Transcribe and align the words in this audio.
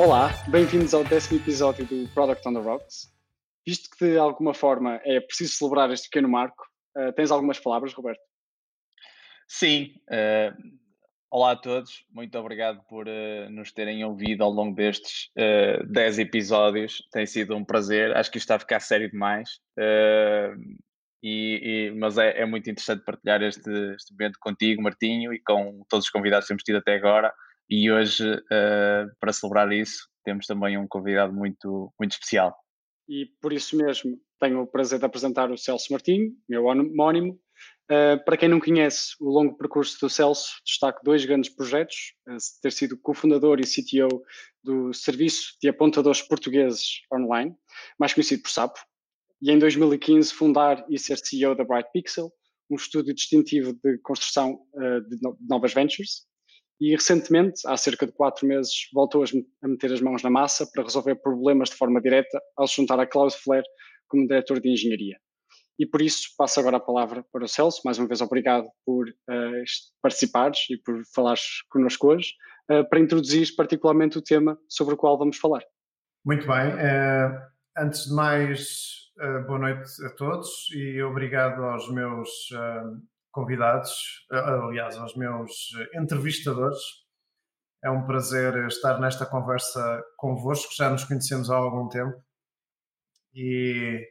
Olá, 0.00 0.30
bem-vindos 0.48 0.94
ao 0.94 1.04
décimo 1.04 1.38
episódio 1.38 1.84
do 1.84 2.08
Product 2.14 2.48
on 2.48 2.54
the 2.54 2.60
Rocks. 2.60 3.14
Visto 3.66 3.90
que 3.90 4.12
de 4.12 4.16
alguma 4.16 4.54
forma 4.54 4.98
é 5.04 5.20
preciso 5.20 5.52
celebrar 5.52 5.90
este 5.90 6.08
pequeno 6.08 6.26
marco, 6.26 6.64
uh, 6.96 7.12
tens 7.12 7.30
algumas 7.30 7.60
palavras, 7.60 7.92
Roberto? 7.92 8.22
Sim, 9.46 9.92
uh, 10.08 10.56
olá 11.30 11.50
a 11.50 11.56
todos, 11.56 12.06
muito 12.10 12.38
obrigado 12.38 12.82
por 12.88 13.06
uh, 13.06 13.50
nos 13.50 13.72
terem 13.72 14.02
ouvido 14.02 14.42
ao 14.42 14.50
longo 14.50 14.74
destes 14.74 15.28
uh, 15.36 15.86
10 15.92 16.20
episódios, 16.20 17.06
tem 17.12 17.26
sido 17.26 17.54
um 17.54 17.62
prazer, 17.62 18.16
acho 18.16 18.30
que 18.30 18.38
isto 18.38 18.46
está 18.46 18.54
a 18.54 18.60
ficar 18.60 18.80
sério 18.80 19.10
demais, 19.10 19.60
e, 21.22 21.90
e, 21.92 21.98
mas 21.98 22.16
é, 22.16 22.40
é, 22.40 22.46
muito 22.46 22.70
interessante 22.70 23.04
partilhar 23.04 23.42
este, 23.42 23.70
este 23.94 24.14
momento 24.14 24.38
contigo, 24.40 24.80
Martinho, 24.80 25.34
e 25.34 25.38
com 25.42 25.84
todos 25.90 26.06
os 26.06 26.10
convidados 26.10 26.46
que 26.46 26.48
temos 26.48 26.62
tido 26.62 26.78
até 26.78 26.94
agora, 26.94 27.30
e 27.70 27.90
hoje, 27.90 28.28
uh, 28.28 29.16
para 29.20 29.32
celebrar 29.32 29.72
isso, 29.72 30.08
temos 30.24 30.46
também 30.46 30.76
um 30.76 30.88
convidado 30.88 31.32
muito, 31.32 31.92
muito 31.98 32.12
especial. 32.12 32.56
E 33.08 33.26
por 33.40 33.52
isso 33.52 33.76
mesmo 33.76 34.18
tenho 34.40 34.60
o 34.60 34.66
prazer 34.66 34.98
de 34.98 35.04
apresentar 35.04 35.50
o 35.50 35.56
Celso 35.56 35.92
Martinho, 35.92 36.32
meu 36.48 36.64
homónimo. 36.64 37.38
Uh, 37.90 38.22
para 38.24 38.36
quem 38.36 38.48
não 38.48 38.60
conhece 38.60 39.14
o 39.20 39.28
longo 39.28 39.56
percurso 39.56 39.98
do 40.00 40.08
Celso, 40.08 40.52
destaco 40.64 41.00
dois 41.04 41.24
grandes 41.24 41.54
projetos: 41.54 42.14
uh, 42.28 42.36
ter 42.60 42.72
sido 42.72 42.98
cofundador 42.98 43.60
e 43.60 43.64
CTO 43.64 44.22
do 44.62 44.92
Serviço 44.92 45.56
de 45.62 45.68
Apontadores 45.68 46.22
Portugueses 46.22 47.02
Online, 47.12 47.54
mais 47.98 48.14
conhecido 48.14 48.42
por 48.42 48.50
SAPO, 48.50 48.80
e 49.42 49.50
em 49.50 49.58
2015 49.58 50.32
fundar 50.32 50.84
e 50.88 50.98
ser 50.98 51.18
CEO 51.18 51.54
da 51.54 51.64
Bright 51.64 51.88
Pixel, 51.92 52.32
um 52.70 52.76
estúdio 52.76 53.14
distintivo 53.14 53.72
de 53.72 53.98
construção 53.98 54.60
uh, 54.74 55.00
de, 55.08 55.18
no, 55.22 55.36
de 55.36 55.48
novas 55.48 55.74
ventures. 55.74 56.29
E 56.80 56.92
recentemente, 56.92 57.60
há 57.66 57.76
cerca 57.76 58.06
de 58.06 58.12
quatro 58.12 58.46
meses, 58.46 58.72
voltou 58.94 59.22
a 59.22 59.68
meter 59.68 59.92
as 59.92 60.00
mãos 60.00 60.22
na 60.22 60.30
massa 60.30 60.66
para 60.72 60.82
resolver 60.82 61.16
problemas 61.16 61.68
de 61.68 61.76
forma 61.76 62.00
direta 62.00 62.40
ao 62.56 62.66
se 62.66 62.76
juntar 62.76 62.98
a 62.98 63.06
Cloudflare 63.06 63.66
como 64.08 64.26
diretor 64.26 64.60
de 64.60 64.70
engenharia. 64.70 65.18
E 65.78 65.86
por 65.86 66.00
isso 66.00 66.28
passo 66.36 66.58
agora 66.58 66.78
a 66.78 66.80
palavra 66.80 67.24
para 67.32 67.44
o 67.44 67.48
Celso. 67.48 67.80
Mais 67.84 67.98
uma 67.98 68.08
vez, 68.08 68.20
obrigado 68.20 68.66
por 68.84 69.08
uh, 69.08 69.64
participares 70.02 70.58
e 70.70 70.76
por 70.76 71.02
falares 71.14 71.42
connosco 71.70 72.08
hoje, 72.08 72.32
uh, 72.70 72.88
para 72.88 73.00
introduzir 73.00 73.54
particularmente 73.56 74.18
o 74.18 74.22
tema 74.22 74.58
sobre 74.68 74.94
o 74.94 74.96
qual 74.96 75.18
vamos 75.18 75.36
falar. 75.36 75.62
Muito 76.24 76.46
bem. 76.46 76.74
Uh, 76.74 77.40
antes 77.78 78.06
de 78.06 78.14
mais, 78.14 79.10
boa 79.46 79.58
noite 79.58 79.90
a 80.06 80.10
todos 80.16 80.48
e 80.74 81.02
obrigado 81.02 81.62
aos 81.62 81.90
meus 81.90 82.28
convidados, 83.30 83.92
eh, 84.32 84.38
aliás, 84.38 84.96
aos 84.96 85.14
meus 85.16 85.52
entrevistadores. 85.94 86.78
É 87.82 87.90
um 87.90 88.04
prazer 88.06 88.66
estar 88.66 89.00
nesta 89.00 89.24
conversa 89.24 90.02
convosco, 90.16 90.74
já 90.76 90.90
nos 90.90 91.04
conhecemos 91.04 91.50
há 91.50 91.56
algum 91.56 91.88
tempo 91.88 92.14
e, 93.34 94.06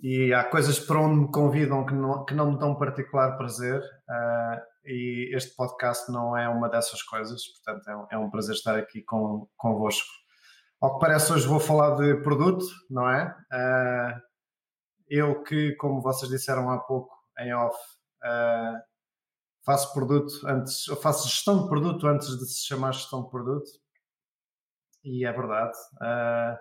e 0.00 0.32
há 0.32 0.44
coisas 0.44 0.78
para 0.78 1.00
onde 1.00 1.20
me 1.20 1.30
convidam 1.30 1.84
que 1.86 1.94
não, 1.94 2.24
que 2.24 2.34
não 2.34 2.52
me 2.52 2.58
dão 2.58 2.76
particular 2.76 3.36
prazer 3.36 3.80
uh, 3.80 4.60
e 4.84 5.30
este 5.36 5.54
podcast 5.54 6.10
não 6.10 6.36
é 6.36 6.48
uma 6.48 6.68
dessas 6.68 7.02
coisas, 7.02 7.42
portanto 7.46 7.88
é 7.88 7.96
um, 7.96 8.06
é 8.10 8.18
um 8.18 8.30
prazer 8.30 8.54
estar 8.54 8.76
aqui 8.76 9.02
com, 9.02 9.46
convosco. 9.56 10.08
Ao 10.80 10.94
que 10.94 11.00
parece, 11.00 11.32
hoje 11.32 11.46
vou 11.46 11.60
falar 11.60 11.94
de 11.96 12.22
produto, 12.22 12.64
não 12.88 13.08
é? 13.08 13.26
Uh, 13.52 14.20
eu 15.08 15.42
que, 15.42 15.74
como 15.76 16.00
vocês 16.00 16.30
disseram 16.30 16.70
há 16.70 16.78
pouco 16.78 17.14
em 17.38 17.52
off, 17.52 17.76
Uh, 18.22 18.80
faço 19.64 19.92
produto 19.92 20.46
antes, 20.46 20.84
faço 21.02 21.28
gestão 21.28 21.62
de 21.62 21.68
produto 21.68 22.06
antes 22.06 22.38
de 22.38 22.46
se 22.46 22.66
chamar 22.66 22.92
gestão 22.92 23.24
de 23.24 23.30
produto. 23.30 23.70
E 25.04 25.24
é 25.24 25.32
verdade. 25.32 25.76
Uh, 25.96 26.58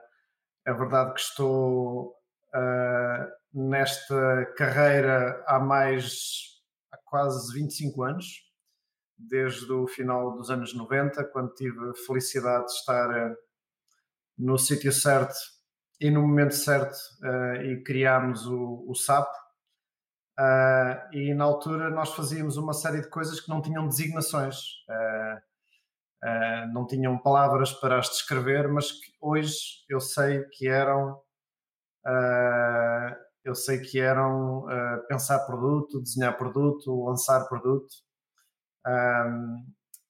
é 0.66 0.74
verdade 0.74 1.14
que 1.14 1.20
estou 1.20 2.16
uh, 2.54 3.28
nesta 3.54 4.46
carreira 4.58 5.44
há 5.48 5.60
mais, 5.60 6.62
há 6.92 6.98
quase 7.06 7.54
25 7.54 8.04
anos, 8.04 8.26
desde 9.18 9.72
o 9.72 9.88
final 9.88 10.36
dos 10.36 10.50
anos 10.50 10.74
90, 10.74 11.26
quando 11.26 11.54
tive 11.54 11.90
a 11.90 11.94
felicidade 12.06 12.66
de 12.66 12.72
estar 12.72 13.36
no 14.38 14.58
sítio 14.58 14.94
certo 14.94 15.36
e 16.00 16.10
no 16.10 16.22
momento 16.22 16.56
certo 16.56 16.98
e 17.62 17.84
criámos 17.84 18.46
o, 18.46 18.86
o 18.88 18.96
SAP, 18.96 19.28
Uh, 20.40 21.14
e 21.14 21.34
na 21.34 21.44
altura 21.44 21.90
nós 21.90 22.14
fazíamos 22.14 22.56
uma 22.56 22.72
série 22.72 23.02
de 23.02 23.10
coisas 23.10 23.42
que 23.42 23.50
não 23.50 23.62
tinham 23.62 23.86
designações, 23.86 24.56
uh, 24.88 25.38
uh, 26.24 26.74
não 26.74 26.88
tinham 26.88 27.18
palavras 27.18 27.74
para 27.74 28.00
as 28.00 28.10
descrever, 28.10 28.70
mas 28.70 28.90
que 28.90 29.12
hoje 29.20 29.84
eu 29.90 30.00
sei 30.00 30.46
que 30.54 30.68
eram 30.68 31.22
eu 33.44 33.54
sei 33.54 33.80
que 33.80 34.00
eram 34.00 34.66
pensar 35.08 35.46
produto, 35.46 36.02
desenhar 36.02 36.36
produto, 36.38 37.06
lançar 37.06 37.46
produto. 37.48 37.94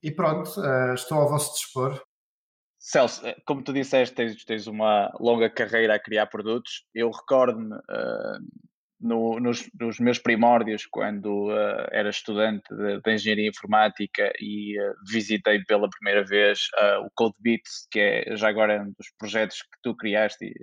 e 0.01 0.12
pronto, 0.12 0.50
estou 0.94 1.18
ao 1.18 1.28
vosso 1.28 1.53
dispor. 1.56 2.01
Celso, 2.78 3.25
eh, 3.28 3.35
como 3.45 3.62
tu 3.62 3.73
disseste, 3.73 4.16
tens, 4.16 4.45
tens 4.45 4.68
uma 4.68 5.12
longa 5.19 5.50
carreira 5.50 5.95
a 5.95 6.00
criar 6.00 6.28
produtos. 6.28 6.85
Eu 6.94 7.12
recordo-me 7.12 7.75
no, 9.00 9.40
nos, 9.40 9.70
nos, 9.80 10.00
meus 10.00 10.20
primórdios, 10.20 10.86
quando 10.86 11.48
uh, 11.48 11.88
era 11.92 12.10
estudante 12.10 12.74
de, 12.76 13.02
de, 13.02 13.14
engenharia 13.14 13.48
informática 13.48 14.32
e 14.40 14.80
uh, 14.80 14.94
visitei 15.10 15.64
pela 15.64 15.90
primeira 15.90 16.24
vez 16.26 16.68
uh, 16.78 17.06
o 17.06 17.10
CodeBeats, 17.16 17.88
que 17.90 18.00
é 18.00 18.36
já 18.36 18.50
agora 18.50 18.82
um 18.82 18.88
dos 18.98 19.12
projetos 19.18 19.62
que 19.62 19.78
tu 19.82 19.96
criaste 19.96 20.54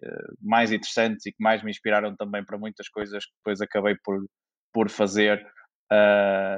mais 0.41 0.71
interessantes 0.71 1.25
e 1.27 1.33
que 1.33 1.43
mais 1.43 1.63
me 1.63 1.71
inspiraram 1.71 2.15
também 2.15 2.45
para 2.45 2.59
muitas 2.59 2.89
coisas 2.89 3.25
que 3.25 3.33
depois 3.39 3.61
acabei 3.61 3.97
por, 4.05 4.25
por 4.73 4.91
fazer 4.91 5.45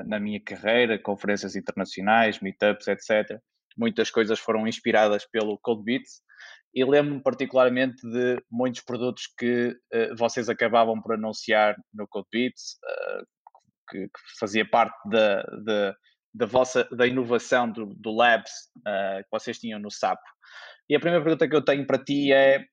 na 0.07 0.19
minha 0.19 0.41
carreira, 0.41 0.99
conferências 0.99 1.55
internacionais, 1.55 2.41
meetups, 2.41 2.89
etc. 2.89 3.39
Muitas 3.79 4.11
coisas 4.11 4.39
foram 4.41 4.67
inspiradas 4.67 5.25
pelo 5.31 5.59
CodeBeats 5.59 6.21
e 6.75 6.85
lembro-me 6.85 7.23
particularmente 7.23 8.03
de 8.09 8.43
muitos 8.51 8.83
produtos 8.83 9.27
que 9.39 9.69
uh, 9.95 10.17
vocês 10.17 10.49
acabavam 10.49 11.01
por 11.01 11.15
anunciar 11.15 11.77
no 11.95 12.07
CodeBeats, 12.07 12.77
uh, 12.85 13.27
que, 13.89 14.07
que, 14.07 14.39
fazia 14.39 14.69
parte 14.69 14.97
da, 15.09 15.43
da, 15.65 15.97
da, 16.35 16.47
vossa 16.47 16.85
da 16.93 17.07
inovação 17.07 17.71
do, 17.71 17.87
do 17.95 18.15
Labs 18.15 18.51
uh, 18.79 19.23
que 19.23 19.31
vocês 19.31 19.59
tinham 19.59 19.79
no 19.79 19.91
SAP. 19.91 20.19
E 20.91 20.97
a 20.97 21.01
primeira 21.01 21.25
pergunta 21.25 21.49
que 21.49 21.57
eu 21.57 21.65
tenho 21.65 21.87
para 21.87 22.03
ti 22.03 22.33
é, 22.33 22.65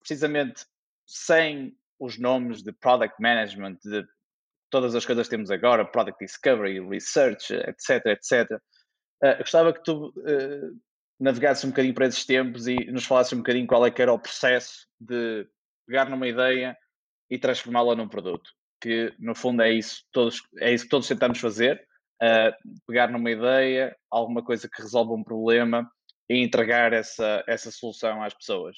precisamente, 0.00 0.64
sem 1.06 1.76
os 1.98 2.18
nomes 2.18 2.62
de 2.62 2.72
Product 2.72 3.14
Management, 3.20 3.78
de 3.84 4.04
todas 4.70 4.94
as 4.94 5.04
coisas 5.06 5.26
que 5.26 5.36
temos 5.36 5.50
agora, 5.50 5.84
Product 5.84 6.24
Discovery, 6.24 6.80
Research, 6.80 7.52
etc, 7.52 8.06
etc, 8.06 8.48
gostava 9.38 9.72
que 9.72 9.82
tu 9.84 10.12
navegasse 11.22 11.64
um 11.64 11.70
bocadinho 11.70 11.94
para 11.94 12.06
esses 12.06 12.24
tempos 12.24 12.66
e 12.66 12.74
nos 12.90 13.04
falasse 13.04 13.34
um 13.34 13.38
bocadinho 13.38 13.66
qual 13.66 13.86
é 13.86 13.90
que 13.90 14.02
era 14.02 14.12
o 14.12 14.18
processo 14.18 14.88
de 15.00 15.46
pegar 15.86 16.10
numa 16.10 16.26
ideia 16.26 16.76
e 17.30 17.38
transformá-la 17.38 17.94
num 17.94 18.08
produto. 18.08 18.50
Que 18.80 19.14
no 19.20 19.34
fundo 19.34 19.62
é 19.62 19.72
isso, 19.72 20.04
todos, 20.10 20.42
é 20.58 20.72
isso 20.74 20.84
que 20.84 20.90
todos 20.90 21.06
tentamos 21.06 21.38
fazer, 21.38 21.86
uh, 22.20 22.52
pegar 22.86 23.08
numa 23.08 23.30
ideia, 23.30 23.96
alguma 24.10 24.44
coisa 24.44 24.68
que 24.68 24.82
resolva 24.82 25.12
um 25.12 25.22
problema 25.22 25.88
e 26.28 26.42
entregar 26.42 26.92
essa, 26.92 27.44
essa 27.46 27.70
solução 27.70 28.22
às 28.22 28.34
pessoas. 28.34 28.76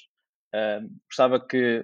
Uh, 0.54 0.86
gostava 1.08 1.44
que 1.44 1.82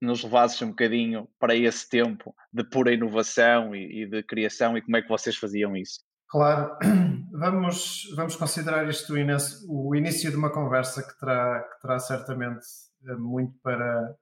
nos 0.00 0.24
levasses 0.24 0.60
um 0.62 0.70
bocadinho 0.70 1.28
para 1.38 1.54
esse 1.54 1.88
tempo 1.88 2.34
de 2.52 2.64
pura 2.64 2.94
inovação 2.94 3.74
e, 3.74 4.02
e 4.02 4.06
de 4.06 4.22
criação 4.22 4.76
e 4.76 4.82
como 4.82 4.96
é 4.96 5.02
que 5.02 5.08
vocês 5.08 5.36
faziam 5.36 5.76
isso. 5.76 6.00
Claro, 6.30 6.78
vamos, 7.32 8.04
vamos 8.14 8.36
considerar 8.36 8.88
isto 8.88 9.14
o 9.14 9.96
início, 9.96 10.30
de 10.30 10.36
uma 10.36 10.52
conversa 10.52 11.02
que 11.02 11.18
terá, 11.18 11.60
que 11.60 11.80
terá 11.80 11.98
certamente 11.98 12.64
eh, 13.04 13.16
muito 13.16 13.58
para, 13.60 14.16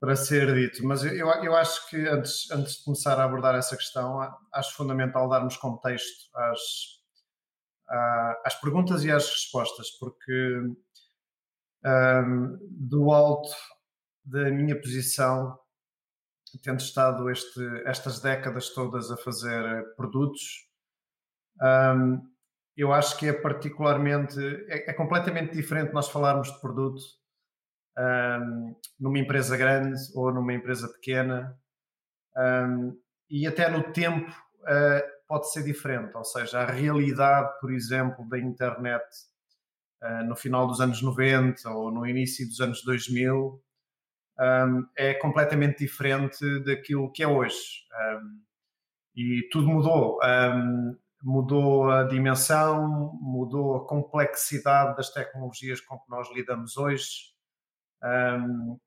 para 0.00 0.16
ser 0.16 0.52
dito, 0.52 0.84
mas 0.84 1.04
eu, 1.04 1.28
eu 1.28 1.54
acho 1.54 1.88
que 1.88 1.96
antes, 2.08 2.50
antes 2.50 2.78
de 2.78 2.84
começar 2.84 3.16
a 3.20 3.24
abordar 3.24 3.54
essa 3.54 3.76
questão, 3.76 4.18
acho 4.52 4.74
fundamental 4.74 5.28
darmos 5.28 5.56
contexto 5.56 6.28
às, 6.34 6.60
às 8.44 8.60
perguntas 8.60 9.04
e 9.04 9.12
às 9.12 9.28
respostas, 9.28 9.88
porque 10.00 10.58
um, 11.84 12.58
do 12.68 13.12
alto 13.12 13.54
da 14.24 14.50
minha 14.50 14.74
posição, 14.74 15.56
tendo 16.60 16.80
estado 16.80 17.30
este, 17.30 17.60
estas 17.86 18.20
décadas 18.20 18.70
todas 18.70 19.12
a 19.12 19.16
fazer 19.16 19.94
produtos, 19.94 20.69
um, 21.60 22.30
eu 22.76 22.92
acho 22.92 23.18
que 23.18 23.28
é 23.28 23.32
particularmente, 23.32 24.38
é, 24.68 24.90
é, 24.90 24.92
completamente 24.92 25.54
diferente 25.54 25.92
nós 25.92 26.08
falarmos 26.08 26.52
de 26.52 26.60
produto 26.60 27.02
um, 27.98 28.74
numa 28.98 29.18
empresa 29.18 29.56
grande 29.56 30.00
ou 30.14 30.32
numa 30.32 30.54
empresa 30.54 30.88
pequena 30.88 31.58
um, 32.36 32.98
e 33.28 33.46
até 33.46 33.68
no 33.68 33.92
tempo 33.92 34.30
uh, 34.60 35.26
pode 35.28 35.52
ser 35.52 35.62
diferente, 35.62 36.16
ou 36.16 36.24
seja, 36.24 36.60
a 36.60 36.70
realidade, 36.70 37.60
por 37.60 37.72
exemplo, 37.72 38.26
da 38.28 38.38
internet 38.38 39.04
uh, 40.02 40.24
no 40.24 40.34
final 40.34 40.66
dos 40.66 40.80
anos 40.80 41.02
90 41.02 41.68
ou 41.70 41.90
no 41.90 42.06
início 42.06 42.46
dos 42.46 42.60
anos 42.60 42.82
2000 42.82 43.62
um, 44.40 44.86
é 44.96 45.14
completamente 45.14 45.78
diferente 45.80 46.60
daquilo 46.60 47.12
que 47.12 47.22
é 47.22 47.28
hoje. 47.28 47.84
Um, 47.92 48.40
e 49.14 49.48
tudo 49.50 49.68
mudou. 49.68 50.18
Um, 50.24 50.96
mudou 51.22 51.90
a 51.90 52.04
dimensão, 52.04 53.12
mudou 53.20 53.76
a 53.76 53.86
complexidade 53.86 54.96
das 54.96 55.10
tecnologias 55.10 55.80
com 55.80 55.98
que 55.98 56.10
nós 56.10 56.28
lidamos 56.32 56.76
hoje. 56.76 57.34
Um, 58.02 58.78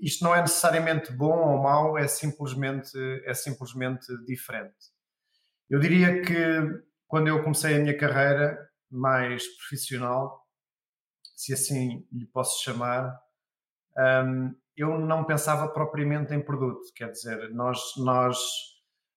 isto 0.00 0.24
não 0.24 0.34
é 0.34 0.40
necessariamente 0.40 1.12
bom 1.12 1.52
ou 1.52 1.62
mau, 1.62 1.98
é 1.98 2.06
simplesmente, 2.06 2.96
é 3.24 3.34
simplesmente 3.34 4.06
diferente. 4.24 4.90
Eu 5.68 5.78
diria 5.78 6.22
que 6.22 6.34
quando 7.06 7.28
eu 7.28 7.42
comecei 7.42 7.76
a 7.76 7.78
minha 7.78 7.96
carreira 7.96 8.70
mais 8.90 9.46
profissional, 9.56 10.46
se 11.36 11.52
assim 11.52 12.06
lhe 12.12 12.26
posso 12.26 12.62
chamar, 12.62 13.18
um, 14.26 14.54
eu 14.76 14.98
não 14.98 15.24
pensava 15.24 15.68
propriamente 15.68 16.34
em 16.34 16.40
produto. 16.40 16.92
Quer 16.94 17.10
dizer, 17.10 17.50
nós, 17.50 17.80
nós, 17.96 18.38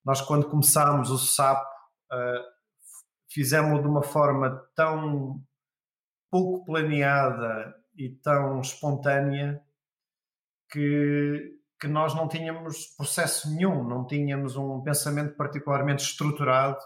nós 0.05 0.21
quando 0.21 0.50
começámos 0.50 1.09
o 1.09 1.17
SAP, 1.17 1.63
uh, 2.11 2.53
fizemos 3.29 3.81
de 3.81 3.88
uma 3.88 4.03
forma 4.03 4.63
tão 4.75 5.41
pouco 6.29 6.65
planeada 6.65 7.75
e 7.95 8.09
tão 8.09 8.59
espontânea 8.59 9.61
que, 10.69 11.59
que 11.79 11.88
nós 11.88 12.15
não 12.15 12.27
tínhamos 12.27 12.88
processo 12.97 13.50
nenhum, 13.53 13.83
não 13.88 14.05
tínhamos 14.05 14.55
um 14.55 14.81
pensamento 14.81 15.35
particularmente 15.35 16.03
estruturado 16.03 16.79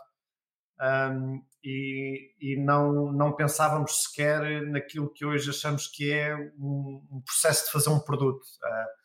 um, 0.79 1.41
e, 1.63 2.33
e, 2.39 2.63
não, 2.63 3.11
não 3.11 3.35
pensávamos 3.35 4.03
sequer 4.03 4.61
naquilo 4.67 5.11
que 5.11 5.25
hoje 5.25 5.49
achamos 5.49 5.87
que 5.87 6.11
é 6.11 6.35
um, 6.35 7.05
um 7.11 7.21
processo 7.21 7.65
de 7.65 7.71
fazer 7.71 7.89
um 7.89 7.99
produto. 7.99 8.43
Uh, 8.43 8.97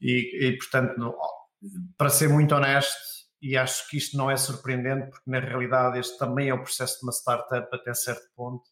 e, 0.00 0.48
e, 0.48 0.58
portanto, 0.58 0.98
no, 0.98 1.16
para 1.96 2.10
ser 2.10 2.28
muito 2.28 2.54
honesto, 2.54 3.23
e 3.44 3.58
acho 3.58 3.86
que 3.90 3.98
isto 3.98 4.16
não 4.16 4.30
é 4.30 4.38
surpreendente, 4.38 5.10
porque 5.10 5.30
na 5.30 5.38
realidade 5.38 5.98
este 5.98 6.16
também 6.16 6.48
é 6.48 6.54
o 6.54 6.62
processo 6.62 6.98
de 6.98 7.02
uma 7.02 7.12
startup 7.12 7.68
até 7.76 7.92
certo 7.92 8.26
ponto. 8.34 8.64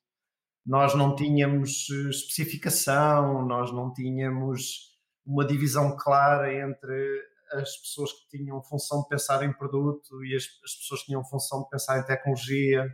Nós 0.65 0.95
não 0.95 1.15
tínhamos 1.15 1.89
eh, 1.91 2.09
especificação, 2.09 3.45
nós 3.45 3.71
não 3.71 3.93
tínhamos 3.93 4.97
uma 5.27 5.45
divisão 5.45 5.95
clara 5.95 6.55
entre 6.55 7.23
as 7.53 7.77
pessoas 7.81 8.13
que 8.15 8.39
tinham 8.39 8.63
função 8.63 9.03
de 9.03 9.09
pensar 9.09 9.45
em 9.45 9.53
produto 9.53 10.25
e 10.25 10.35
as, 10.35 10.45
as 10.65 10.75
pessoas 10.77 11.01
que 11.01 11.07
tinham 11.09 11.23
função 11.23 11.65
de 11.65 11.69
pensar 11.69 12.01
em 12.01 12.07
tecnologia. 12.07 12.87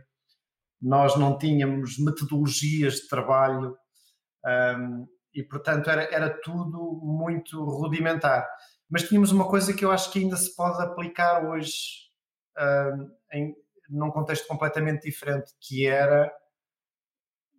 Nós 0.81 1.15
não 1.15 1.37
tínhamos 1.37 1.97
metodologias 1.97 2.95
de 2.95 3.07
trabalho 3.07 3.77
um, 4.45 5.07
e, 5.33 5.43
portanto, 5.43 5.89
era, 5.89 6.03
era 6.13 6.29
tudo 6.41 6.99
muito 7.01 7.63
rudimentar. 7.63 8.45
Mas 8.89 9.03
tínhamos 9.03 9.31
uma 9.31 9.47
coisa 9.47 9.73
que 9.73 9.85
eu 9.85 9.91
acho 9.91 10.11
que 10.11 10.19
ainda 10.19 10.35
se 10.35 10.55
pode 10.55 10.81
aplicar 10.81 11.45
hoje 11.45 12.09
um, 12.57 13.11
em, 13.31 13.55
num 13.89 14.11
contexto 14.11 14.47
completamente 14.47 15.03
diferente, 15.03 15.51
que 15.59 15.85
era 15.85 16.33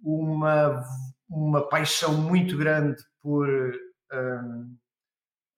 uma, 0.02 0.82
uma 1.28 1.68
paixão 1.68 2.14
muito 2.14 2.56
grande 2.56 3.02
por 3.20 3.48
uh, 3.48 4.64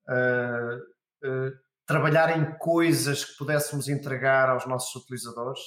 uh, 0.08 1.52
trabalhar 1.86 2.36
em 2.36 2.58
coisas 2.58 3.24
que 3.24 3.36
pudéssemos 3.36 3.88
entregar 3.88 4.50
aos 4.50 4.66
nossos 4.66 4.94
utilizadores, 5.02 5.60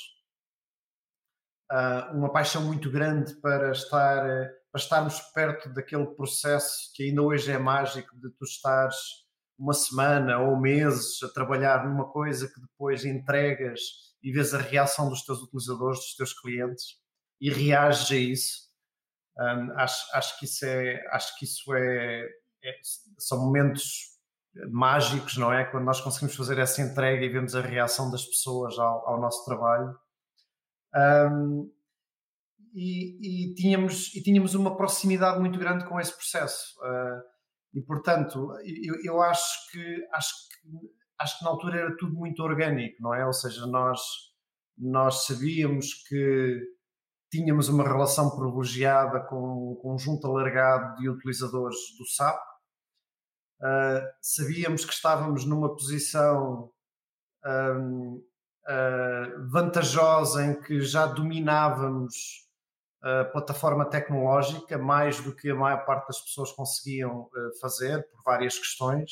uh, 1.72 2.16
uma 2.16 2.32
paixão 2.32 2.64
muito 2.64 2.92
grande 2.92 3.34
para 3.42 3.72
estar 3.72 4.56
para 4.76 4.82
estarmos 4.82 5.22
perto 5.34 5.74
daquele 5.74 6.06
processo 6.06 6.92
que 6.94 7.04
ainda 7.04 7.22
hoje 7.22 7.50
é 7.50 7.58
mágico 7.58 8.14
de 8.20 8.30
tu 8.32 8.44
estares 8.44 9.25
uma 9.58 9.74
semana 9.74 10.40
ou 10.40 10.60
meses 10.60 11.22
a 11.24 11.30
trabalhar 11.30 11.88
numa 11.88 12.10
coisa 12.12 12.48
que 12.48 12.60
depois 12.60 13.06
entregas 13.06 13.80
e 14.22 14.32
vês 14.32 14.54
a 14.54 14.60
reação 14.60 15.10
dos 15.10 15.24
teus 15.24 15.42
utilizadores, 15.42 16.00
dos 16.00 16.16
teus 16.16 16.34
clientes 16.34 16.98
e 17.40 17.50
reages 17.50 18.12
a 18.12 18.16
isso. 18.16 18.66
Um, 19.38 19.72
acho, 19.78 20.16
acho 20.16 20.40
que 20.40 20.46
isso 20.46 20.66
é 20.66 21.06
acho 21.12 21.38
que 21.38 21.46
isso 21.46 21.74
é 21.74 22.30
é, 22.66 22.80
são 23.20 23.46
momentos 23.46 24.16
mágicos, 24.72 25.38
não 25.38 25.54
é? 25.54 25.66
Quando 25.66 25.84
nós 25.84 26.02
conseguimos 26.02 26.36
fazer 26.36 26.58
essa 26.58 26.82
entrega 26.82 27.24
e 27.24 27.30
vemos 27.30 27.56
a 27.56 27.62
reação 27.62 28.10
das 28.10 28.26
pessoas 28.26 28.78
ao, 28.80 29.08
ao 29.08 29.22
nosso 29.22 29.46
trabalho. 29.46 29.96
Um, 30.96 31.72
e, 32.74 33.52
e, 33.52 33.54
tínhamos, 33.54 34.14
e 34.16 34.24
tínhamos 34.24 34.56
uma 34.56 34.76
proximidade 34.76 35.40
muito 35.40 35.60
grande 35.60 35.86
com 35.86 36.00
esse 36.00 36.14
processo. 36.14 36.76
Uh, 36.80 37.35
e, 37.76 37.82
portanto, 37.82 38.52
eu, 38.64 38.96
eu, 39.04 39.22
acho, 39.22 39.72
que, 39.72 40.08
acho, 40.14 40.34
que, 40.50 40.90
acho 41.20 41.38
que 41.38 41.44
na 41.44 41.52
altura 41.52 41.80
era 41.80 41.98
tudo 41.98 42.16
muito 42.16 42.42
orgânico, 42.42 42.96
não 43.02 43.14
é? 43.14 43.26
Ou 43.26 43.34
seja, 43.34 43.68
nós, 43.68 44.00
nós 44.78 45.26
sabíamos 45.26 45.94
que 46.08 46.62
tínhamos 47.30 47.68
uma 47.70 47.84
relação 47.84 48.36
privilegiada 48.36 49.20
com 49.20 49.74
um 49.74 49.76
conjunto 49.76 50.26
alargado 50.26 50.96
de 50.96 51.10
utilizadores 51.10 51.78
do 52.00 52.06
SAP, 52.08 52.40
Uh, 53.62 54.04
sabíamos 54.22 54.84
que 54.84 54.94
estávamos 54.94 55.46
numa 55.46 55.74
posição 55.74 56.70
um, 57.46 58.22
uh, 58.68 59.50
vantajosa 59.50 60.46
em 60.46 60.62
que 60.62 60.82
já 60.82 61.06
dominávamos 61.06 62.45
plataforma 63.32 63.86
tecnológica 63.86 64.78
mais 64.78 65.20
do 65.22 65.36
que 65.36 65.50
a 65.50 65.56
maior 65.56 65.86
parte 65.86 66.08
das 66.08 66.22
pessoas 66.22 66.52
conseguiam 66.52 67.22
uh, 67.22 67.60
fazer 67.62 68.08
por 68.10 68.24
várias 68.24 68.58
questões 68.58 69.12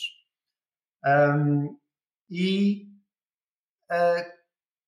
um, 1.05 1.77
e 2.29 2.87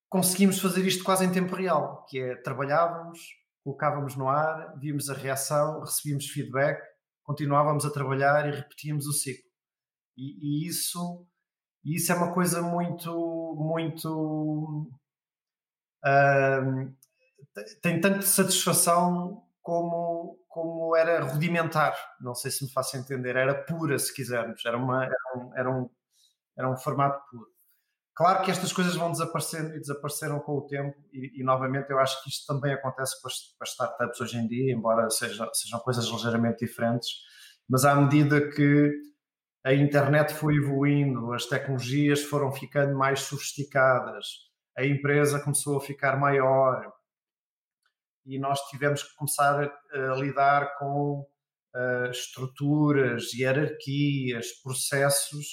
conseguimos 0.10 0.60
fazer 0.60 0.86
isto 0.88 1.04
quase 1.04 1.26
em 1.26 1.32
tempo 1.32 1.54
real, 1.56 2.06
que 2.06 2.20
é 2.20 2.36
trabalhávamos, 2.38 3.20
colocávamos 3.64 4.16
no 4.16 4.30
ar, 4.30 4.78
víamos 4.80 5.10
a 5.10 5.14
reação, 5.14 5.82
recebíamos 5.82 6.28
feedback, 6.28 6.82
continuávamos 7.24 7.86
a 7.86 7.92
trabalhar 7.92 8.48
e 8.48 8.56
repetíamos 8.56 9.08
o 9.08 9.14
ciclo. 9.14 9.50
E, 10.18 10.64
e 10.64 10.68
isso, 10.68 11.28
isso 11.84 12.12
é 12.12 12.16
uma 12.16 12.34
coisa 12.34 12.62
muito, 12.62 13.56
muito. 13.60 14.90
Uh, 16.04 16.96
tem 17.82 18.02
tanto 18.02 18.24
satisfação 18.24 19.44
como, 19.62 20.38
como 20.48 20.96
era 20.96 21.24
rudimentar. 21.24 21.96
Não 22.22 22.36
sei 22.36 22.52
se 22.52 22.64
me 22.64 22.72
faço 22.72 22.98
entender. 22.98 23.36
Era 23.36 23.64
pura, 23.66 23.98
se 23.98 24.14
quisermos. 24.14 24.64
Era, 24.66 24.78
uma, 24.78 25.04
era, 25.06 25.16
um, 25.38 25.58
era, 25.58 25.72
um, 25.72 25.90
era 26.58 26.72
um 26.72 26.78
formato 26.78 27.20
puro. 27.30 27.56
Claro 28.16 28.44
que 28.44 28.52
estas 28.52 28.72
coisas 28.72 28.96
vão 28.96 29.12
desaparecendo 29.12 29.76
e 29.76 29.80
desapareceram 29.80 30.40
com 30.40 30.54
o 30.54 30.66
tempo, 30.66 30.96
e, 31.12 31.42
e 31.42 31.44
novamente 31.44 31.90
eu 31.90 32.00
acho 32.00 32.24
que 32.24 32.30
isto 32.30 32.46
também 32.48 32.74
acontece 32.74 33.22
com 33.22 33.28
as, 33.28 33.34
com 33.58 33.64
as 33.64 33.70
startups 33.72 34.22
hoje 34.22 34.38
em 34.38 34.48
dia, 34.48 34.74
embora 34.74 35.10
seja, 35.10 35.50
sejam 35.54 35.82
coisas 35.82 36.06
ligeiramente 36.06 36.66
diferentes, 36.66 37.10
mas 37.70 37.84
à 37.84 37.94
medida 37.94 38.50
que 38.52 38.94
a 39.66 39.74
internet 39.74 40.34
foi 40.34 40.56
evoluindo, 40.56 41.34
as 41.34 41.46
tecnologias 41.46 42.24
foram 42.24 42.54
ficando 42.54 42.98
mais 42.98 43.20
sofisticadas, 43.20 44.28
a 44.78 44.86
empresa 44.86 45.42
começou 45.42 45.76
a 45.78 45.82
ficar 45.82 46.16
maior 46.18 46.95
e 48.26 48.40
nós 48.40 48.60
tivemos 48.70 49.04
que 49.04 49.16
começar 49.16 49.64
a, 49.64 50.12
a 50.12 50.16
lidar 50.16 50.78
com 50.78 51.26
uh, 51.76 52.12
estruturas, 52.12 53.34
hierarquias, 53.34 54.48
processos. 54.64 55.46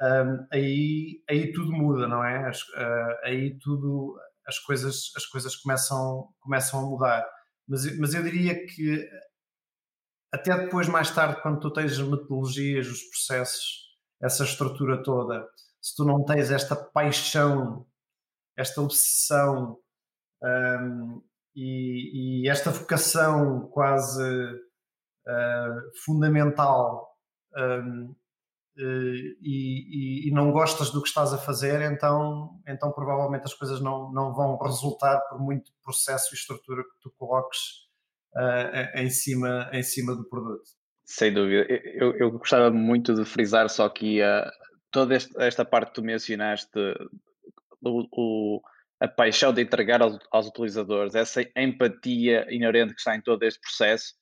Um, 0.00 0.46
aí, 0.52 1.22
aí 1.28 1.52
tudo 1.52 1.72
muda, 1.72 2.06
não 2.06 2.24
é? 2.24 2.48
As, 2.48 2.60
uh, 2.62 3.18
aí 3.24 3.58
tudo, 3.58 4.16
as 4.46 4.58
coisas, 4.58 5.10
as 5.16 5.26
coisas 5.26 5.56
começam, 5.56 6.28
começam 6.40 6.80
a 6.80 6.82
mudar. 6.88 7.28
Mas, 7.66 7.98
mas 7.98 8.14
eu 8.14 8.22
diria 8.22 8.66
que 8.66 9.08
até 10.34 10.56
depois, 10.56 10.88
mais 10.88 11.12
tarde, 11.12 11.40
quando 11.42 11.60
tu 11.60 11.72
tens 11.72 11.92
as 11.92 12.00
metodologias, 12.00 12.88
os 12.88 13.04
processos, 13.04 13.84
essa 14.20 14.42
estrutura 14.42 15.00
toda, 15.00 15.46
se 15.80 15.94
tu 15.94 16.04
não 16.04 16.24
tens 16.24 16.50
esta 16.50 16.74
paixão, 16.74 17.86
esta 18.56 18.80
obsessão 18.80 19.78
um, 20.42 21.22
e, 21.54 22.42
e, 22.42 22.48
esta 22.48 22.70
vocação 22.70 23.68
quase 23.72 24.22
uh, 24.22 26.04
fundamental 26.04 27.08
um, 27.56 28.14
uh, 28.78 29.14
e, 29.40 30.28
e, 30.28 30.30
não 30.32 30.50
gostas 30.50 30.90
do 30.90 31.00
que 31.02 31.08
estás 31.08 31.32
a 31.32 31.38
fazer, 31.38 31.80
então, 31.82 32.60
então 32.66 32.92
provavelmente 32.92 33.44
as 33.44 33.54
coisas 33.54 33.80
não, 33.80 34.12
não 34.12 34.34
vão 34.34 34.58
resultar 34.58 35.20
por 35.28 35.38
muito 35.38 35.70
processo 35.82 36.34
e 36.34 36.36
estrutura 36.36 36.82
que 36.82 37.00
tu 37.00 37.12
coloques 37.16 37.58
uh, 38.34 38.98
em, 38.98 39.10
cima, 39.10 39.70
em 39.72 39.82
cima 39.82 40.14
do 40.14 40.28
produto. 40.28 40.68
Sem 41.04 41.32
dúvida. 41.32 41.66
Eu, 41.68 42.16
eu 42.16 42.30
gostava 42.32 42.70
muito 42.70 43.14
de 43.14 43.24
frisar 43.24 43.68
só 43.68 43.84
aqui 43.84 44.20
uh, 44.22 44.50
toda 44.90 45.16
esta 45.38 45.64
parte 45.64 45.88
que 45.88 45.94
tu 45.94 46.02
mencionaste, 46.02 46.78
o, 47.82 48.06
o, 48.12 48.60
a 49.00 49.08
paixão 49.08 49.52
de 49.52 49.62
entregar 49.62 50.00
aos, 50.02 50.18
aos, 50.30 50.46
utilizadores, 50.46 51.14
essa 51.14 51.42
empatia 51.56 52.46
inerente 52.50 52.94
que 52.94 53.00
está 53.00 53.16
em 53.16 53.20
todo 53.20 53.42
este 53.42 53.60
processo, 53.60 54.14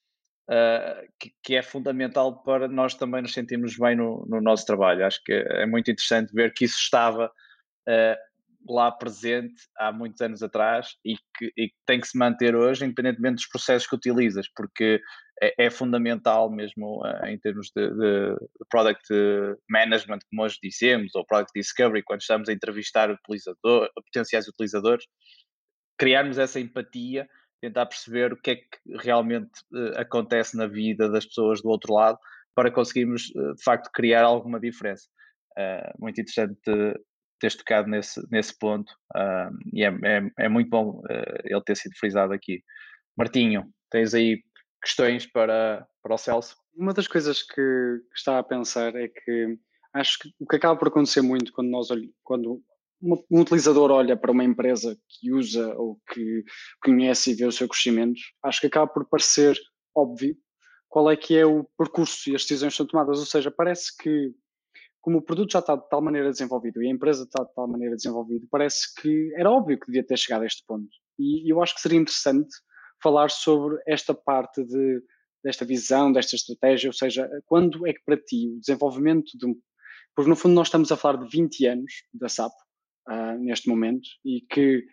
uh, 0.51 1.09
que, 1.19 1.33
que, 1.43 1.55
é 1.55 1.63
fundamental 1.63 2.43
para 2.43 2.69
nós 2.69 2.95
também 2.95 3.23
nos 3.23 3.33
sentirmos 3.33 3.77
bem 3.77 3.97
no, 3.97 4.25
no, 4.27 4.41
nosso 4.41 4.67
trabalho. 4.67 5.05
Acho 5.05 5.23
que 5.25 5.33
é 5.33 5.67
muito 5.67 5.91
interessante 5.91 6.33
ver 6.33 6.53
que 6.53 6.65
isso 6.65 6.79
estava 6.79 7.27
uh, 7.27 8.73
lá 8.73 8.91
presente 8.91 9.63
há 9.79 9.93
muitos 9.93 10.21
anos 10.21 10.43
atrás 10.43 10.97
e 11.05 11.17
que, 11.37 11.53
e 11.57 11.69
que, 11.69 11.77
tem 11.87 12.01
que 12.01 12.09
se 12.09 12.17
manter 12.17 12.55
hoje, 12.55 12.85
independentemente 12.85 13.37
dos 13.37 13.49
processos 13.49 13.89
que 13.89 13.97
utilizas, 13.97 14.47
porque 14.55 15.01
é, 15.41 15.67
é 15.67 15.71
fundamental 15.71 16.51
mesmo 16.51 17.01
uh, 17.05 17.27
em 17.27 17.39
termos 17.39 17.71
de, 17.75 17.89
de, 17.89 18.37
product 18.69 19.07
management, 19.69 20.19
como 20.31 20.43
hoje 20.43 20.59
dizemos, 20.63 21.15
ou 21.15 21.25
product 21.27 21.53
discovery, 21.55 22.03
quando 22.03 22.21
estamos 22.21 22.49
a 22.49 22.53
entrevistar 22.53 23.11
utilizador, 23.11 23.89
potenciais 23.95 24.49
utilizadores, 24.49 25.05
criarmos 25.99 26.39
essa 26.39 26.61
empatia 26.61 27.29
tentar 27.63 27.87
perceber 27.87 28.33
o 28.33 28.37
que 28.37 28.51
é 28.51 28.57
que 28.57 28.97
realmente 29.01 29.51
uh, 29.73 29.97
acontece 29.97 30.57
na 30.57 30.67
vida 30.67 31.09
das 31.09 31.25
pessoas 31.25 31.63
do 31.63 31.69
outro 31.69 31.95
lado 31.95 32.19
para 32.55 32.73
conseguirmos, 32.73 33.31
uh, 33.37 33.55
de 33.55 33.63
facto, 33.63 33.89
criar 33.93 34.25
alguma 34.25 34.59
diferença. 34.59 35.07
Uh, 35.57 35.95
muito 36.01 36.21
interessante 36.21 36.59
teres 37.39 37.57
tocado 37.57 37.89
nesse, 37.89 38.21
nesse 38.31 38.57
ponto 38.57 38.93
e 39.73 39.85
é, 39.85 39.89
é, 39.89 40.31
é, 40.45 40.49
muito 40.49 40.71
bom 40.71 41.03
ele 41.45 41.61
ter 41.63 41.77
sido 41.77 41.93
frisado 41.99 42.33
aqui. 42.33 42.63
Martinho, 43.17 43.69
tens 43.91 44.15
aí 44.15 44.41
questões 44.83 45.27
para, 45.27 45.87
para 46.03 46.15
o 46.15 46.19
Celso? 46.19 46.57
Uma 46.75 46.93
das 46.93 47.07
coisas 47.07 47.43
que, 47.43 47.55
que 47.55 48.17
estava 48.17 48.39
a 48.41 48.45
pensar 48.45 48.95
é 48.97 49.09
que 49.09 49.59
acho 49.95 50.19
que 50.19 50.31
o 50.41 50.47
que 50.47 50.57
acaba 50.57 50.79
por 50.79 50.89
acontecer 50.89 51.23
muito 51.23 51.53
quando 51.53 51.71
nós 51.71 51.89
quando 52.23 52.63
um 53.03 53.41
utilizador 53.41 53.91
olha 53.91 54.17
para 54.17 54.31
uma 54.31 54.45
empresa 54.45 54.97
que 55.09 55.33
usa 55.33 55.75
ou 55.77 56.01
que 56.13 56.45
conhece 56.83 57.33
e 57.33 57.35
vê 57.35 57.45
o 57.45 57.53
seu 57.53 57.69
crescimento, 57.69 58.21
acho 58.45 58.61
que 58.61 58.69
acaba 58.69 58.87
por 58.87 59.05
parecer 59.09 59.59
óbvio 59.95 60.37
qual 60.89 61.11
é 61.11 61.17
que 61.17 61.37
é 61.37 61.45
o 61.45 61.65
percurso 61.77 62.31
e 62.31 62.35
as 62.35 62.43
decisões 62.43 62.77
são 62.77 62.87
tomadas. 62.87 63.19
Ou 63.19 63.27
seja, 63.27 63.51
parece 63.51 63.97
que, 63.97 64.33
como 65.01 65.19
o 65.19 65.23
produto 65.23 65.53
já 65.53 65.59
está 65.59 65.75
de 65.75 65.89
tal 65.89 66.01
maneira 66.01 66.31
desenvolvido 66.31 66.83
e 66.83 66.87
a 66.87 66.91
empresa 66.91 67.25
está 67.25 67.43
de 67.43 67.53
tal 67.55 67.67
maneira 67.67 67.97
desenvolvida, 67.97 68.47
parece 68.51 68.95
que 69.01 69.33
era 69.37 69.51
óbvio 69.51 69.81
que 69.81 69.87
devia 69.87 70.07
ter 70.07 70.17
chegado 70.17 70.43
a 70.43 70.47
este 70.47 70.63
ponto. 70.67 70.89
E 71.19 71.53
eu 71.53 71.61
acho 71.61 71.75
que 71.75 71.81
seria 71.81 71.99
interessante 71.99 72.55
falar 73.03 73.31
sobre 73.31 73.79
esta 73.87 74.15
parte 74.15 74.65
de, 74.65 75.03
desta 75.43 75.65
visão, 75.65 76.13
desta 76.13 76.37
estratégia, 76.37 76.89
ou 76.89 76.95
seja, 76.95 77.29
quando 77.47 77.87
é 77.87 77.93
que 77.93 78.03
para 78.05 78.17
ti 78.17 78.49
o 78.49 78.61
desenvolvimento 78.61 79.37
de 79.37 79.47
um. 79.47 79.55
Porque 80.15 80.29
no 80.29 80.37
fundo 80.37 80.55
nós 80.55 80.69
estamos 80.69 80.93
a 80.93 80.97
falar 80.97 81.19
de 81.19 81.29
20 81.29 81.67
anos 81.67 81.93
da 82.13 82.29
SAP, 82.29 82.53
uh, 83.09 83.39
neste 83.39 83.69
momento 83.69 84.09
e 84.25 84.41
que, 84.43 84.85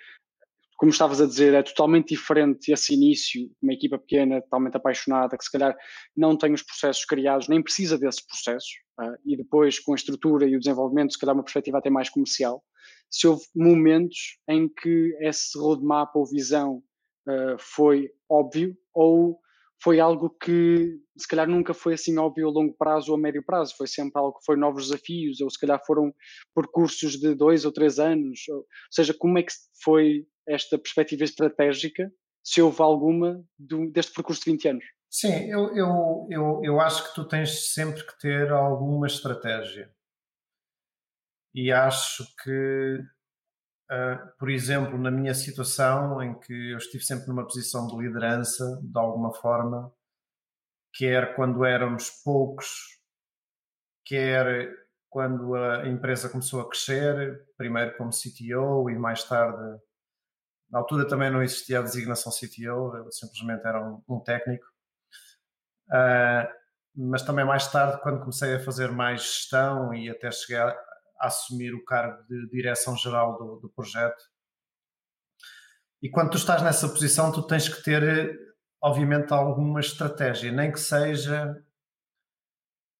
como 0.78 0.92
estavas 0.92 1.20
a 1.22 1.26
dizer, 1.26 1.54
é 1.54 1.62
totalmente 1.62 2.10
diferente 2.16 2.72
esse 2.72 2.94
início, 2.94 3.50
uma 3.62 3.74
equipa 3.74 3.98
pequena, 3.98 4.42
totalmente 4.42 4.78
apaixonada, 4.78 5.38
que 5.38 5.44
se 5.44 5.52
calhar 5.52 5.76
não 6.16 6.38
tem 6.38 6.54
os 6.54 6.64
processos 6.64 7.06
criados, 7.06 7.48
nem 7.48 7.62
precisa 7.62 7.98
desses 7.98 8.26
processos, 8.26 8.70
uh, 9.00 9.16
e 9.26 9.36
depois 9.36 9.80
com 9.80 9.92
a 9.92 9.96
estrutura 9.96 10.48
e 10.48 10.56
o 10.56 10.60
desenvolvimento, 10.60 11.14
se 11.14 11.20
calhar 11.20 11.36
uma 11.36 11.44
perspectiva 11.44 11.78
até 11.78 11.90
mais 11.90 12.10
comercial. 12.10 12.64
Se 13.12 13.28
houve 13.28 13.44
momentos 13.56 14.40
em 14.48 14.70
que 14.70 15.16
esse 15.20 15.58
roadmap 15.58 16.16
ou 16.16 16.26
visão 16.26 16.82
uh, 17.30 17.58
foi 17.60 18.10
óbvio 18.30 18.76
ou 18.94 19.40
foi 19.82 20.00
algo 20.00 20.30
que 20.30 21.00
se 21.18 21.28
calhar 21.28 21.48
nunca 21.48 21.74
foi 21.74 21.94
assim 21.94 22.18
óbvio 22.18 22.48
a 22.48 22.52
longo 22.52 22.76
prazo 22.78 23.12
ou 23.12 23.18
a 23.18 23.22
médio 23.22 23.44
prazo, 23.44 23.76
foi 23.78 23.88
sempre 23.88 24.20
algo 24.20 24.38
que 24.38 24.46
foi 24.46 24.58
novos 24.58 24.90
desafios, 24.90 25.40
ou 25.40 25.50
se 25.50 25.60
calhar 25.60 25.82
foram 25.86 26.14
percursos 26.54 27.14
de 27.14 27.34
dois 27.34 27.66
ou 27.66 27.72
três 27.72 27.98
anos, 27.98 28.42
ou, 28.50 28.66
seja, 28.92 29.14
como 29.18 29.38
é 29.38 29.44
que 29.44 29.54
foi 29.82 30.28
esta 30.48 30.78
perspectiva 30.78 31.24
estratégica, 31.24 32.12
se 32.44 32.62
houve 32.62 32.82
alguma, 32.82 33.42
do, 33.58 33.90
deste 33.92 34.14
percurso 34.14 34.44
de 34.44 34.52
20 34.52 34.68
anos? 34.68 34.86
Sim, 35.10 35.50
eu, 35.50 35.76
eu, 35.76 36.28
eu, 36.30 36.62
eu 36.64 36.80
acho 36.80 37.08
que 37.08 37.16
tu 37.16 37.28
tens 37.28 37.74
sempre 37.74 38.06
que 38.06 38.20
ter 38.20 38.52
alguma 38.52 39.08
estratégia. 39.08 39.92
E 41.54 41.72
acho 41.72 42.24
que 42.44 43.00
Uh, 43.92 44.38
por 44.38 44.50
exemplo, 44.52 44.98
na 45.00 45.10
minha 45.10 45.34
situação, 45.34 46.22
em 46.22 46.40
que 46.40 46.72
eu 46.72 46.78
estive 46.78 47.04
sempre 47.04 47.28
numa 47.28 47.44
posição 47.44 47.88
de 47.88 47.98
liderança, 47.98 48.80
de 48.84 49.00
alguma 49.00 49.34
forma, 49.34 49.92
quer 50.94 51.36
quando 51.36 51.66
éramos 51.66 52.10
poucos, 52.24 53.00
quer 54.06 54.72
quando 55.10 55.56
a 55.56 55.88
empresa 55.88 56.30
começou 56.30 56.62
a 56.62 56.70
crescer, 56.70 57.48
primeiro 57.58 57.98
como 57.98 58.12
CTO 58.12 58.90
e 58.92 58.96
mais 58.96 59.24
tarde, 59.24 59.80
na 60.70 60.80
altura 60.80 61.08
também 61.08 61.32
não 61.32 61.42
existia 61.42 61.80
a 61.80 61.84
designação 61.84 62.32
CTO, 62.32 62.96
eu 62.96 63.12
simplesmente 63.12 63.66
era 63.66 63.84
um, 63.84 64.04
um 64.08 64.20
técnico. 64.20 64.68
Uh, 65.88 66.48
mas 66.96 67.24
também 67.24 67.44
mais 67.44 67.68
tarde, 67.72 68.00
quando 68.04 68.20
comecei 68.20 68.56
a 68.56 68.60
fazer 68.60 68.92
mais 68.92 69.22
gestão 69.22 69.94
e 69.94 70.10
até 70.10 70.30
chegar 70.32 70.78
a 71.20 71.28
assumir 71.28 71.74
o 71.74 71.84
cargo 71.84 72.24
de 72.28 72.50
direção 72.50 72.96
geral 72.96 73.38
do, 73.38 73.60
do 73.60 73.70
projeto. 73.70 74.24
E 76.02 76.10
quando 76.10 76.32
tu 76.32 76.38
estás 76.38 76.62
nessa 76.62 76.88
posição, 76.88 77.32
tu 77.32 77.46
tens 77.46 77.68
que 77.68 77.84
ter, 77.84 78.40
obviamente, 78.82 79.34
alguma 79.34 79.80
estratégia, 79.80 80.52
nem 80.52 80.72
que 80.72 80.80
seja 80.80 81.62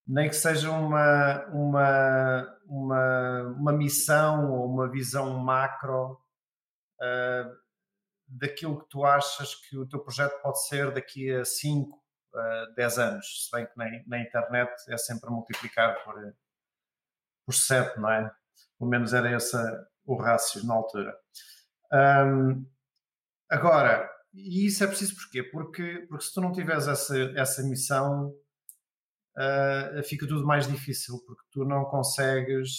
nem 0.10 0.28
que 0.28 0.36
seja 0.36 0.72
uma, 0.72 1.46
uma, 1.50 2.60
uma, 2.66 3.42
uma 3.60 3.72
missão 3.72 4.52
ou 4.52 4.66
uma 4.66 4.90
visão 4.90 5.38
macro 5.38 6.14
uh, 7.00 7.58
daquilo 8.28 8.80
que 8.82 8.90
tu 8.90 9.06
achas 9.06 9.54
que 9.54 9.78
o 9.78 9.88
teu 9.88 10.00
projeto 10.00 10.42
pode 10.42 10.66
ser 10.68 10.92
daqui 10.92 11.32
a 11.32 11.46
5, 11.46 11.96
uh, 11.96 12.74
10 12.76 12.98
anos. 12.98 13.46
Se 13.46 13.52
bem 13.56 13.68
que 13.68 13.78
na, 13.78 13.86
na 14.08 14.20
internet 14.20 14.72
é 14.90 14.98
sempre 14.98 15.30
multiplicar 15.30 16.04
por, 16.04 16.16
por 17.50 17.56
7, 17.56 18.00
não 18.00 18.12
é? 18.12 18.32
Pelo 18.78 18.92
menos 18.92 19.12
era 19.12 19.36
esse 19.36 19.58
o 20.06 20.16
rácio 20.16 20.64
na 20.68 20.76
altura. 20.76 21.18
Um, 21.92 22.64
agora, 23.50 24.08
e 24.32 24.68
isso 24.68 24.84
é 24.84 24.88
preciso 24.88 25.16
porquê? 25.16 25.42
Porque, 25.42 26.06
porque 26.08 26.26
se 26.26 26.32
tu 26.32 26.42
não 26.42 26.52
tiveres 26.52 26.88
essa, 26.88 27.18
essa 27.36 27.64
missão, 27.64 28.30
uh, 29.36 30.04
fica 30.04 30.28
tudo 30.28 30.46
mais 30.46 30.68
difícil, 30.68 31.20
porque 31.26 31.42
tu 31.52 31.66
não 31.66 31.86
consegues. 31.86 32.70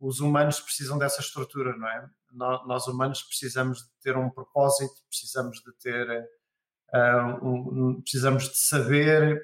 Os 0.00 0.18
humanos 0.18 0.58
precisam 0.58 0.98
dessa 0.98 1.20
estrutura, 1.20 1.76
não 1.76 1.88
é? 1.88 2.10
Nós, 2.32 2.88
humanos, 2.88 3.22
precisamos 3.22 3.78
de 3.78 3.90
ter 4.02 4.16
um 4.16 4.28
propósito, 4.28 4.94
precisamos 5.08 5.60
de 5.60 5.72
ter. 5.78 6.28
Uh, 6.92 7.46
um, 7.48 8.02
precisamos 8.02 8.48
de 8.48 8.58
saber 8.58 9.40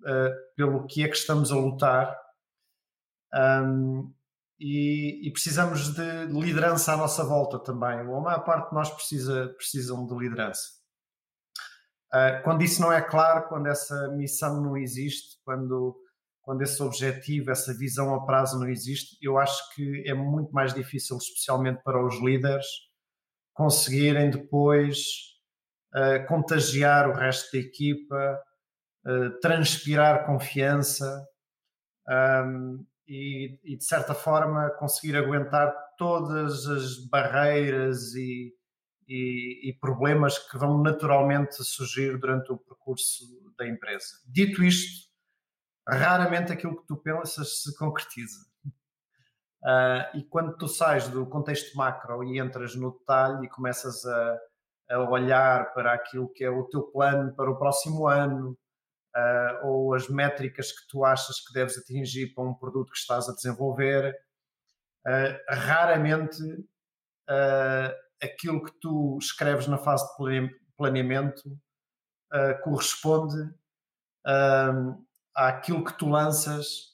uh, 0.00 0.54
pelo 0.56 0.84
que 0.86 1.04
é 1.04 1.08
que 1.08 1.16
estamos 1.16 1.52
a 1.52 1.56
lutar 1.56 2.21
um, 3.34 4.12
e, 4.58 5.26
e, 5.26 5.32
precisamos 5.32 5.92
de 5.92 6.26
liderança 6.26 6.92
à 6.92 6.96
nossa 6.96 7.24
volta 7.24 7.58
também. 7.58 7.98
A 7.98 8.04
maior 8.04 8.44
parte 8.44 8.68
de 8.68 8.74
nós 8.74 8.90
precisa, 8.90 9.52
precisam 9.56 10.06
de 10.06 10.14
liderança. 10.14 10.62
Uh, 12.14 12.42
quando 12.44 12.62
isso 12.62 12.80
não 12.80 12.92
é 12.92 13.00
claro, 13.00 13.48
quando 13.48 13.66
essa 13.66 14.08
missão 14.08 14.60
não 14.60 14.76
existe, 14.76 15.38
quando, 15.44 15.96
quando 16.42 16.62
esse 16.62 16.80
objetivo, 16.82 17.50
essa 17.50 17.76
visão 17.76 18.14
a 18.14 18.24
prazo 18.24 18.60
não 18.60 18.68
existe, 18.68 19.16
eu 19.20 19.38
acho 19.38 19.74
que 19.74 20.04
é 20.06 20.14
muito 20.14 20.52
mais 20.52 20.72
difícil, 20.72 21.16
especialmente 21.16 21.82
para 21.82 22.04
os 22.04 22.20
líderes, 22.20 22.66
conseguirem 23.54 24.30
depois 24.30 24.98
uh, 25.94 26.24
contagiar 26.28 27.08
o 27.08 27.14
resto 27.14 27.50
da 27.50 27.58
equipa, 27.58 28.40
uh, 29.06 29.40
transpirar 29.40 30.26
confiança. 30.26 31.26
Um, 32.08 32.86
e, 33.12 33.60
e, 33.62 33.76
de 33.76 33.84
certa 33.84 34.14
forma 34.14 34.70
conseguir 34.70 35.18
aguentar 35.18 35.70
todas 35.98 36.66
as 36.66 36.96
barreiras 37.10 38.14
e, 38.14 38.54
e, 39.06 39.68
e, 39.68 39.72
problemas 39.74 40.38
que 40.38 40.56
vão 40.56 40.82
naturalmente 40.82 41.62
surgir 41.62 42.18
durante 42.18 42.50
o 42.50 42.56
percurso 42.56 43.26
da 43.58 43.68
empresa. 43.68 44.08
Dito 44.26 44.64
isto, 44.64 45.10
raramente 45.86 46.52
aquilo 46.52 46.80
que 46.80 46.86
tu 46.86 46.96
pensas 46.96 47.62
se 47.62 47.76
concretiza. 47.76 48.46
Uh, 49.62 50.16
e 50.16 50.24
quando 50.24 50.56
tu 50.56 50.66
sais 50.66 51.06
do 51.06 51.26
contexto 51.26 51.76
macro 51.76 52.24
e 52.24 52.40
entras 52.40 52.74
no 52.74 52.92
detalhe 52.98 53.44
e 53.44 53.50
começas 53.50 54.06
a, 54.06 54.40
a 54.90 54.98
olhar 55.10 55.72
para 55.74 55.92
aquilo 55.92 56.32
que 56.32 56.42
é 56.42 56.50
o 56.50 56.64
teu 56.64 56.82
plano 56.84 57.32
para 57.34 57.50
o 57.50 57.58
próximo 57.58 58.08
ano, 58.08 58.58
uh, 59.16 59.66
ou 59.66 59.94
as 59.94 60.08
métricas 60.08 60.72
que 60.72 60.86
tu 60.88 61.04
achas 61.04 61.40
que 61.40 61.52
deves 61.52 61.78
atingir 61.78 62.32
para 62.34 62.44
um 62.44 62.54
produto 62.54 62.90
que 62.90 62.98
estás 62.98 63.28
a 63.28 63.34
desenvolver, 63.34 64.14
uh, 65.06 65.54
raramente 65.54 66.42
uh, 66.42 67.92
aquilo 68.22 68.62
que 68.64 68.72
tu 68.80 69.18
escreves 69.20 69.66
na 69.66 69.78
fase 69.78 70.04
de 70.18 70.50
planeamento 70.76 71.58
corresponde 72.64 73.36
àquilo 75.36 75.84
que 75.84 75.92
tu 75.98 76.08
lanças 76.08 76.92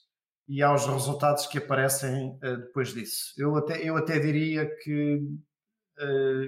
e 0.49 0.61
aos 0.61 0.85
resultados 0.85 1.47
que 1.47 1.59
aparecem 1.59 2.37
depois 2.41 2.93
disso. 2.93 3.33
Eu 3.37 3.55
até, 3.55 3.81
eu 3.81 3.95
até 3.95 4.19
diria 4.19 4.69
que 4.83 5.21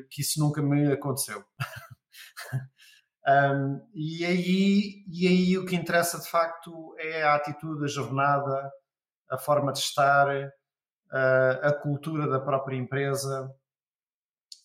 que 0.09 0.21
isso 0.21 0.41
nunca 0.41 0.61
me 0.61 0.91
aconteceu. 0.91 1.41
um, 3.27 3.81
e, 3.93 4.25
aí, 4.25 5.03
e 5.07 5.27
aí 5.27 5.57
o 5.57 5.65
que 5.65 5.75
interessa 5.75 6.19
de 6.19 6.27
facto 6.27 6.95
é 6.97 7.23
a 7.23 7.35
atitude, 7.35 7.85
a 7.85 7.87
jornada, 7.87 8.71
a 9.29 9.37
forma 9.37 9.71
de 9.71 9.79
estar, 9.79 10.27
uh, 10.27 11.67
a 11.67 11.73
cultura 11.73 12.27
da 12.27 12.39
própria 12.39 12.75
empresa, 12.75 13.53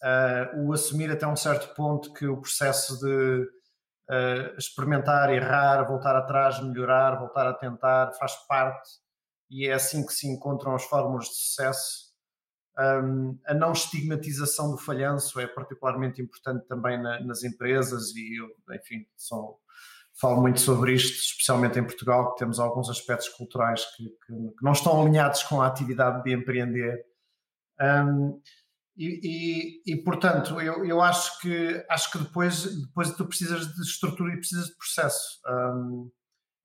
uh, 0.03 0.67
o 0.67 0.73
assumir 0.73 1.11
até 1.11 1.27
um 1.27 1.37
certo 1.37 1.75
ponto 1.75 2.13
que 2.15 2.27
o 2.27 2.41
processo 2.41 2.99
de 2.99 3.43
uh, 4.11 4.57
experimentar, 4.59 5.33
errar, 5.33 5.85
voltar 5.85 6.17
atrás, 6.17 6.61
melhorar, 6.63 7.19
voltar 7.19 7.47
a 7.47 7.55
tentar, 7.55 8.13
faz 8.15 8.35
parte 8.47 8.89
e 9.51 9.69
é 9.69 9.75
assim 9.75 10.05
que 10.05 10.13
se 10.13 10.27
encontram 10.27 10.75
as 10.75 10.85
fórmulas 10.85 11.27
de 11.27 11.35
sucesso. 11.35 12.06
Um, 12.79 13.39
a 13.47 13.55
não 13.55 13.73
estigmatização 13.73 14.71
do 14.71 14.77
falhanço 14.77 15.41
é 15.41 15.47
particularmente 15.47 16.21
importante 16.21 16.67
também 16.67 17.01
na, 17.03 17.21
nas 17.21 17.43
empresas 17.43 18.15
e 18.15 18.39
eu, 18.39 18.49
enfim, 18.77 19.07
sou, 19.17 19.59
falo 20.21 20.43
muito 20.43 20.61
sobre 20.61 20.93
isto, 20.93 21.17
especialmente 21.17 21.79
em 21.79 21.85
Portugal, 21.85 22.33
que 22.33 22.39
temos 22.39 22.59
alguns 22.59 22.91
aspectos 22.91 23.31
culturais 23.31 23.83
que, 23.97 24.05
que, 24.05 24.33
que 24.59 24.63
não 24.63 24.73
estão 24.73 25.01
alinhados 25.01 25.43
com 25.45 25.63
a 25.63 25.67
atividade 25.67 26.23
de 26.23 26.35
empreender. 26.35 27.03
Um, 27.81 28.41
e, 28.95 29.83
e, 29.87 29.93
e, 29.93 29.97
portanto, 30.03 30.61
eu, 30.61 30.85
eu 30.85 31.01
acho 31.03 31.39
que 31.41 31.85
acho 31.89 32.11
que 32.11 32.19
depois, 32.19 32.65
depois 32.83 33.11
tu 33.15 33.27
precisas 33.27 33.75
de 33.75 33.83
estrutura 33.83 34.33
e 34.33 34.39
precisas 34.39 34.67
de 34.67 34.77
processo. 34.77 35.41
Um, 35.47 36.11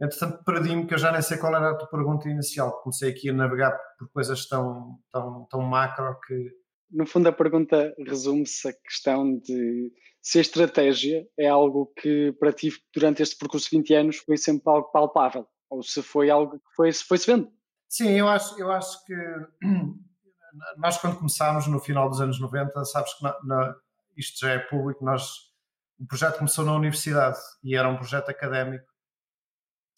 entretanto, 0.01 0.43
perdi-me 0.43 0.88
que 0.88 0.93
eu 0.93 0.98
já 0.98 1.12
nem 1.12 1.22
sei 1.22 1.38
qual 1.38 1.55
era 1.55 1.72
a 1.72 1.75
tua 1.75 1.88
pergunta 1.88 2.27
inicial. 2.27 2.81
Comecei 2.81 3.12
aqui 3.12 3.29
a 3.29 3.34
navegar 3.34 3.77
por 3.98 4.10
coisas 4.10 4.48
tão, 4.48 5.00
tão, 5.12 5.48
tão 5.50 5.62
macro 5.62 6.20
que. 6.25 6.51
No 6.89 7.05
fundo, 7.05 7.29
a 7.29 7.31
pergunta 7.31 7.93
resume-se 8.05 8.67
a 8.67 8.74
questão 8.74 9.38
de 9.38 9.91
se 10.22 10.38
a 10.38 10.41
estratégia 10.41 11.25
é 11.38 11.48
algo 11.48 11.91
que 11.98 12.31
para 12.34 12.51
ti, 12.51 12.72
durante 12.93 13.24
este 13.24 13.38
percurso 13.38 13.70
de 13.70 13.77
20 13.77 13.93
anos, 13.93 14.17
foi 14.17 14.38
sempre 14.38 14.63
algo 14.67 14.91
palpável, 14.91 15.48
ou 15.70 15.81
se 15.81 16.01
foi 16.03 16.29
algo 16.29 16.60
que 16.60 16.75
foi, 16.75 16.93
foi-se 16.93 17.31
vendo. 17.31 17.51
Sim, 17.89 18.12
eu 18.12 18.27
acho, 18.27 18.60
eu 18.60 18.72
acho 18.72 19.03
que 19.05 19.15
nós 20.77 20.98
quando 20.98 21.17
começámos 21.17 21.67
no 21.67 21.79
final 21.79 22.10
dos 22.10 22.22
anos 22.22 22.39
90, 22.39 22.86
sabes 22.86 23.13
que 23.13 23.24
na, 23.24 23.36
na, 23.43 23.75
isto 24.15 24.39
já 24.39 24.51
é 24.51 24.60
público, 24.60 25.03
nós, 25.03 25.51
o 26.00 26.05
projeto 26.05 26.38
começou 26.38 26.65
na 26.65 26.75
universidade 26.75 27.39
e 27.63 27.75
era 27.75 27.89
um 27.89 27.98
projeto 27.98 28.29
académico 28.29 28.91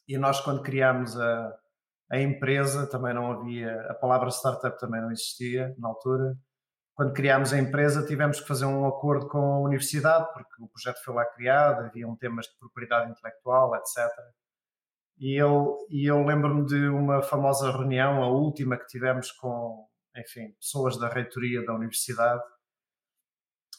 e 0.07 0.17
nós 0.17 0.39
quando 0.41 0.61
criámos 0.61 1.19
a, 1.19 1.55
a 2.11 2.19
empresa 2.19 2.87
também 2.87 3.13
não 3.13 3.31
havia, 3.31 3.73
a 3.89 3.93
palavra 3.93 4.29
startup 4.29 4.77
também 4.79 5.01
não 5.01 5.11
existia 5.11 5.73
na 5.77 5.89
altura, 5.89 6.35
quando 6.95 7.13
criámos 7.13 7.51
a 7.51 7.57
empresa 7.57 8.05
tivemos 8.05 8.39
que 8.39 8.47
fazer 8.47 8.65
um 8.65 8.85
acordo 8.85 9.27
com 9.27 9.39
a 9.39 9.59
universidade 9.61 10.31
porque 10.33 10.61
o 10.61 10.67
projeto 10.67 11.03
foi 11.03 11.15
lá 11.15 11.25
criado, 11.25 11.85
havia 11.85 12.07
um 12.07 12.15
temas 12.15 12.45
de 12.45 12.57
propriedade 12.59 13.09
intelectual, 13.09 13.75
etc. 13.75 14.09
E 15.17 15.35
eu, 15.35 15.77
e 15.89 16.05
eu 16.05 16.23
lembro-me 16.23 16.65
de 16.65 16.87
uma 16.89 17.21
famosa 17.21 17.71
reunião, 17.71 18.23
a 18.23 18.27
última 18.27 18.77
que 18.77 18.85
tivemos 18.87 19.31
com, 19.31 19.87
enfim, 20.15 20.51
pessoas 20.59 20.97
da 20.97 21.07
reitoria 21.07 21.65
da 21.65 21.73
universidade, 21.73 22.43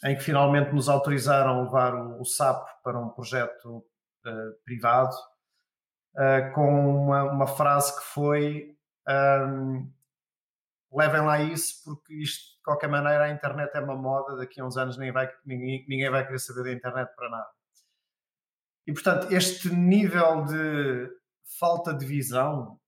em 0.04 0.16
que 0.16 0.22
finalmente 0.22 0.72
nos 0.72 0.88
autorizaram 0.88 1.50
a 1.50 1.62
levar 1.62 1.94
o, 1.94 2.20
o 2.20 2.24
SAP 2.24 2.66
para 2.82 2.98
um 2.98 3.10
projeto 3.10 3.78
uh, 3.78 4.64
privado, 4.64 5.14
uh, 6.16 6.52
com 6.54 7.04
uma, 7.04 7.24
uma, 7.24 7.46
frase 7.46 7.96
que 7.96 8.04
foi 8.04 8.76
um, 9.08 9.90
levem 10.92 11.22
lá 11.22 11.40
isso 11.40 11.82
porque 11.84 12.14
isto, 12.14 12.56
de 12.56 12.62
qualquer 12.62 12.88
maneira, 12.88 13.24
a 13.24 13.30
internet 13.30 13.74
é 13.74 13.80
uma 13.80 13.96
moda, 13.96 14.36
daqui 14.36 14.60
a 14.60 14.64
uns 14.64 14.76
anos 14.76 14.96
ninguém 14.96 15.12
vai, 15.12 15.30
ninguém, 15.44 15.84
ninguém 15.88 16.10
vai 16.10 16.24
querer 16.24 16.38
saber 16.38 16.64
da 16.64 16.72
internet 16.72 17.14
para 17.14 17.30
nada. 17.30 17.48
E, 18.86 18.92
portanto, 18.92 19.32
este 19.32 19.74
nível 19.74 20.44
de 20.44 21.10
falta 21.58 21.94
de 21.94 22.04
visão 22.04 22.78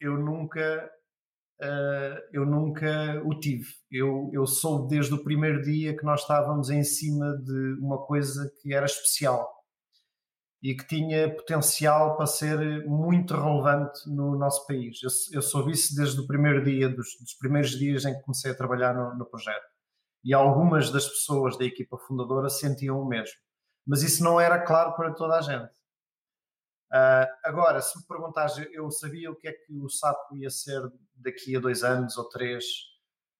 eu 0.00 0.18
nunca 0.18 0.90
uh, 1.62 2.20
eu 2.32 2.44
nunca 2.44 3.22
o 3.24 3.38
tive. 3.38 3.66
Eu, 3.90 4.30
eu 4.32 4.46
soube 4.46 4.88
desde 4.88 5.14
o 5.14 5.24
primeiro 5.24 5.62
dia 5.62 5.96
que 5.96 6.04
nós 6.04 6.20
estávamos 6.20 6.70
em 6.70 6.84
cima 6.84 7.36
de 7.38 7.78
uma 7.80 8.04
coisa 8.04 8.50
que 8.60 8.74
era 8.74 8.86
especial 8.86 9.55
e 10.62 10.74
que 10.74 10.86
tinha 10.86 11.34
potencial 11.34 12.16
para 12.16 12.26
ser 12.26 12.86
muito 12.86 13.34
relevante 13.34 14.00
no 14.08 14.36
nosso 14.36 14.66
país. 14.66 14.98
Eu, 15.02 15.10
eu 15.34 15.42
soube 15.42 15.72
isso 15.72 15.94
desde 15.94 16.20
o 16.20 16.26
primeiro 16.26 16.64
dia, 16.64 16.88
dos, 16.88 17.08
dos 17.20 17.34
primeiros 17.38 17.70
dias 17.70 18.04
em 18.04 18.14
que 18.14 18.22
comecei 18.22 18.50
a 18.50 18.56
trabalhar 18.56 18.94
no, 18.94 19.14
no 19.16 19.26
projeto. 19.26 19.66
E 20.24 20.34
algumas 20.34 20.90
das 20.90 21.06
pessoas 21.06 21.56
da 21.56 21.64
equipa 21.64 21.96
fundadora 21.98 22.48
sentiam 22.48 23.00
o 23.00 23.06
mesmo. 23.06 23.36
Mas 23.86 24.02
isso 24.02 24.24
não 24.24 24.40
era 24.40 24.58
claro 24.58 24.94
para 24.96 25.14
toda 25.14 25.36
a 25.36 25.40
gente. 25.40 25.72
Uh, 26.92 27.26
agora, 27.44 27.80
se 27.80 27.98
me 27.98 28.04
perguntares, 28.06 28.56
eu 28.72 28.90
sabia 28.90 29.30
o 29.30 29.36
que 29.36 29.48
é 29.48 29.52
que 29.52 29.72
o 29.78 29.88
sapo 29.88 30.36
ia 30.36 30.50
ser 30.50 30.80
daqui 31.14 31.56
a 31.56 31.60
dois 31.60 31.84
anos, 31.84 32.16
ou 32.16 32.28
três, 32.28 32.64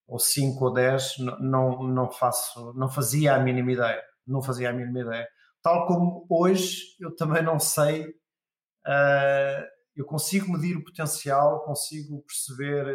ou 0.07 0.19
cinco, 0.19 0.67
ou 0.67 0.73
dez, 0.73 1.15
não, 1.41 1.83
não 1.83 2.11
faço, 2.11 2.73
não 2.75 2.89
fazia 2.89 3.35
a 3.35 3.39
mínima 3.39 3.73
ideia, 3.73 4.03
não 4.27 4.43
fazia 4.43 4.71
a 4.71 4.73
mínima 4.73 5.01
ideia. 5.01 5.29
Tal 5.67 5.85
como 5.85 6.25
hoje 6.31 6.95
eu 7.01 7.13
também 7.17 7.43
não 7.43 7.59
sei, 7.59 8.05
uh, 8.07 9.67
eu 9.97 10.05
consigo 10.07 10.53
medir 10.53 10.77
o 10.77 10.85
potencial, 10.85 11.65
consigo 11.65 12.23
perceber 12.23 12.87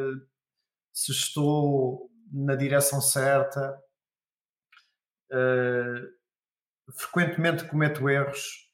se 0.93 1.11
estou 1.11 2.09
na 2.31 2.55
direção 2.55 3.01
certa. 3.01 3.77
Uh, 5.33 6.07
frequentemente 6.93 7.67
cometo 7.67 8.09
erros, 8.09 8.71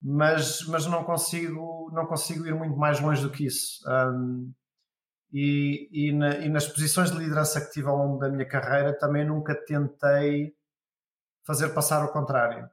mas, 0.00 0.64
mas 0.68 0.86
não, 0.86 1.02
consigo, 1.02 1.90
não 1.92 2.06
consigo 2.06 2.46
ir 2.46 2.54
muito 2.54 2.76
mais 2.76 3.00
longe 3.00 3.20
do 3.20 3.32
que 3.32 3.46
isso. 3.46 3.80
Um, 3.84 4.54
e, 5.32 5.88
e, 5.90 6.12
na, 6.12 6.36
e, 6.36 6.48
nas 6.48 6.68
posições 6.68 7.10
de 7.10 7.18
liderança 7.18 7.60
que 7.60 7.72
tive 7.72 7.88
ao 7.88 7.96
longo 7.96 8.18
da 8.18 8.28
minha 8.28 8.46
carreira 8.46 8.96
também 8.96 9.26
nunca 9.26 9.56
tentei 9.56 10.54
fazer 11.44 11.70
passar 11.70 12.04
o 12.04 12.12
contrário. 12.12 12.70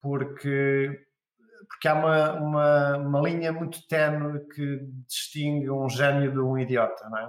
Porque, 0.00 1.06
porque 1.68 1.88
há 1.88 1.94
uma, 1.94 2.32
uma, 2.34 2.96
uma 2.98 3.20
linha 3.20 3.52
muito 3.52 3.86
tenue 3.86 4.46
que 4.48 4.80
distingue 5.06 5.70
um 5.70 5.88
gênio 5.88 6.32
de 6.32 6.40
um 6.40 6.58
idiota, 6.58 7.08
não 7.08 7.18
é? 7.18 7.26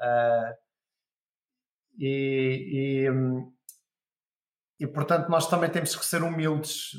uh, 0.00 0.54
e, 1.98 3.06
e, 3.08 4.84
e 4.84 4.86
portanto 4.86 5.28
nós 5.28 5.48
também 5.48 5.70
temos 5.70 5.94
que 5.94 6.04
ser 6.04 6.22
humildes 6.22 6.90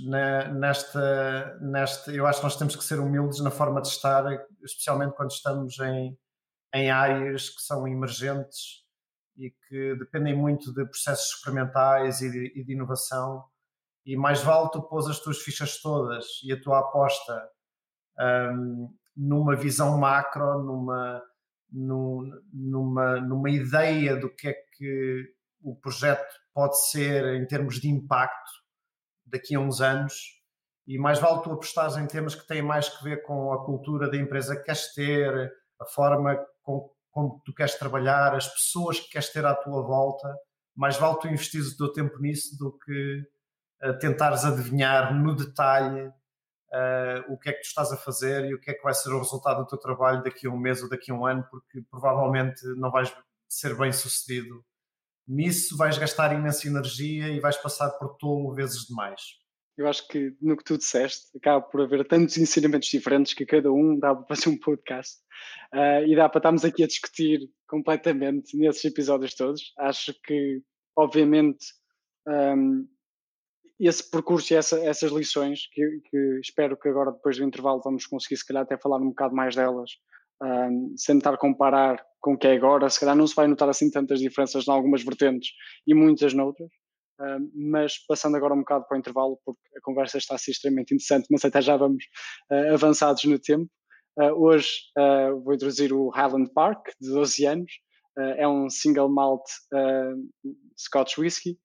nesta, 0.54 1.58
nesta. 1.60 2.12
Eu 2.12 2.28
acho 2.28 2.40
que 2.40 2.46
nós 2.46 2.56
temos 2.56 2.76
que 2.76 2.84
ser 2.84 3.00
humildes 3.00 3.42
na 3.42 3.52
forma 3.52 3.82
de 3.82 3.88
estar, 3.88 4.24
especialmente 4.64 5.16
quando 5.16 5.32
estamos 5.32 5.78
em, 5.80 6.18
em 6.74 6.92
áreas 6.92 7.50
que 7.50 7.62
são 7.62 7.88
emergentes 7.88 8.81
e 9.42 9.50
que 9.68 9.96
dependem 9.96 10.38
muito 10.38 10.72
de 10.72 10.86
processos 10.86 11.36
experimentais 11.36 12.22
e 12.22 12.30
de, 12.30 12.60
e 12.60 12.64
de 12.64 12.74
inovação. 12.74 13.44
E 14.06 14.16
mais 14.16 14.44
vale 14.44 14.70
tu 14.70 14.82
pôs 14.84 15.08
as 15.08 15.20
tuas 15.20 15.40
fichas 15.40 15.82
todas 15.82 16.26
e 16.44 16.52
a 16.54 16.62
tua 16.62 16.80
aposta 16.80 17.50
um, 18.20 18.96
numa 19.16 19.56
visão 19.56 19.98
macro, 19.98 20.64
numa, 20.64 21.24
numa, 21.72 23.20
numa 23.20 23.50
ideia 23.50 24.16
do 24.16 24.30
que 24.30 24.50
é 24.50 24.54
que 24.78 25.34
o 25.64 25.76
projeto 25.76 26.36
pode 26.54 26.80
ser 26.90 27.42
em 27.42 27.46
termos 27.48 27.80
de 27.80 27.90
impacto 27.90 28.52
daqui 29.26 29.56
a 29.56 29.60
uns 29.60 29.82
anos 29.82 30.14
e 30.88 30.98
mais 30.98 31.20
vale 31.20 31.42
tu 31.42 31.52
apostares 31.52 31.96
em 31.98 32.06
temas 32.06 32.36
que 32.36 32.48
têm 32.48 32.62
mais 32.62 32.90
que 32.90 33.04
ver 33.04 33.24
com 33.24 33.54
a 33.54 33.64
cultura 33.66 34.10
da 34.10 34.18
empresa 34.18 34.56
que 34.56 34.64
queres 34.64 34.94
ter, 34.94 35.52
a 35.80 35.86
forma 35.86 36.36
com, 36.62 36.92
como 37.12 37.42
tu 37.46 37.54
queres 37.54 37.76
trabalhar, 37.76 38.34
as 38.36 38.48
pessoas 38.48 39.00
que 39.00 39.10
queres 39.10 39.30
ter 39.30 39.46
à 39.46 39.54
tua 39.54 39.82
volta, 39.84 40.34
mais 40.76 40.98
vale 40.98 41.20
tu 41.20 41.28
investires 41.28 41.74
o 41.74 41.78
teu 41.78 41.92
tempo 41.92 42.18
nisso 42.20 42.58
do 42.58 42.78
que 42.78 43.22
uh, 43.84 44.00
tentares 44.00 44.46
adivinhar 44.46 45.14
no 45.14 45.36
detalhe 45.36 46.08
uh, 46.08 47.34
o 47.34 47.38
que 47.38 47.50
é 47.50 47.54
que 47.54 47.62
tu 47.62 47.68
estás 47.68 47.92
a 47.92 47.98
fazer 47.98 48.46
e 48.46 48.56
o 48.56 48.60
que 48.60 48.72
é 48.72 48.74
que 48.74 48.84
vai 48.84 48.94
ser 48.94 49.10
o 49.10 49.20
resultado 49.20 49.60
do 49.60 49.68
teu 49.68 49.78
trabalho 49.78 50.24
daqui 50.24 50.48
a 50.48 50.50
um 50.50 50.58
mês 50.58 50.82
ou 50.82 50.90
daqui 50.90 51.12
a 51.12 51.14
um 51.14 51.26
ano, 51.26 51.46
porque 51.52 51.82
provavelmente 51.90 52.66
não 52.78 52.90
vais 52.90 53.14
ser 53.50 53.76
bem 53.78 53.92
sucedido 53.92 54.64
nisso 55.28 55.78
vais 55.78 55.98
gastar 55.98 56.34
imensa 56.34 56.68
energia 56.68 57.30
e 57.30 57.40
vais 57.40 57.58
passar 57.58 57.90
por 57.92 58.16
tolo 58.18 58.54
vezes 58.54 58.86
demais. 58.86 59.22
Eu 59.82 59.88
acho 59.88 60.08
que 60.08 60.36
no 60.42 60.56
que 60.56 60.64
tu 60.64 60.78
disseste, 60.78 61.36
acaba 61.36 61.62
por 61.62 61.82
haver 61.82 62.08
tantos 62.08 62.38
ensinamentos 62.38 62.88
diferentes 62.88 63.34
que 63.34 63.46
cada 63.46 63.72
um 63.72 63.98
dá 63.98 64.16
para 64.16 64.36
fazer 64.36 64.50
um 64.50 64.58
podcast. 64.58 65.20
Uh, 65.74 66.06
e 66.08 66.16
dá 66.16 66.30
para 66.30 66.40
estarmos 66.40 66.64
aqui 66.64 66.84
a 66.84 66.88
discutir 66.88 67.50
completamente 67.68 68.56
nesses 68.56 68.86
episódios 68.86 69.34
todos. 69.34 69.74
Acho 69.80 70.14
que, 70.24 70.62
obviamente, 70.96 71.66
um, 72.28 72.88
esse 73.80 74.10
percurso 74.10 74.54
e 74.54 74.56
essa, 74.56 74.80
essas 74.86 75.12
lições, 75.12 75.68
que, 75.74 75.84
que, 76.10 76.40
espero 76.40 76.78
que 76.78 76.88
agora, 76.88 77.12
depois 77.12 77.38
do 77.38 77.44
intervalo, 77.44 77.82
vamos 77.84 78.06
conseguir, 78.06 78.38
se 78.38 78.46
calhar, 78.46 78.64
até 78.64 78.78
falar 78.78 78.98
um 78.98 79.10
bocado 79.10 79.34
mais 79.34 79.56
delas 79.56 79.90
um, 80.42 80.94
sem 80.98 81.16
tentar 81.16 81.38
comparar 81.38 82.04
com 82.20 82.34
o 82.34 82.38
que 82.38 82.48
é 82.48 82.54
agora, 82.54 82.90
se 82.90 83.00
calhar 83.00 83.16
não 83.16 83.26
se 83.26 83.36
vai 83.36 83.48
notar 83.48 83.70
assim 83.70 83.90
tantas 83.90 84.20
diferenças 84.20 84.68
em 84.68 84.72
algumas 84.72 85.04
vertentes 85.04 85.52
e 85.88 85.94
muitas 85.94 86.34
noutras, 86.34 86.70
mas 87.54 87.98
passando 88.08 88.36
agora 88.36 88.54
um 88.54 88.60
bocado 88.60 88.86
para 88.88 88.96
o 88.96 89.00
intervalo, 89.00 89.40
porque 89.46 89.62
a 89.78 89.82
conversa 89.82 90.18
está 90.18 90.36
assim 90.36 90.52
extremamente 90.52 90.94
interessante, 90.94 91.28
mas 91.30 91.44
até 91.46 91.62
já 91.62 91.78
vamos 91.78 92.04
uh, 92.52 92.74
avançados 92.74 93.24
no 93.26 93.38
tempo. 93.40 93.70
Uh, 94.18 94.34
hoje 94.34 94.70
uh, 94.98 95.40
vou 95.42 95.54
introduzir 95.54 95.94
o 95.94 96.10
Highland 96.10 96.52
Park, 96.54 96.88
de 97.00 97.10
12 97.10 97.46
anos, 97.46 97.72
é 98.38 98.46
um 98.46 98.70
single 98.70 99.10
malt 99.10 99.42
Scotch 100.78 101.18
Whisky, 101.18 101.58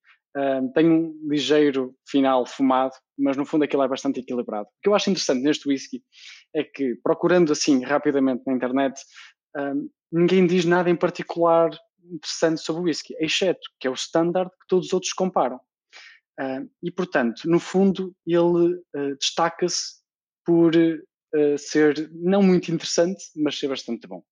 tem 0.76 0.88
um 0.88 1.12
ligeiro 1.28 1.92
final 2.08 2.46
fumado, 2.46 2.94
mas 3.18 3.36
no 3.36 3.44
fundo 3.44 3.64
aquilo 3.64 3.82
é 3.82 3.88
bastante 3.88 4.20
equilibrado. 4.20 4.68
O 4.68 4.70
que 4.80 4.88
eu 4.88 4.94
acho 4.94 5.10
interessante 5.10 5.42
neste 5.42 5.68
whisky 5.68 6.04
é 6.54 6.62
que, 6.62 6.94
procurando 7.02 7.50
assim 7.50 7.82
rapidamente 7.82 8.44
na 8.46 8.52
internet, 8.52 9.02
ninguém 10.12 10.46
diz 10.46 10.64
nada 10.64 10.88
em 10.88 10.94
particular 10.94 11.70
interessante 12.10 12.60
sobre 12.60 12.82
o 12.82 12.84
whisky, 12.84 13.14
exceto 13.20 13.60
que 13.78 13.86
é 13.86 13.90
o 13.90 13.94
standard 13.94 14.50
que 14.50 14.66
todos 14.68 14.86
os 14.86 14.92
outros 14.92 15.12
comparam. 15.12 15.60
Uh, 16.38 16.68
e, 16.82 16.90
portanto, 16.90 17.48
no 17.48 17.58
fundo, 17.58 18.14
ele 18.26 18.74
uh, 18.74 19.16
destaca-se 19.18 20.02
por 20.44 20.74
uh, 20.76 21.58
ser 21.58 22.10
não 22.12 22.42
muito 22.42 22.70
interessante, 22.70 23.24
mas 23.36 23.58
ser 23.58 23.68
bastante 23.68 24.06
bom. 24.06 24.22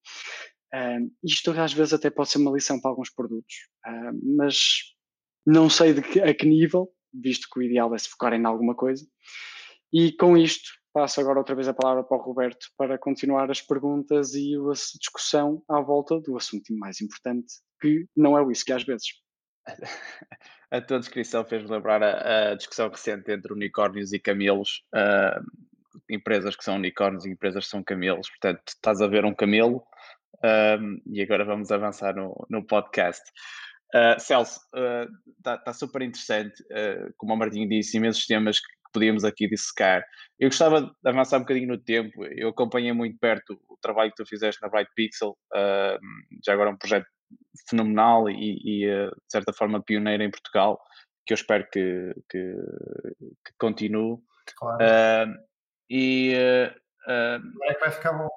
isto 1.23 1.51
às 1.53 1.73
vezes 1.73 1.95
até 1.95 2.11
pode 2.11 2.31
ser 2.31 2.39
uma 2.39 2.53
lição 2.53 2.81
para 2.81 2.91
alguns 2.91 3.11
produtos, 3.11 3.69
mas 4.37 4.95
não 5.47 5.71
sei 5.71 5.95
que, 6.03 6.21
a 6.21 6.35
que 6.35 6.47
nível, 6.47 6.91
visto 7.13 7.49
que 7.51 7.61
o 7.61 7.63
ideal 7.63 7.95
é 7.95 7.99
se 7.99 8.09
focar 8.09 8.33
em 8.33 8.45
alguma 8.45 8.75
coisa. 8.75 9.07
E 9.93 10.13
com 10.13 10.37
isto, 10.37 10.71
passo 10.95 11.21
agora 11.21 11.41
outra 11.41 11.57
vez 11.57 11.67
a 11.67 11.75
palavra 11.75 12.05
para 12.05 12.17
o 12.17 12.21
Roberto 12.21 12.69
para 12.79 12.97
continuar 12.97 13.51
as 13.51 13.61
perguntas 13.61 14.33
e 14.35 14.55
a 14.55 14.73
discussão 14.73 15.61
à 15.69 15.81
volta 15.81 16.21
do 16.21 16.37
assunto 16.37 16.73
mais 16.73 17.01
importante, 17.01 17.55
que 17.81 18.07
não 18.17 18.39
é 18.39 18.41
o 18.41 18.47
whisky 18.47 18.73
às 18.73 18.85
vezes. 18.85 19.09
A 20.71 20.81
tua 20.81 20.99
descrição 20.99 21.45
fez-me 21.45 21.71
lembrar 21.71 22.03
a, 22.03 22.51
a, 22.51 22.55
discussão 22.57 22.89
recente 22.89 23.31
entre 23.31 23.53
unicórnios 23.53 24.13
e 24.13 24.19
camelos, 24.19 24.83
uh, 24.93 25.41
empresas 26.11 26.57
que 26.57 26.65
são 26.65 26.75
unicórnios 26.75 27.25
e 27.25 27.31
empresas 27.31 27.65
que 27.65 27.71
são 27.71 27.81
camelos. 27.81 28.29
Portanto, 28.29 28.63
estás 28.67 29.01
a 29.01 29.07
ver 29.07 29.25
um 29.25 29.33
camelo 29.33 29.87
um, 30.81 31.01
e 31.07 31.23
agora 31.23 31.45
vamos 31.45 31.71
avançar 31.71 32.17
no, 32.17 32.45
no 32.51 32.67
podcast. 32.67 33.23
Uh, 33.95 34.19
Celso, 34.19 34.59
está 35.39 35.55
uh, 35.55 35.65
tá 35.65 35.73
super 35.73 36.03
interessante, 36.03 36.61
como 37.17 37.35
o 37.35 37.37
Martinho 37.37 37.69
disse, 37.69 37.97
imensos 37.97 38.27
temas 38.27 38.59
que 38.59 38.67
podíamos 38.95 39.25
aqui 39.25 39.49
dissecar. 39.49 40.03
Eu 40.39 40.49
gostava 40.49 40.83
de 40.83 40.93
avançar 41.05 41.37
um 41.37 41.41
bocadinho 41.41 41.69
no 41.69 41.79
tempo, 41.79 42.25
eu 42.25 42.49
acompanhei 42.49 42.93
muito 42.93 43.19
perto 43.19 43.61
o 43.69 43.77
trabalho 43.83 44.11
que 44.11 44.17
tu 44.17 44.27
fizeste 44.27 44.63
na 44.63 44.69
Bright 44.69 44.91
Pixel, 44.95 45.37
já 46.45 46.53
agora 46.53 46.71
um 46.71 46.79
projeto 46.79 47.07
fenomenal 47.69 48.31
e, 48.31 48.59
e 48.65 48.87
de 48.87 49.31
certa 49.31 49.53
forma 49.53 49.83
pioneiro 49.83 50.23
em 50.23 50.31
Portugal, 50.31 50.81
que 51.27 51.33
eu 51.33 51.37
espero 51.37 51.67
que, 51.71 52.15
que, 52.31 52.55
que 53.45 53.53
continue. 53.59 54.19
Claro. 54.57 55.37
e. 55.91 56.35
Uh, 57.07 57.65
é 57.65 57.75
que 57.75 57.81
vai 57.81 57.91
ficar 57.91 58.13
bom. 58.13 58.29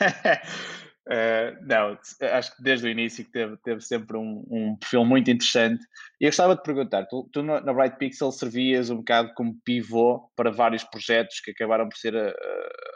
Uh, 1.12 1.54
não, 1.66 1.98
acho 2.32 2.56
que 2.56 2.62
desde 2.62 2.86
o 2.86 2.90
início 2.90 3.22
teve, 3.30 3.54
teve 3.58 3.82
sempre 3.82 4.16
um, 4.16 4.46
um 4.50 4.76
perfil 4.76 5.04
muito 5.04 5.30
interessante. 5.30 5.84
E 6.18 6.24
eu 6.24 6.28
gostava 6.30 6.56
de 6.56 6.62
perguntar: 6.62 7.04
tu, 7.04 7.28
tu, 7.30 7.42
na 7.42 7.60
Bright 7.60 7.98
Pixel 7.98 8.32
servias 8.32 8.88
um 8.88 8.96
bocado 8.96 9.30
como 9.34 9.60
pivô 9.62 10.30
para 10.34 10.50
vários 10.50 10.84
projetos 10.84 11.40
que 11.40 11.50
acabaram 11.50 11.86
por 11.86 11.98
ser 11.98 12.14
uh, 12.14 12.34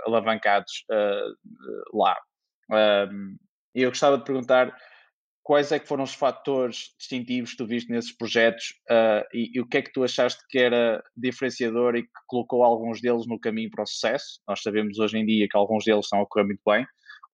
alavancados 0.06 0.72
uh, 0.90 1.98
lá. 1.98 2.16
E 3.74 3.82
eu 3.82 3.90
gostava 3.90 4.16
de 4.16 4.24
perguntar 4.24 4.74
quais 5.42 5.70
é 5.70 5.78
que 5.78 5.86
foram 5.86 6.04
os 6.04 6.14
fatores 6.14 6.94
distintivos 6.98 7.50
que 7.50 7.58
tu 7.58 7.66
viste 7.66 7.92
nesses 7.92 8.16
projetos 8.16 8.72
e, 9.32 9.50
e, 9.54 9.60
o 9.60 9.68
que 9.68 9.76
é 9.76 9.82
que 9.82 9.92
tu 9.92 10.02
achaste 10.02 10.42
que 10.48 10.58
era 10.58 11.04
diferenciador 11.16 11.94
e 11.94 12.02
que 12.02 12.08
colocou 12.26 12.64
alguns 12.64 13.00
deles 13.00 13.26
no 13.28 13.38
caminho 13.38 13.70
para 13.70 13.84
o 13.84 13.86
sucesso. 13.86 14.40
Nós 14.48 14.62
sabemos 14.62 14.98
hoje 14.98 15.18
em 15.18 15.26
dia 15.26 15.46
que 15.48 15.56
alguns 15.56 15.84
deles 15.84 16.06
estão 16.06 16.22
a 16.22 16.26
correr 16.26 16.46
muito 16.46 16.62
bem 16.66 16.84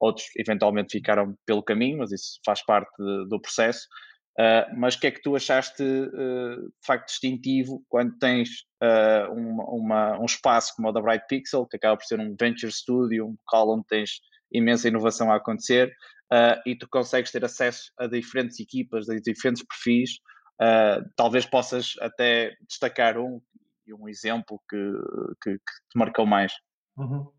outros 0.03 0.27
eventualmente 0.37 0.93
ficaram 0.93 1.35
pelo 1.47 1.63
caminho, 1.63 1.99
mas 1.99 2.13
isso 2.13 2.41
faz 2.45 2.65
parte 2.65 2.91
de, 2.99 3.29
do 3.29 3.41
processo. 3.41 3.87
Uh, 4.39 4.65
mas 4.77 4.95
o 4.95 5.01
que 5.01 5.07
é 5.07 5.11
que 5.11 5.21
tu 5.21 5.37
achaste 5.37 5.83
uh, 5.83 6.63
de 6.63 6.87
facto 6.87 7.09
distintivo 7.09 7.85
quando 7.89 8.17
tens 8.19 8.49
uh, 8.83 9.31
uma, 9.31 9.65
uma, 9.65 10.21
um 10.21 10.25
espaço 10.25 10.73
como 10.75 10.89
o 10.89 10.93
da 10.93 11.03
Bright 11.03 11.27
Pixel, 11.29 11.67
que 11.67 11.77
acaba 11.77 11.97
por 11.97 12.05
ser 12.05 12.19
um 12.19 12.35
venture 12.39 12.73
studio, 12.73 13.27
um 13.27 13.37
local 13.47 13.75
onde 13.75 13.87
tens 13.87 14.21
imensa 14.51 14.89
inovação 14.89 15.31
a 15.31 15.37
acontecer 15.37 15.93
e 16.67 16.75
tu 16.75 16.89
consegues 16.89 17.31
ter 17.31 17.45
acesso 17.45 17.93
a 17.99 18.07
diferentes 18.07 18.59
equipas, 18.59 19.07
a 19.09 19.15
diferentes 19.17 19.63
perfis, 19.67 20.19
talvez 21.15 21.45
possas 21.45 21.93
até 22.01 22.55
destacar 22.67 23.19
um 23.19 23.39
um 23.95 24.09
exemplo 24.09 24.61
que, 24.69 24.93
que, 25.43 25.53
que 25.53 25.73
te 25.91 25.99
marcou 25.99 26.27
mais. 26.27 26.53
Uhum. 26.97 27.31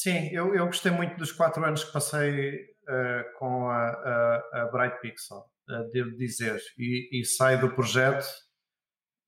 Sim, 0.00 0.28
eu, 0.30 0.54
eu 0.54 0.66
gostei 0.66 0.92
muito 0.92 1.16
dos 1.16 1.32
quatro 1.32 1.64
anos 1.64 1.82
que 1.82 1.92
passei 1.92 2.54
uh, 2.62 3.36
com 3.36 3.68
a, 3.68 3.88
a, 3.88 4.62
a, 4.62 4.66
Bright 4.70 5.00
Pixel, 5.00 5.38
uh, 5.38 5.90
devo 5.90 6.16
dizer, 6.16 6.56
e, 6.78 7.20
e 7.20 7.24
saio 7.24 7.60
do 7.60 7.74
projeto 7.74 8.24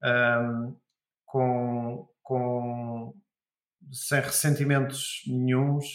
um, 0.01 0.09
ehm, 0.09 0.77
com, 1.27 2.09
com, 2.23 3.15
sem 3.91 4.21
ressentimentos 4.21 5.23
nenhums 5.27 5.87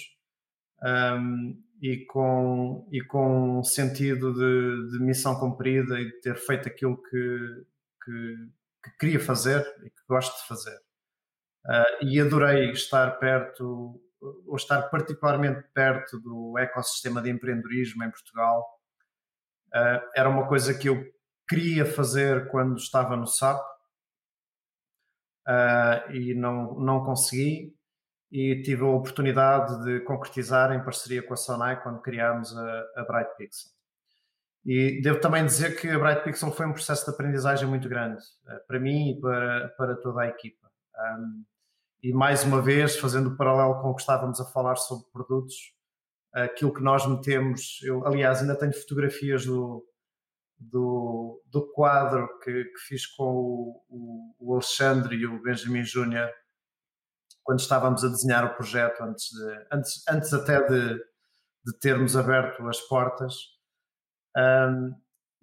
um, 0.83 0.87
ehm, 0.89 1.63
e, 1.81 2.05
com, 2.07 2.89
e 2.91 3.01
com 3.01 3.59
um 3.59 3.63
sentido 3.63 4.33
de, 4.33 4.91
de, 4.91 5.05
missão 5.05 5.39
cumprida 5.39 5.97
e 6.01 6.05
de 6.07 6.19
ter 6.19 6.35
feito 6.35 6.67
aquilo 6.67 7.01
que, 7.01 7.65
que, 8.03 8.35
que 8.83 8.97
queria 8.99 9.21
fazer 9.21 9.61
e 9.85 9.89
que 9.89 10.01
gosto 10.05 10.37
de 10.41 10.47
fazer. 10.49 10.77
Uh, 11.65 12.05
e 12.05 12.19
adorei 12.19 12.71
estar 12.71 13.11
perto 13.19 14.01
ou 14.47 14.55
estar 14.55 14.83
particularmente 14.83 15.63
perto 15.73 16.19
do 16.19 16.57
ecossistema 16.57 17.21
de 17.21 17.29
empreendedorismo 17.29 18.03
em 18.03 18.11
Portugal. 18.11 18.65
Uh, 19.67 20.01
era 20.15 20.29
uma 20.29 20.47
coisa 20.47 20.73
que 20.73 20.89
eu 20.89 21.03
queria 21.47 21.85
fazer 21.85 22.49
quando 22.49 22.77
estava 22.77 23.15
no 23.15 23.27
SAP 23.27 23.61
uh, 25.47 26.11
e 26.11 26.33
não, 26.33 26.79
não 26.79 27.03
consegui 27.03 27.75
e 28.31 28.61
tive 28.61 28.83
a 28.83 28.87
oportunidade 28.87 29.83
de 29.83 29.99
concretizar 30.01 30.71
em 30.71 30.83
parceria 30.83 31.23
com 31.23 31.33
a 31.33 31.37
Sonai 31.37 31.81
quando 31.81 32.01
criámos 32.01 32.55
a, 32.57 32.85
a 32.97 33.05
Bright 33.05 33.35
Pixel. 33.37 33.71
E 34.65 34.99
devo 35.01 35.19
também 35.19 35.45
dizer 35.45 35.79
que 35.79 35.87
a 35.89 35.99
Bright 35.99 36.23
Pixel 36.23 36.51
foi 36.51 36.65
um 36.65 36.73
processo 36.73 37.05
de 37.05 37.11
aprendizagem 37.11 37.67
muito 37.67 37.87
grande 37.87 38.21
uh, 38.47 38.67
para 38.67 38.79
mim 38.79 39.11
e 39.11 39.21
para, 39.21 39.69
para 39.77 39.95
toda 39.97 40.23
a 40.23 40.27
equipa. 40.27 40.67
Um, 40.97 41.45
e 42.03 42.13
mais 42.13 42.43
uma 42.43 42.61
vez, 42.61 42.97
fazendo 42.97 43.29
o 43.29 43.37
paralelo 43.37 43.81
com 43.81 43.89
o 43.89 43.95
que 43.95 44.01
estávamos 44.01 44.39
a 44.39 44.45
falar 44.45 44.75
sobre 44.75 45.05
produtos, 45.11 45.55
aquilo 46.33 46.73
que 46.73 46.83
nós 46.83 47.07
metemos, 47.07 47.79
eu 47.83 48.05
aliás 48.05 48.41
ainda 48.41 48.57
tenho 48.57 48.73
fotografias 48.73 49.45
do, 49.45 49.85
do, 50.59 51.41
do 51.45 51.71
quadro 51.71 52.27
que, 52.39 52.65
que 52.65 52.79
fiz 52.87 53.05
com 53.07 53.23
o, 53.89 54.35
o, 54.39 54.53
Alexandre 54.53 55.15
e 55.15 55.25
o 55.25 55.41
Benjamin 55.41 55.83
Júnior 55.83 56.29
quando 57.43 57.59
estávamos 57.59 58.03
a 58.03 58.07
desenhar 58.07 58.43
o 58.43 58.55
projeto, 58.55 59.01
antes, 59.01 59.29
de, 59.29 59.67
antes, 59.71 60.03
antes 60.09 60.33
até 60.33 60.61
de, 60.67 60.95
de 60.95 61.79
termos 61.79 62.17
aberto 62.17 62.67
as 62.67 62.81
portas. 62.81 63.35
Um, 64.35 64.93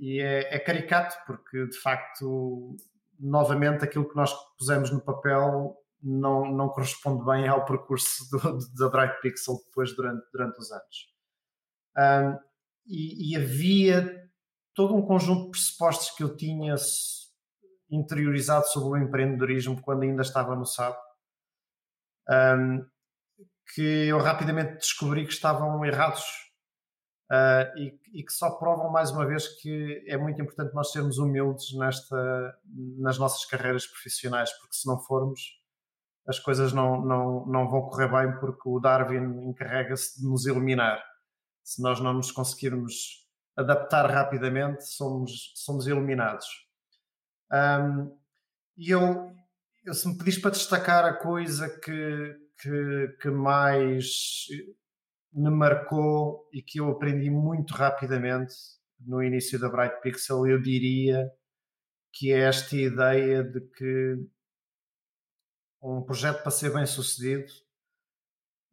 e 0.01 0.21
é, 0.21 0.57
é, 0.57 0.59
caricato 0.59 1.17
porque, 1.27 1.65
de 1.69 1.79
facto, 1.79 2.77
novamente 3.21 3.85
aquilo 3.85 4.09
que 4.09 4.17
nós 4.17 4.35
pusemos 4.59 4.91
no 4.91 5.01
papel 5.01 5.77
não, 6.03 6.51
não 6.51 6.69
corresponde 6.69 7.25
bem 7.25 7.47
ao 7.47 7.65
percurso 7.65 8.29
do, 8.31 8.59
da 8.75 8.88
Bright 8.88 9.21
Pixel 9.21 9.62
depois 9.67 9.95
durante, 9.95 10.25
durante 10.33 10.59
os 10.59 10.71
anos. 10.73 11.12
Um, 11.97 12.38
e, 12.87 13.33
e, 13.33 13.37
havia 13.37 14.29
todo 14.75 14.95
um 14.95 15.03
conjunto 15.03 15.45
de 15.45 15.51
pressupostos 15.51 16.11
que 16.11 16.25
eu 16.25 16.35
tinha 16.37 16.75
interiorizado 17.91 18.67
sobre 18.69 18.88
o 18.88 19.03
empreendedorismo 19.03 19.81
quando 19.83 20.03
ainda 20.03 20.23
estava 20.23 20.57
no 20.57 20.65
SAP, 20.65 20.99
um, 22.29 22.85
que 23.75 24.09
eu 24.09 24.19
rapidamente 24.19 24.79
descobri 24.79 25.25
que 25.25 25.33
estavam 25.33 25.85
errados 25.85 26.25
uh, 27.31 27.79
e, 27.79 27.99
e, 28.15 28.25
que 28.25 28.33
só 28.33 28.51
provam 28.51 28.91
mais 28.91 29.11
uma 29.11 29.27
vez 29.27 29.47
que 29.61 30.05
é 30.07 30.17
muito 30.17 30.41
importante 30.41 30.75
nós 30.75 30.91
sermos 30.91 31.19
humildes 31.19 31.73
nesta, 31.75 32.59
nas 32.99 33.19
nossas 33.19 33.45
carreiras 33.45 33.87
profissionais, 33.87 34.51
porque 34.59 34.75
se 34.75 34.87
não 34.87 34.99
formos, 34.99 35.62
as 36.27 36.39
coisas 36.39 36.73
não, 36.73 37.05
não, 37.05 37.47
não 37.47 37.69
vão 37.69 37.83
correr 37.83 38.09
bem 38.09 38.39
porque 38.39 38.69
o 38.69 38.79
Darwin 38.79 39.49
encarrega-se 39.49 40.21
de 40.21 40.29
nos 40.29 40.47
eliminar. 40.47 41.03
Se 41.65 41.83
nós 41.83 42.01
não 42.01 42.13
nos 42.13 42.31
conseguirmos 42.31 43.23
adaptar 43.57 44.11
rapidamente, 44.11 44.85
somos, 44.85 45.53
somos 45.55 45.87
eliminados. 45.87 46.47
Um, 47.53 48.17
e 48.77 48.91
eu, 48.91 49.33
eu, 49.85 49.95
se 49.95 50.09
me 50.09 50.17
pedis 50.17 50.39
para 50.39 50.53
destacar 50.53 51.05
a 51.05 51.15
coisa 51.15 51.69
que, 51.81 52.37
que, 52.61 53.17
que 53.21 53.31
mais 53.31 54.47
me 55.33 55.51
marcou 55.51 56.49
e 56.53 56.63
que 56.63 56.81
eu 56.81 56.91
aprendi 56.91 57.31
muito 57.31 57.75
rapidamente 57.75 58.55
no 59.01 59.23
início 59.23 59.59
da 59.59 59.69
Bright 59.69 60.01
Pixel, 60.01 60.47
eu 60.47 60.61
diria 60.61 61.31
que 62.13 62.33
é 62.33 62.41
esta 62.41 62.77
ideia 62.77 63.43
de 63.43 63.61
que 63.61 64.17
um 65.83 66.03
projeto 66.03 66.42
para 66.42 66.51
ser 66.51 66.73
bem 66.73 66.87
sucedido 66.87 67.51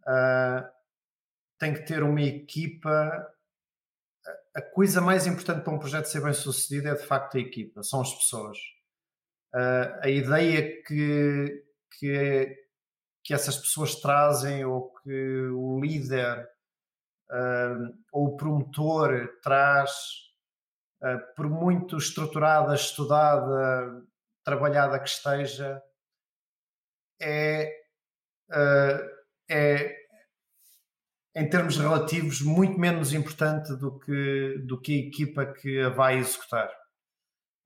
uh, 0.01 0.69
tem 1.57 1.73
que 1.73 1.81
ter 1.81 2.03
uma 2.03 2.21
equipa. 2.21 3.27
A 4.55 4.61
coisa 4.61 5.01
mais 5.01 5.25
importante 5.25 5.63
para 5.63 5.73
um 5.73 5.79
projeto 5.79 6.05
ser 6.05 6.21
bem 6.21 6.33
sucedido 6.33 6.89
é 6.89 6.95
de 6.95 7.05
facto 7.05 7.37
a 7.37 7.39
equipa, 7.39 7.81
são 7.81 8.01
as 8.01 8.13
pessoas. 8.13 8.57
Uh, 9.53 9.99
a 10.01 10.09
ideia 10.09 10.83
que, 10.83 11.65
que, 11.97 12.55
que 13.23 13.33
essas 13.33 13.57
pessoas 13.57 13.95
trazem 13.95 14.63
ou 14.63 14.93
que 14.93 15.47
o 15.47 15.79
líder 15.79 16.47
uh, 17.31 17.97
ou 18.11 18.27
o 18.27 18.37
promotor 18.37 19.27
traz, 19.41 19.91
por 21.33 21.49
muito 21.49 21.95
estruturada, 21.95 22.75
estudada, 22.75 24.03
trabalhada 24.43 24.99
que 24.99 25.07
esteja, 25.07 25.81
é, 27.21 27.71
é 29.49 29.99
em 31.35 31.49
termos 31.49 31.77
relativos 31.77 32.41
muito 32.41 32.79
menos 32.79 33.13
importante 33.13 33.75
do 33.75 33.97
que, 33.99 34.57
do 34.65 34.79
que 34.79 34.93
a 34.93 35.07
equipa 35.07 35.45
que 35.45 35.81
a 35.81 35.89
vai 35.89 36.17
executar. 36.17 36.69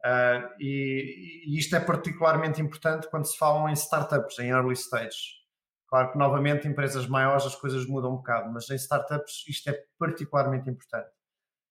Uh, 0.05 0.43
e, 0.59 1.45
e, 1.47 1.57
isto 1.57 1.75
é 1.75 1.79
particularmente 1.79 2.61
importante 2.61 3.09
quando 3.09 3.25
se 3.25 3.37
falam 3.37 3.69
em 3.69 3.73
startups, 3.73 4.37
em 4.37 4.49
early 4.49 4.73
stage. 4.73 5.41
Claro 5.87 6.11
que, 6.11 6.17
novamente, 6.17 6.67
em 6.67 6.71
empresas 6.71 7.07
maiores 7.07 7.45
as 7.45 7.55
coisas 7.55 7.85
mudam 7.85 8.11
um 8.11 8.17
bocado, 8.17 8.51
mas 8.51 8.69
em 8.69 8.75
startups 8.75 9.45
isto 9.47 9.69
é 9.69 9.79
particularmente 9.97 10.69
importante. 10.69 11.09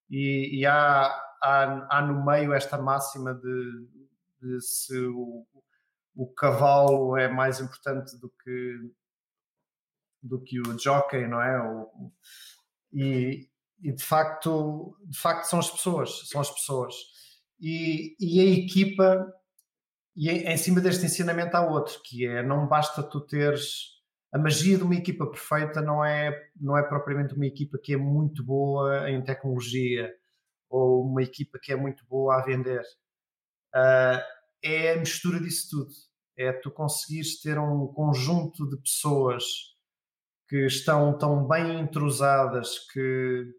E, 0.08 0.60
e 0.60 0.66
há, 0.66 1.06
há, 1.42 1.86
há, 1.90 2.02
no 2.02 2.24
meio 2.24 2.54
esta 2.54 2.78
máxima 2.78 3.34
de, 3.34 3.86
de 4.40 4.60
se 4.62 4.96
o, 5.06 5.46
o, 6.14 6.27
cavalo 6.27 7.16
é 7.16 7.29
mais 7.29 7.61
importante 7.61 8.18
do 8.18 8.31
que, 8.42 8.79
do 10.22 10.40
que 10.40 10.61
o 10.61 10.79
jockey, 10.79 11.27
não 11.27 11.40
é? 11.40 11.61
O, 11.61 12.12
e, 12.92 13.48
e 13.83 13.92
de 13.92 14.05
facto, 14.05 14.96
de 15.05 15.18
facto 15.18 15.44
são 15.44 15.59
as 15.59 15.70
pessoas, 15.70 16.29
são 16.29 16.40
as 16.40 16.51
pessoas 16.51 16.94
e, 17.61 18.16
e 18.20 18.40
a 18.40 18.44
equipa, 18.44 19.33
e 20.16 20.29
em 20.29 20.57
cima 20.57 20.81
deste 20.81 21.07
ensinamento 21.07 21.57
há 21.57 21.66
outro, 21.66 22.01
que 22.05 22.27
é 22.27 22.42
não 22.42 22.66
basta 22.66 23.03
tu 23.03 23.20
teres 23.20 23.92
a 24.33 24.38
magia 24.38 24.79
de 24.79 24.83
uma 24.83 24.94
equipa 24.94 25.27
perfeita 25.27 25.83
não 25.83 26.03
é, 26.03 26.48
não 26.59 26.77
é 26.77 26.83
propriamente 26.83 27.35
uma 27.35 27.46
equipa 27.46 27.79
que 27.79 27.92
é 27.92 27.96
muito 27.98 28.42
boa 28.42 29.11
em 29.11 29.22
tecnologia 29.22 30.11
ou 30.70 31.05
uma 31.05 31.22
equipa 31.22 31.59
que 31.62 31.70
é 31.70 31.77
muito 31.77 32.03
boa 32.07 32.37
a 32.37 32.42
vender. 32.42 32.83
Uh, 33.75 34.22
é 34.62 34.92
a 34.92 34.96
mistura 34.98 35.40
disso 35.40 35.68
tudo. 35.70 35.92
É 36.37 36.53
tu 36.53 36.70
conseguires 36.70 37.40
ter 37.40 37.59
um 37.59 37.87
conjunto 37.88 38.68
de 38.68 38.77
pessoas 38.79 39.44
que 40.48 40.66
estão 40.66 41.16
tão 41.16 41.46
bem 41.46 41.81
entrosadas, 41.81 42.79
que, 42.92 43.55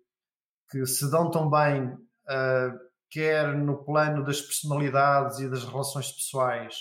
que 0.70 0.86
se 0.86 1.10
dão 1.10 1.30
tão 1.30 1.50
bem 1.50 1.86
uh, 1.86 2.94
quer 3.14 3.56
no 3.56 3.84
plano 3.84 4.24
das 4.24 4.42
personalidades 4.42 5.40
e 5.40 5.48
das 5.48 5.64
relações 5.64 6.12
pessoais, 6.12 6.76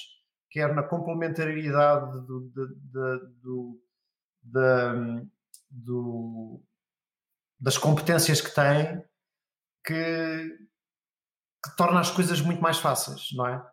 quer 0.50 0.74
na 0.74 0.82
complementariedade 0.82 2.26
do, 2.26 2.40
do, 2.40 3.80
do, 4.42 5.30
do, 5.70 6.62
das 7.60 7.76
competências 7.76 8.40
que 8.40 8.54
têm, 8.54 9.04
que, 9.84 10.58
que 11.64 11.76
torna 11.76 12.00
as 12.00 12.10
coisas 12.10 12.40
muito 12.40 12.62
mais 12.62 12.78
fáceis, 12.78 13.28
não 13.34 13.46
é? 13.46 13.71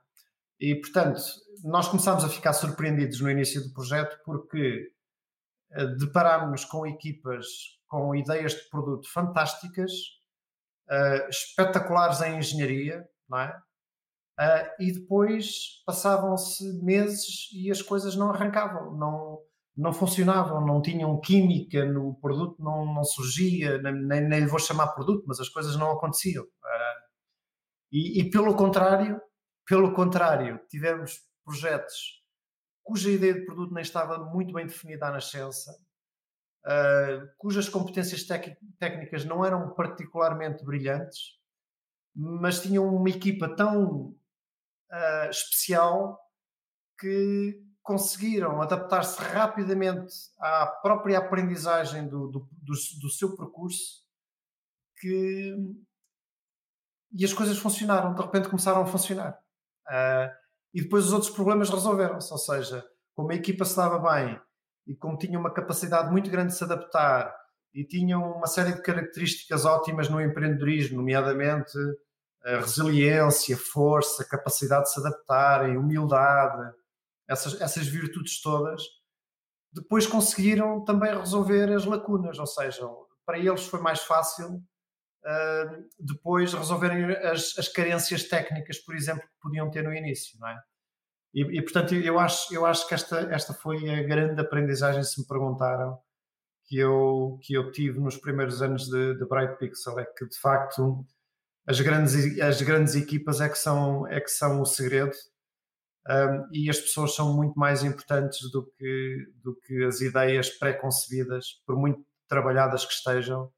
E, 0.60 0.76
portanto, 0.76 1.22
nós 1.64 1.88
começámos 1.88 2.24
a 2.24 2.30
ficar 2.30 2.54
surpreendidos 2.54 3.22
no 3.22 3.30
início 3.30 3.64
do 3.64 3.74
projeto 3.74 4.20
porque 4.26 4.92
eh, 5.72 5.86
deparámos 5.98 6.66
com 6.66 6.86
equipas 6.86 7.46
com 7.90 8.16
ideias 8.16 8.54
de 8.54 8.70
produto 8.70 9.12
fantásticas, 9.12 9.92
uh, 10.90 11.28
espetaculares 11.28 12.22
em 12.22 12.38
engenharia, 12.38 13.04
não 13.28 13.40
é? 13.40 13.62
Uh, 14.40 14.70
e 14.80 14.94
depois 14.94 15.84
passavam-se 15.86 16.64
meses 16.84 17.50
e 17.52 17.70
as 17.70 17.82
coisas 17.82 18.16
não 18.16 18.30
arrancavam, 18.30 18.96
não, 18.96 19.40
não 19.76 19.92
funcionavam, 19.92 20.66
não 20.66 20.82
tinham 20.82 21.20
química 21.20 21.84
no 21.84 22.14
produto, 22.22 22.64
não, 22.64 22.86
não 22.94 23.04
surgia, 23.04 23.82
nem, 23.82 24.22
nem 24.22 24.40
lhe 24.40 24.46
vou 24.46 24.60
chamar 24.60 24.90
produto, 24.90 25.26
mas 25.28 25.40
as 25.40 25.50
coisas 25.50 25.76
não 25.76 25.92
aconteciam. 25.92 26.44
Uh, 26.44 27.00
e, 27.92 28.22
e, 28.22 28.30
pelo 28.30 28.56
contrário, 28.56 29.20
pelo 29.70 29.94
contrário, 29.94 30.60
tivemos 30.68 31.22
projetos 31.46 32.20
cuja 32.82 33.12
ideia 33.12 33.36
de 33.36 33.46
produto 33.46 33.72
nem 33.72 33.84
estava 33.84 34.18
muito 34.18 34.52
bem 34.52 34.66
definida 34.66 35.06
à 35.06 35.12
nascença, 35.12 35.72
uh, 36.66 37.30
cujas 37.38 37.70
competências 37.70 38.24
técnicas 38.80 39.26
não 39.26 39.46
eram 39.46 39.76
particularmente 39.76 40.66
brilhantes, 40.66 41.38
mas 42.16 42.62
tinham 42.62 42.88
uma 42.88 43.10
equipa 43.12 43.48
tão 43.56 44.08
uh, 44.08 45.30
especial 45.30 46.20
que 47.00 47.64
conseguiram 47.84 48.60
adaptar-se 48.64 49.22
rapidamente 49.22 50.12
à 50.40 50.66
própria 50.66 51.20
aprendizagem 51.20 52.08
do, 52.08 52.28
do, 52.28 52.50
do, 52.52 52.74
do, 53.02 53.10
seu 53.10 53.36
percurso 53.38 54.04
que 54.98 55.56
e 57.12 57.24
as 57.24 57.34
coisas 57.34 57.58
funcionaram, 57.60 58.16
de 58.16 58.22
repente 58.22 58.50
começaram 58.50 58.82
a 58.82 58.86
funcionar. 58.86 59.40
Uh, 59.90 60.30
e 60.74 60.82
depois 60.84 61.06
os 61.06 61.14
outros 61.14 61.32
problemas 61.32 61.70
resolveram-se, 61.70 62.32
ou 62.32 62.38
seja, 62.38 62.86
como 63.16 63.32
a 63.32 63.36
equipa 63.36 63.66
se 63.66 63.76
dava 63.76 63.98
bem 64.00 64.40
e 64.88 64.96
como 64.96 65.18
tinham 65.18 65.42
uma 65.42 65.54
capacidade 65.54 66.12
muito 66.12 66.30
grande 66.30 66.52
de 66.52 66.58
se 66.58 66.64
adaptar 66.64 67.36
e 67.74 67.84
tinham 67.84 68.32
uma 68.32 68.48
série 68.48 68.74
de 68.74 68.82
características 68.82 69.66
ótimas 69.66 70.10
no 70.10 70.22
empreendedorismo, 70.22 70.98
nomeadamente 70.98 71.78
a 72.44 72.58
resiliência, 72.58 73.58
força, 73.58 74.28
capacidade 74.28 74.86
de 74.86 74.94
se 74.94 75.00
adaptarem, 75.00 75.78
humildade, 75.78 76.74
essas, 77.28 77.60
essas 77.62 77.88
virtudes 77.88 78.42
todas, 78.42 78.82
depois 79.72 80.08
conseguiram 80.08 80.84
também 80.84 81.16
resolver 81.16 81.72
as 81.74 81.86
lacunas, 81.86 82.40
ou 82.40 82.48
seja, 82.48 82.88
para 83.26 83.38
eles 83.38 83.68
foi 83.68 83.80
mais 83.82 84.02
fácil 84.02 84.64
depois 86.00 86.54
resolverem 86.54 87.06
as, 87.28 87.58
as 87.58 87.68
carências 87.68 88.24
técnicas, 88.24 88.80
por 88.80 88.96
exemplo, 88.96 89.24
que 89.24 89.40
podiam 89.42 89.70
ter 89.70 89.84
no 89.84 89.94
início, 89.94 90.40
não 90.40 90.48
é? 90.48 90.60
E, 91.34 91.42
e, 91.60 91.62
portanto, 91.62 91.94
eu 91.94 92.18
acho, 92.18 92.54
eu 92.54 92.66
acho 92.66 92.88
que 92.88 92.94
esta, 92.94 93.20
esta 93.32 93.54
foi 93.54 93.88
a 93.90 94.04
grande 94.04 94.42
aprendizagem, 94.42 95.04
se 95.04 95.22
me 95.22 95.28
perguntaram, 95.28 96.00
que 96.66 96.78
eu, 96.78 97.40
que 97.42 97.54
eu 97.54 97.72
tive 97.72 98.00
nos 98.00 98.18
primeiros 98.18 98.62
anos 98.62 98.88
de, 98.88 99.16
de 99.16 99.26
Bright 99.26 99.58
Pixel, 99.58 100.00
é 100.00 100.06
que 100.06 100.26
de 100.28 100.40
facto 100.40 101.06
as 101.68 101.80
grandes, 101.82 102.40
as 102.40 102.62
grandes 102.62 102.96
equipas 102.96 103.42
é 103.42 103.50
que 103.50 103.58
são, 103.58 104.08
é 104.08 104.20
que 104.22 104.30
são 104.30 104.62
o 104.62 104.66
segredo 104.66 105.16
um, 106.08 106.48
e 106.52 106.70
as 106.70 106.80
pessoas 106.80 107.16
são 107.16 107.36
muito 107.36 107.58
mais 107.60 107.84
importantes 107.84 108.50
do 108.52 108.66
que, 108.66 109.32
do 109.44 109.56
que 109.56 109.84
as 109.84 110.02
ideias 110.02 110.50
pré-concebidas, 110.50 111.62
por 111.66 111.76
muito 111.76 112.04
trabalhadas 112.28 112.86
que 112.86 112.94
estejam, 112.94 113.52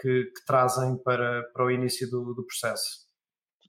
que, 0.00 0.24
que, 0.24 0.44
trazem 0.46 0.96
para, 0.98 1.42
para 1.52 1.64
o 1.64 1.70
início 1.70 2.08
do, 2.10 2.34
do 2.34 2.44
processo 2.46 3.04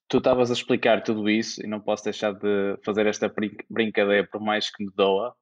tu 0.08 0.18
estavas 0.20 0.50
a 0.50 0.54
explicar 0.54 1.04
tudo 1.04 1.30
isso 1.30 1.64
e 1.64 1.68
não 1.68 1.80
posso 1.80 2.04
deixar 2.04 2.34
de 2.34 2.78
fazer 2.84 3.06
esta 3.08 3.32
brincadeira, 3.70 4.28
por 4.32 4.42
mais 4.42 4.70
que 4.70 4.84
me 4.84 4.92
doa. 4.96 5.36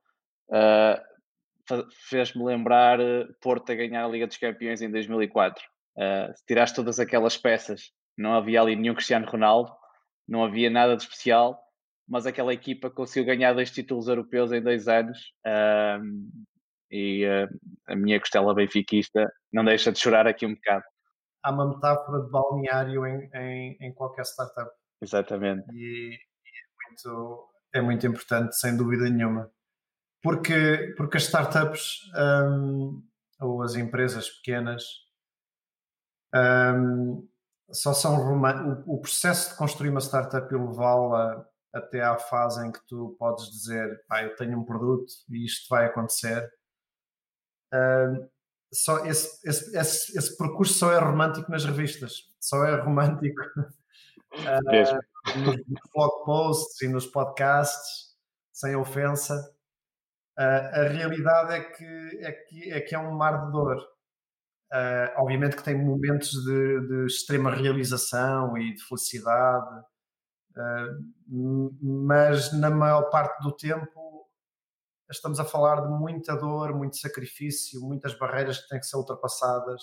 Uh, 0.50 1.14
Fez-me 2.10 2.44
lembrar 2.44 3.00
eh, 3.00 3.26
Porto 3.42 3.72
a 3.72 3.76
ganhar 3.76 4.04
a 4.04 4.08
Liga 4.10 4.28
dos 4.28 4.36
Campeões 4.36 4.82
em 4.82 4.92
2004. 4.92 5.64
Uh, 5.96 6.34
tiraste 6.46 6.76
todas 6.76 7.00
aquelas 7.00 7.38
peças, 7.38 7.94
não 8.18 8.34
havia 8.34 8.62
ali 8.62 8.76
nenhum 8.76 8.94
Cristiano 8.94 9.26
Ronaldo, 9.26 9.72
não 10.28 10.44
havia 10.44 10.70
nada 10.70 10.98
de 10.98 11.04
especial, 11.04 11.58
mas 12.06 12.26
aquela 12.26 12.54
equipa 12.54 12.90
conseguiu 12.90 13.26
ganhar 13.26 13.54
dois 13.54 13.72
títulos 13.72 14.10
europeus 14.10 14.52
em 14.52 14.62
dois 14.62 14.90
anos. 14.90 15.18
Uh, 15.48 16.04
e 16.94 17.26
uh, 17.26 17.50
a 17.88 17.96
minha 17.96 18.20
costela 18.20 18.54
benfiquista 18.54 19.32
não 19.52 19.66
deixa 19.66 19.92
de 19.92 20.00
chorar 20.00 20.28
aqui 20.28 20.46
um 20.46 20.54
bocado 20.54 20.84
há 21.44 21.52
uma 21.52 21.68
metáfora 21.68 22.24
de 22.24 22.32
balneário 22.32 23.06
em, 23.06 23.30
em, 23.34 23.78
em 23.82 23.94
qualquer 23.94 24.24
startup. 24.24 24.72
Exatamente. 25.02 25.66
E, 25.74 26.16
é, 26.16 26.88
muito, 26.88 27.50
é 27.76 27.82
muito 27.82 28.08
importante, 28.08 28.56
sem 28.56 28.76
dúvida 28.78 29.10
nenhuma. 29.10 29.52
Porque, 30.22 30.94
porque 30.96 31.18
as 31.18 31.24
startups 31.24 32.10
um, 32.16 33.04
ou 33.42 33.62
as 33.62 33.76
empresas 33.76 34.30
pequenas 34.30 34.84
um, 36.34 37.28
só 37.70 37.94
são 37.94 38.16
o, 38.16 38.96
o, 38.96 39.02
processo 39.02 39.52
de 39.52 39.58
construir 39.58 39.90
uma 39.90 40.00
startup 40.00 40.48
e 40.54 40.58
levá-la 40.58 41.46
até 41.74 42.02
à 42.02 42.18
fase 42.18 42.66
em 42.66 42.72
que 42.72 42.80
tu 42.88 43.18
podes 43.20 43.50
dizer, 43.52 44.02
ah, 44.10 44.24
eu 44.24 44.36
tenho 44.36 44.58
um 44.58 44.64
produto 44.64 45.12
e 45.30 45.44
isto 45.44 45.68
vai 45.70 45.88
acontecer, 45.88 46.50
só 48.74 49.06
esse, 49.06 49.48
esse, 49.48 49.78
esse, 49.78 50.18
esse, 50.18 50.38
percurso 50.38 50.74
só 50.74 50.92
é 50.92 51.00
romântico 51.00 51.52
nas 51.52 51.64
revistas, 51.64 52.30
só 52.40 52.66
é 52.66 52.82
romântico 52.82 53.40
uh, 53.58 55.40
nos 55.40 55.56
blog 55.94 56.26
posts 56.26 56.82
e 56.82 56.88
nos 56.88 57.06
podcasts, 57.06 58.16
sem 58.52 58.76
ofensa. 58.76 59.36
Uh, 60.38 60.82
a 60.82 60.88
realidade 60.88 61.54
é 61.54 61.60
que, 61.62 62.20
é, 62.22 62.32
que, 62.32 62.72
é 62.72 62.82
que 62.82 62.96
é 62.96 63.00
um 63.00 63.12
mar 63.16 63.46
de 63.46 63.52
dor. 63.52 63.78
Uh, 64.74 65.22
obviamente 65.22 65.56
que 65.56 65.64
tem 65.64 65.78
momentos 65.78 66.32
de, 66.32 66.88
de, 66.88 67.06
extrema 67.06 67.54
realização 67.54 68.58
e 68.58 68.74
de 68.74 68.84
felicidade, 68.84 69.84
mas 71.80 72.52
na 72.54 72.72
maior 72.72 73.10
parte 73.10 73.40
do 73.44 73.52
tempo 73.52 74.03
estamos 75.16 75.40
a 75.40 75.46
falar 75.46 75.82
de 75.82 75.90
muita 75.90 76.36
dor, 76.36 76.76
muito 76.76 76.98
sacrifício, 76.98 77.82
muitas 77.82 78.18
barreiras 78.18 78.60
que 78.60 78.68
têm 78.70 78.80
que 78.80 78.86
ser 78.86 78.98
ultrapassadas. 78.98 79.82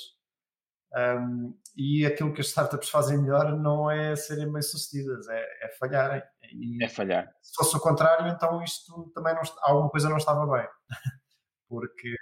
Um, 0.93 1.57
e 1.77 2.05
aquilo 2.05 2.33
que 2.33 2.40
as 2.40 2.49
startups 2.49 2.88
fazem 2.88 3.19
melhor 3.19 3.57
não 3.57 3.88
é 3.88 4.16
serem 4.16 4.53
bem 4.53 4.61
sucedidas, 4.61 5.29
é, 5.29 5.66
é 5.66 5.69
falharem. 5.79 6.23
E, 6.53 6.83
é 6.83 6.88
falhar. 6.88 7.33
Se 7.40 7.55
fosse 7.55 7.77
o 7.77 7.81
contrário, 7.81 8.27
então 8.27 8.62
isto 8.62 9.11
também 9.14 9.35
não, 9.35 9.43
alguma 9.62 9.88
coisa 9.88 10.09
não 10.09 10.16
estava 10.16 10.45
bem, 10.47 10.66
porque, 11.69 12.16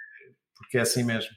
porque 0.55 0.77
é 0.77 0.81
assim 0.81 1.03
mesmo. 1.03 1.35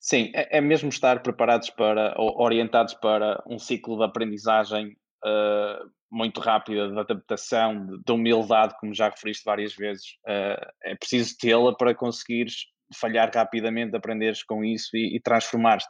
Sim, 0.00 0.32
é, 0.34 0.58
é 0.58 0.60
mesmo 0.60 0.88
estar 0.88 1.22
preparados 1.22 1.68
para, 1.70 2.14
ou 2.16 2.40
orientados 2.40 2.94
para 2.94 3.42
um 3.46 3.58
ciclo 3.58 3.98
de 3.98 4.04
aprendizagem 4.04 4.96
uh, 5.24 5.90
muito 6.10 6.40
rápida 6.40 6.90
de 6.90 6.98
adaptação, 6.98 7.86
de, 7.86 8.02
de, 8.04 8.12
humildade, 8.12 8.74
como 8.78 8.94
já 8.94 9.08
referiste 9.08 9.44
várias 9.44 9.74
vezes. 9.74 10.04
Uh, 10.26 10.66
é 10.84 10.94
preciso 10.94 11.34
tê-la 11.38 11.76
para 11.76 11.94
conseguires 11.94 12.66
falhar 12.94 13.30
rapidamente, 13.34 13.96
aprenderes 13.96 14.42
com 14.42 14.64
isso 14.64 14.96
e, 14.96 15.16
e 15.16 15.20
transformar-te. 15.20 15.86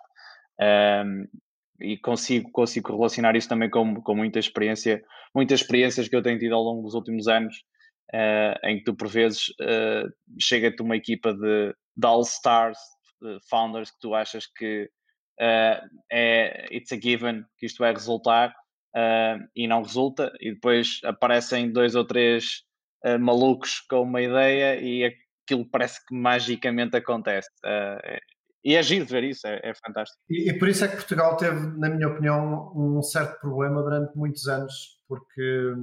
Um, 0.61 1.27
e 1.81 1.99
consigo, 1.99 2.51
consigo 2.53 2.97
relacionar 2.97 3.37
isso 3.37 3.49
também 3.49 3.69
com, 3.69 4.01
com 4.01 4.15
muita 4.15 4.39
experiência, 4.39 5.03
muitas 5.35 5.61
experiências 5.61 6.09
que 6.09 6.15
eu 6.15 6.23
tenho 6.23 6.39
tido 6.39 6.55
ao 6.55 6.63
longo 6.63 6.83
dos 6.83 6.95
últimos 6.95 7.27
anos, 7.27 7.55
uh, 8.15 8.67
em 8.67 8.79
que 8.79 8.85
tu, 8.85 8.95
por 8.95 9.09
vezes, 9.09 9.49
uh, 9.61 10.09
chega-te 10.41 10.83
uma 10.83 10.97
equipa 10.97 11.35
de, 11.35 11.75
de 11.97 12.07
all-stars, 12.07 12.79
founders, 13.49 13.91
que 13.91 13.99
tu 14.01 14.15
achas 14.15 14.47
que 14.47 14.89
uh, 15.41 15.89
é 16.13 16.67
it's 16.71 16.93
a 16.93 17.01
given, 17.01 17.45
que 17.59 17.67
isto 17.67 17.79
vai 17.79 17.93
resultar, 17.93 18.55
uh, 18.95 19.43
e 19.55 19.67
não 19.67 19.83
resulta, 19.83 20.33
e 20.41 20.53
depois 20.53 21.01
aparecem 21.05 21.73
dois 21.73 21.95
ou 21.95 22.05
três 22.05 22.63
uh, 23.05 23.19
malucos 23.19 23.81
com 23.81 24.03
uma 24.03 24.23
ideia 24.23 24.81
e 24.81 25.05
aquilo 25.05 25.69
parece 25.69 26.05
que 26.07 26.15
magicamente 26.15 26.97
acontece. 26.97 27.49
Uh, 27.65 28.19
e 28.65 28.77
é 28.77 28.83
giro 28.83 29.05
ver 29.05 29.25
isso, 29.25 29.47
é, 29.47 29.61
é 29.63 29.75
fantástico. 29.75 30.19
E, 30.31 30.51
e, 30.51 30.59
por 30.59 30.69
isso 30.69 30.85
é 30.85 30.89
que 30.89 30.97
Portugal 30.97 31.37
teve, 31.37 31.67
na 31.79 31.91
minha 31.91 32.09
opinião, 32.09 32.73
um 32.75 33.03
certo 33.03 33.39
problema 33.39 33.83
durante 33.83 34.17
muitos 34.17 34.49
anos, 34.49 34.99
porque 35.07 35.75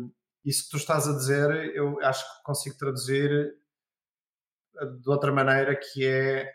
isso 0.43 0.63
que 0.63 0.71
tu 0.71 0.77
estás 0.77 1.07
a 1.07 1.13
dizer, 1.13 1.75
eu 1.75 1.99
acho 2.01 2.23
que 2.23 2.43
consigo 2.43 2.75
traduzir 2.77 3.53
de 4.99 5.09
outra 5.09 5.31
maneira, 5.31 5.75
que 5.75 6.07
é 6.07 6.51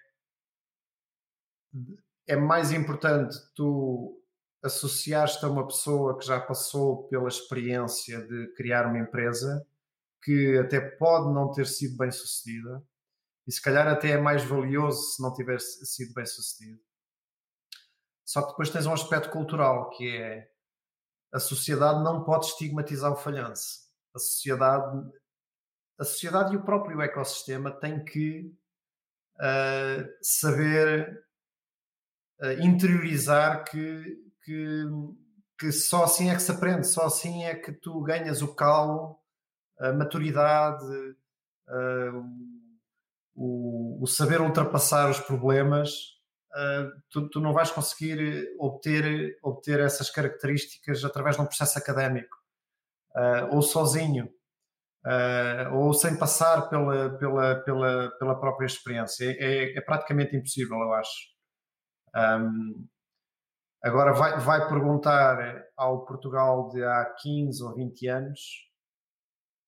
é 2.29 2.37
mais 2.37 2.73
importante 2.73 3.37
tu 3.55 4.21
associaste 4.63 5.45
a 5.45 5.49
uma 5.49 5.67
pessoa 5.67 6.19
que 6.19 6.27
já 6.27 6.41
passou 6.41 7.05
pela 7.09 7.29
experiência 7.29 8.27
de 8.27 8.53
criar 8.55 8.87
uma 8.87 8.99
empresa 8.99 9.67
que 10.23 10.59
até 10.59 10.81
pode 10.81 11.33
não 11.33 11.53
ter 11.53 11.67
sido 11.67 11.97
bem 11.97 12.11
sucedida 12.11 12.83
e 13.47 13.53
se 13.53 13.63
calhar 13.63 13.87
até 13.87 14.11
é 14.11 14.19
mais 14.19 14.43
valioso 14.45 15.15
se 15.15 15.23
não 15.23 15.33
tivesse 15.33 15.87
sido 15.87 16.13
bem 16.15 16.27
sucedido. 16.27 16.81
Só 18.25 18.43
que 18.43 18.49
depois 18.49 18.71
tens 18.71 18.87
um 18.87 18.93
aspecto 18.93 19.31
cultural 19.31 19.91
que 19.91 20.17
é 20.17 20.51
a 21.33 21.39
sociedade 21.39 22.03
não 22.03 22.25
pode 22.25 22.47
estigmatizar 22.47 23.13
o 23.13 23.17
falhanço. 23.17 23.87
A 24.15 24.19
sociedade, 24.19 25.11
a 25.99 26.05
sociedade 26.05 26.55
e 26.55 26.57
o 26.57 26.65
próprio 26.65 27.01
ecossistema 27.01 27.71
têm 27.71 28.05
que 28.05 28.53
uh, 29.37 30.09
saber 30.23 31.25
uh, 32.41 32.53
interiorizar 32.63 33.65
que 33.65 34.26
que, 34.47 34.85
que 35.59 35.73
só 35.73 36.05
assim 36.05 36.31
é 36.31 36.35
que 36.35 36.43
se 36.43 36.53
aprende, 36.53 36.87
só 36.87 37.07
assim 37.07 37.45
é 37.45 37.55
que 37.57 37.73
tu 37.73 38.01
ganhas 38.03 38.43
o 38.43 38.55
calo, 38.55 39.19
a 39.81 39.93
maturidade, 39.93 40.87
o, 43.35 44.03
o, 44.03 44.07
saber 44.07 44.41
ultrapassar 44.41 45.11
os 45.11 45.19
problemas. 45.19 46.15
Tu, 47.11 47.29
tu, 47.29 47.41
não 47.41 47.53
vais 47.53 47.71
conseguir 47.71 48.49
obter, 48.59 49.37
obter 49.43 49.81
essas 49.81 50.11
características 50.11 51.05
através 51.05 51.37
de 51.37 51.43
um 51.43 51.47
processo 51.47 51.79
académico 51.79 52.37
ou 53.51 53.61
sozinho. 53.61 54.31
Uh, 55.07 55.73
ou 55.73 55.95
sem 55.95 56.19
passar 56.19 56.69
pela, 56.69 57.17
pela, 57.17 57.55
pela, 57.63 58.11
pela 58.19 58.41
própria 58.41 58.67
experiência. 58.67 59.25
É, 59.39 59.79
é 59.79 59.81
praticamente 59.81 60.35
impossível, 60.35 60.77
eu 60.79 60.93
acho. 60.95 61.29
Um, 62.17 62.89
Agora 63.83 64.13
vai, 64.13 64.39
vai 64.41 64.69
perguntar 64.69 65.65
ao 65.77 66.05
Portugal 66.05 66.69
de 66.71 66.83
há 66.83 67.05
15 67.23 67.63
ou 67.63 67.75
20 67.75 68.09
anos 68.09 68.67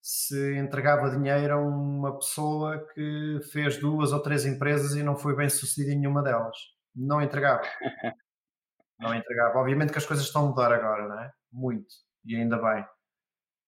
se 0.00 0.56
entregava 0.56 1.10
dinheiro 1.10 1.54
a 1.54 1.60
uma 1.60 2.18
pessoa 2.18 2.78
que 2.94 3.40
fez 3.52 3.78
duas 3.78 4.10
ou 4.10 4.22
três 4.22 4.46
empresas 4.46 4.94
e 4.94 5.02
não 5.02 5.16
foi 5.16 5.36
bem 5.36 5.50
sucedida 5.50 5.92
em 5.92 5.98
nenhuma 5.98 6.22
delas. 6.22 6.56
Não 6.94 7.20
entregava. 7.20 7.62
Não 8.98 9.14
entregava. 9.14 9.60
Obviamente 9.60 9.92
que 9.92 9.98
as 9.98 10.06
coisas 10.06 10.26
estão 10.26 10.46
a 10.46 10.48
mudar 10.48 10.72
agora, 10.72 11.06
não 11.06 11.20
é? 11.20 11.30
Muito. 11.52 11.86
E 12.24 12.34
ainda 12.34 12.58
bem. 12.60 12.84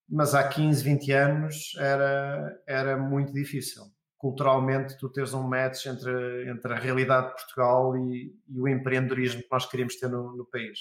Mas 0.08 0.34
há 0.34 0.48
15, 0.48 0.82
20 0.82 1.12
anos 1.12 1.72
era, 1.78 2.60
era 2.66 2.96
muito 2.96 3.32
difícil 3.32 3.84
culturalmente 4.20 4.98
tu 4.98 5.08
teres 5.08 5.32
um 5.32 5.42
match 5.42 5.86
entre, 5.86 6.50
entre 6.50 6.74
a 6.74 6.76
realidade 6.76 7.28
de 7.28 7.34
Portugal 7.36 7.96
e, 7.96 8.36
e 8.48 8.60
o 8.60 8.68
empreendedorismo 8.68 9.40
que 9.40 9.48
nós 9.50 9.64
queríamos 9.64 9.96
ter 9.96 10.10
no, 10.10 10.36
no, 10.36 10.44
país. 10.44 10.78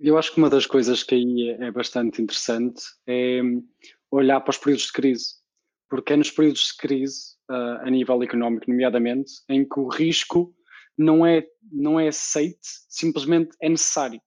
Eu 0.00 0.18
acho 0.18 0.32
que 0.32 0.38
uma 0.38 0.50
das 0.50 0.66
coisas 0.66 1.04
que 1.04 1.14
aí 1.14 1.50
é, 1.50 1.66
é 1.66 1.70
bastante 1.70 2.20
interessante 2.20 2.82
é 3.06 3.40
olhar 4.10 4.40
para 4.40 4.50
os 4.50 4.58
períodos 4.58 4.86
de 4.86 4.92
crise, 4.92 5.26
porque 5.88 6.14
é 6.14 6.16
nos 6.16 6.32
períodos 6.32 6.72
de 6.72 6.76
crise, 6.78 7.36
uh, 7.48 7.86
a 7.86 7.90
nível 7.90 8.20
económico, 8.24 8.68
nomeadamente, 8.68 9.30
em 9.48 9.66
que 9.66 9.78
o 9.78 9.86
risco 9.86 10.52
não 10.96 11.24
é, 11.24 11.46
não 11.70 12.00
é 12.00 12.08
aceite, 12.08 12.58
simplesmente 12.88 13.56
é 13.62 13.68
necessário. 13.68 14.20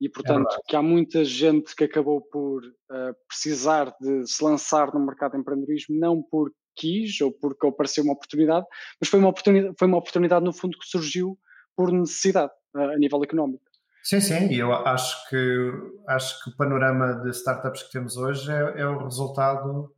E, 0.00 0.06
é 0.06 0.10
portanto, 0.10 0.46
é 0.52 0.60
que 0.68 0.76
há 0.76 0.82
muita 0.82 1.24
gente 1.24 1.74
que 1.74 1.82
acabou 1.82 2.20
por 2.20 2.64
uh, 2.64 3.14
precisar 3.26 3.92
de 4.00 4.24
se 4.28 4.44
lançar 4.44 4.94
no 4.94 5.04
mercado 5.04 5.32
de 5.32 5.38
empreendedorismo, 5.38 5.98
não 5.98 6.22
por 6.22 6.52
quis 6.78 7.20
ou 7.20 7.32
porque 7.32 7.66
apareceu 7.66 8.04
uma 8.04 8.12
oportunidade, 8.12 8.66
mas 9.00 9.08
foi 9.08 9.18
uma 9.18 9.28
oportunidade, 9.28 9.74
foi 9.78 9.88
uma 9.88 9.98
oportunidade 9.98 10.44
no 10.44 10.52
fundo 10.52 10.78
que 10.78 10.86
surgiu 10.86 11.38
por 11.76 11.92
necessidade 11.92 12.52
a 12.74 12.96
nível 12.96 13.22
económico. 13.22 13.64
Sim, 14.02 14.20
sim, 14.20 14.48
e 14.48 14.58
eu 14.58 14.72
acho 14.72 15.28
que, 15.28 15.72
acho 16.08 16.42
que 16.42 16.50
o 16.50 16.56
panorama 16.56 17.14
de 17.22 17.30
startups 17.30 17.82
que 17.82 17.92
temos 17.92 18.16
hoje 18.16 18.50
é, 18.50 18.80
é 18.80 18.86
o 18.86 19.04
resultado 19.04 19.92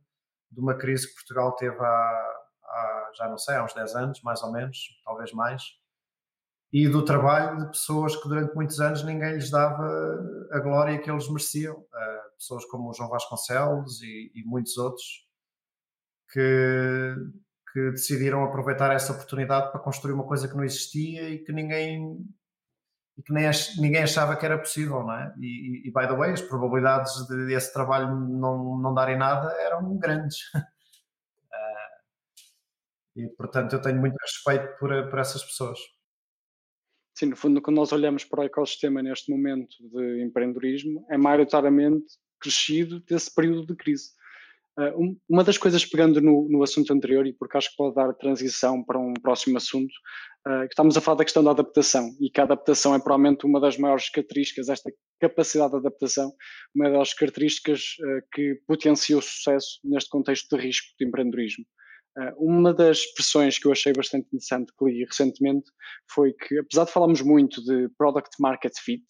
de 0.51 0.59
uma 0.59 0.75
crise 0.75 1.07
que 1.07 1.13
Portugal 1.13 1.55
teve 1.55 1.77
há, 1.79 2.33
há, 2.63 3.11
já 3.17 3.29
não 3.29 3.37
sei, 3.37 3.55
há 3.55 3.63
uns 3.63 3.73
10 3.73 3.95
anos, 3.95 4.21
mais 4.21 4.41
ou 4.43 4.51
menos, 4.51 4.77
talvez 5.05 5.31
mais, 5.31 5.63
e 6.73 6.87
do 6.87 7.03
trabalho 7.05 7.59
de 7.59 7.67
pessoas 7.67 8.15
que 8.15 8.27
durante 8.27 8.55
muitos 8.55 8.79
anos 8.79 9.03
ninguém 9.03 9.33
lhes 9.33 9.49
dava 9.49 9.87
a 10.51 10.59
glória 10.59 10.97
que 10.99 11.11
eles 11.11 11.27
mereciam. 11.27 11.75
Uh, 11.75 12.21
pessoas 12.41 12.65
como 12.65 12.89
o 12.89 12.93
João 12.93 13.09
Vasconcelos 13.09 14.01
e, 14.01 14.31
e 14.33 14.43
muitos 14.45 14.77
outros, 14.77 15.27
que, 16.31 17.15
que 17.73 17.91
decidiram 17.91 18.43
aproveitar 18.43 18.93
essa 18.93 19.13
oportunidade 19.13 19.71
para 19.71 19.81
construir 19.81 20.13
uma 20.13 20.27
coisa 20.27 20.47
que 20.47 20.55
não 20.55 20.63
existia 20.63 21.29
e 21.29 21.39
que 21.39 21.51
ninguém 21.51 22.17
e 23.17 23.23
que 23.23 23.33
nem 23.33 23.47
ach, 23.47 23.77
ninguém 23.77 24.03
achava 24.03 24.35
que 24.35 24.45
era 24.45 24.57
possível, 24.57 25.03
não 25.03 25.13
é? 25.13 25.33
E, 25.39 25.87
e, 25.87 25.91
by 25.91 26.07
the 26.07 26.15
way, 26.15 26.31
as 26.31 26.41
probabilidades 26.41 27.11
de, 27.27 27.53
esse 27.53 27.71
trabalho 27.73 28.07
não, 28.07 28.79
não 28.79 28.93
darem 28.93 29.17
nada 29.17 29.51
eram 29.61 29.97
grandes. 29.97 30.37
uh, 30.55 30.61
e 33.15 33.27
portanto 33.35 33.73
eu 33.73 33.81
tenho 33.81 33.99
muito 33.99 34.15
respeito 34.15 34.77
por, 34.79 35.09
por 35.09 35.19
essas 35.19 35.43
pessoas. 35.43 35.77
Sim, 37.13 37.27
no 37.27 37.35
fundo, 37.35 37.61
quando 37.61 37.75
nós 37.77 37.91
olhamos 37.91 38.23
para 38.23 38.41
o 38.41 38.43
ecossistema 38.43 39.03
neste 39.03 39.29
momento 39.29 39.75
de 39.91 40.23
empreendedorismo, 40.23 41.05
é 41.09 41.17
maioritariamente 41.17 42.05
crescido 42.39 43.01
desse 43.01 43.33
período 43.33 43.67
de 43.67 43.75
crise. 43.75 44.11
Uh, 44.79 45.17
uma 45.29 45.43
das 45.43 45.57
coisas, 45.57 45.85
pegando 45.85 46.21
no, 46.21 46.47
no, 46.49 46.63
assunto 46.63 46.93
anterior, 46.93 47.27
e 47.27 47.33
porque 47.33 47.57
acho 47.57 47.71
que 47.71 47.75
pode 47.75 47.93
dar 47.93 48.13
transição 48.13 48.81
para 48.81 48.97
um 48.97 49.13
próximo 49.13 49.57
assunto, 49.57 49.91
uh, 50.47 50.61
que 50.61 50.73
estamos 50.73 50.95
a 50.95 51.01
falar 51.01 51.17
da 51.17 51.25
questão 51.25 51.43
da 51.43 51.51
adaptação, 51.51 52.09
e 52.21 52.29
que 52.29 52.39
a 52.39 52.45
adaptação 52.45 52.95
é 52.95 52.99
provavelmente 52.99 53.45
uma 53.45 53.59
das 53.59 53.77
maiores 53.77 54.09
características, 54.09 54.69
esta 54.69 54.89
capacidade 55.19 55.71
de 55.71 55.77
adaptação, 55.77 56.31
uma 56.73 56.89
das 56.89 57.13
características 57.13 57.81
uh, 57.99 58.21
que 58.33 58.61
potencia 58.65 59.17
o 59.17 59.21
sucesso 59.21 59.79
neste 59.83 60.09
contexto 60.09 60.55
de 60.55 60.63
risco 60.63 60.87
de 60.97 61.05
empreendedorismo. 61.05 61.65
Uma 62.37 62.73
das 62.73 62.97
expressões 62.97 63.57
que 63.57 63.65
eu 63.67 63.71
achei 63.71 63.93
bastante 63.93 64.25
interessante 64.25 64.73
que 64.77 64.83
li 64.83 65.05
recentemente 65.05 65.71
foi 66.13 66.33
que, 66.33 66.59
apesar 66.59 66.83
de 66.83 66.91
falarmos 66.91 67.21
muito 67.21 67.63
de 67.63 67.87
product 67.97 68.35
market 68.37 68.73
fit, 68.77 69.05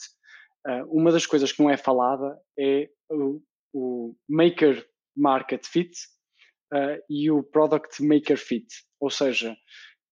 uma 0.87 1.11
das 1.11 1.25
coisas 1.25 1.51
que 1.51 1.63
não 1.63 1.71
é 1.71 1.77
falada 1.77 2.37
é 2.59 2.87
o, 3.09 3.41
o 3.73 4.15
maker 4.29 4.85
market 5.15 5.65
fit 5.65 5.91
uh, 6.73 7.01
e 7.09 7.29
o 7.29 7.43
product 7.43 8.03
maker 8.03 8.37
fit. 8.37 8.67
Ou 8.99 9.09
seja, 9.09 9.55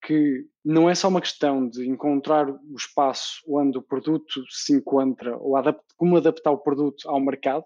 que 0.06 0.46
não 0.64 0.90
é 0.90 0.96
só 0.96 1.08
uma 1.08 1.22
questão 1.22 1.68
de 1.68 1.88
encontrar 1.88 2.50
o 2.50 2.76
espaço 2.76 3.42
onde 3.48 3.78
o 3.78 3.82
produto 3.82 4.44
se 4.50 4.74
encontra 4.74 5.38
ou 5.38 5.56
como 5.98 6.18
adaptar 6.18 6.52
o 6.52 6.58
produto 6.58 7.08
ao 7.10 7.20
mercado, 7.20 7.66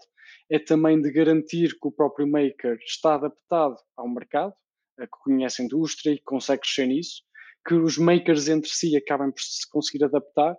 é 0.49 0.59
também 0.59 1.01
de 1.01 1.11
garantir 1.11 1.73
que 1.79 1.87
o 1.87 1.91
próprio 1.91 2.27
maker 2.27 2.77
está 2.85 3.15
adaptado 3.15 3.75
ao 3.95 4.09
mercado, 4.09 4.53
que 4.97 5.07
conhece 5.23 5.61
a 5.61 5.65
indústria 5.65 6.13
e 6.13 6.21
consegue 6.21 6.61
crescer 6.61 6.87
nisso, 6.87 7.23
que 7.65 7.75
os 7.75 7.97
makers 7.97 8.47
entre 8.49 8.69
si 8.69 8.95
acabem 8.97 9.31
por 9.31 9.41
se 9.41 9.69
conseguir 9.69 10.03
adaptar 10.03 10.55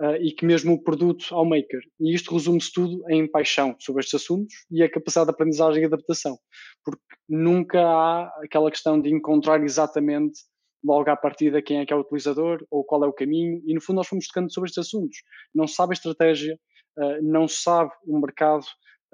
uh, 0.00 0.16
e 0.20 0.32
que 0.32 0.44
mesmo 0.44 0.74
o 0.74 0.82
produto 0.82 1.26
ao 1.34 1.44
maker. 1.44 1.80
E 2.00 2.14
isto 2.14 2.32
resume-se 2.32 2.72
tudo 2.72 3.02
em 3.10 3.30
paixão 3.30 3.76
sobre 3.78 4.00
estes 4.00 4.22
assuntos 4.22 4.54
e 4.70 4.82
a 4.82 4.90
capacidade 4.90 5.28
de 5.28 5.34
aprendizagem 5.34 5.82
e 5.82 5.86
adaptação, 5.86 6.38
porque 6.84 7.02
nunca 7.28 7.80
há 7.80 8.30
aquela 8.44 8.70
questão 8.70 9.00
de 9.00 9.10
encontrar 9.10 9.62
exatamente 9.62 10.40
logo 10.84 11.10
à 11.10 11.16
partida 11.16 11.62
quem 11.62 11.80
é 11.80 11.86
que 11.86 11.92
é 11.92 11.96
o 11.96 12.00
utilizador 12.00 12.64
ou 12.70 12.84
qual 12.84 13.04
é 13.04 13.08
o 13.08 13.12
caminho, 13.12 13.60
e 13.66 13.74
no 13.74 13.80
fundo 13.80 13.96
nós 13.96 14.06
fomos 14.06 14.26
tocando 14.26 14.52
sobre 14.52 14.68
estes 14.68 14.86
assuntos. 14.86 15.18
Não 15.54 15.66
sabe 15.66 15.92
a 15.92 15.94
estratégia, 15.94 16.58
uh, 16.98 17.22
não 17.22 17.48
sabe 17.48 17.90
o 18.06 18.20
mercado, 18.20 18.64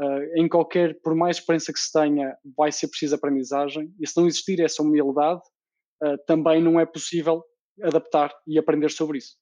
uh, 0.00 0.38
em 0.40 0.48
qualquer, 0.48 1.00
por 1.02 1.14
mais 1.14 1.38
experiência 1.38 1.72
que 1.72 1.80
se 1.80 1.90
tenha, 1.90 2.36
vai 2.56 2.70
ser 2.70 2.88
preciso 2.88 3.14
aprendizagem, 3.14 3.90
e 3.98 4.06
se 4.06 4.16
não 4.18 4.26
existir 4.26 4.60
essa 4.60 4.82
humildade, 4.82 5.40
uh, 6.02 6.18
também 6.26 6.62
não 6.62 6.78
é 6.78 6.84
possível 6.84 7.42
adaptar 7.82 8.30
e 8.46 8.58
aprender 8.58 8.90
sobre 8.90 9.18
isso. 9.18 9.36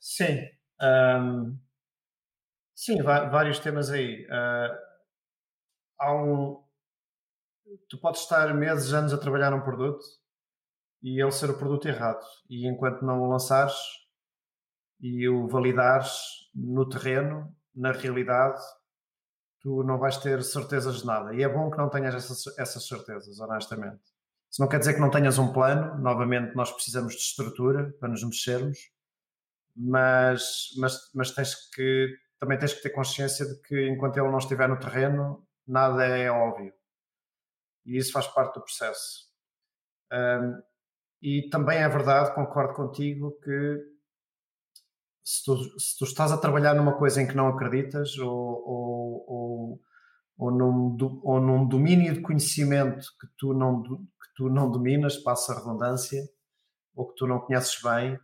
Sim. 0.00 0.38
Um, 0.80 1.58
sim, 2.74 3.02
vários 3.02 3.58
temas 3.58 3.90
aí. 3.90 4.26
há 5.98 6.14
um, 6.14 6.62
tu 7.88 7.98
podes 7.98 8.22
estar 8.22 8.52
meses, 8.54 8.92
anos 8.92 9.12
a 9.12 9.18
trabalhar 9.18 9.50
num 9.50 9.62
produto 9.62 10.04
e 11.02 11.20
ele 11.20 11.32
ser 11.32 11.50
o 11.50 11.58
produto 11.58 11.86
errado. 11.86 12.24
E 12.48 12.66
enquanto 12.66 13.04
não 13.04 13.22
o 13.22 13.28
lançares 13.30 13.76
e 15.00 15.28
o 15.28 15.46
validares 15.46 16.10
no 16.54 16.88
terreno, 16.88 17.54
na 17.74 17.92
realidade, 17.92 18.60
tu 19.60 19.82
não 19.82 19.98
vais 19.98 20.16
ter 20.16 20.42
certezas 20.42 21.00
de 21.00 21.06
nada. 21.06 21.34
E 21.34 21.42
é 21.42 21.48
bom 21.48 21.70
que 21.70 21.76
não 21.76 21.90
tenhas 21.90 22.14
essas, 22.14 22.58
essas 22.58 22.86
certezas, 22.86 23.38
honestamente. 23.40 24.02
Isso 24.50 24.62
não 24.62 24.68
quer 24.68 24.78
dizer 24.78 24.94
que 24.94 25.00
não 25.00 25.10
tenhas 25.10 25.38
um 25.38 25.52
plano, 25.52 26.00
novamente, 26.00 26.54
nós 26.54 26.72
precisamos 26.72 27.14
de 27.14 27.20
estrutura 27.20 27.92
para 28.00 28.08
nos 28.08 28.24
mexermos, 28.24 28.78
mas, 29.76 30.68
mas, 30.78 30.98
mas 31.14 31.30
tens 31.32 31.54
que, 31.70 32.16
também 32.38 32.58
tens 32.58 32.72
que 32.72 32.82
ter 32.82 32.90
consciência 32.90 33.44
de 33.46 33.60
que 33.62 33.88
enquanto 33.88 34.16
ele 34.16 34.30
não 34.30 34.38
estiver 34.38 34.68
no 34.68 34.78
terreno, 34.78 35.46
nada 35.66 36.06
é 36.06 36.30
óbvio. 36.30 36.72
E 37.84 37.98
isso 37.98 38.12
faz 38.12 38.26
parte 38.26 38.54
do 38.54 38.62
processo. 38.62 39.26
Um, 40.12 40.62
e 41.20 41.48
também 41.50 41.78
é 41.78 41.88
verdade, 41.88 42.34
concordo 42.34 42.74
contigo, 42.74 43.38
que 43.42 43.96
se 45.24 45.44
tu, 45.44 45.56
se 45.78 45.98
tu 45.98 46.04
estás 46.04 46.30
a 46.30 46.38
trabalhar 46.38 46.74
numa 46.74 46.96
coisa 46.96 47.20
em 47.20 47.26
que 47.26 47.34
não 47.34 47.48
acreditas 47.48 48.16
ou, 48.18 48.30
ou, 48.30 49.24
ou, 49.28 49.80
ou, 50.38 50.50
num, 50.50 50.96
ou 51.22 51.40
num 51.40 51.66
domínio 51.66 52.14
de 52.14 52.22
conhecimento 52.22 53.06
que 53.20 53.26
tu 53.36 53.52
não, 53.52 53.82
que 53.82 54.34
tu 54.36 54.48
não 54.48 54.70
dominas, 54.70 55.16
passa 55.16 55.52
a 55.52 55.58
redundância, 55.58 56.22
ou 56.94 57.08
que 57.08 57.14
tu 57.16 57.26
não 57.26 57.40
conheces 57.40 57.80
bem, 57.82 58.18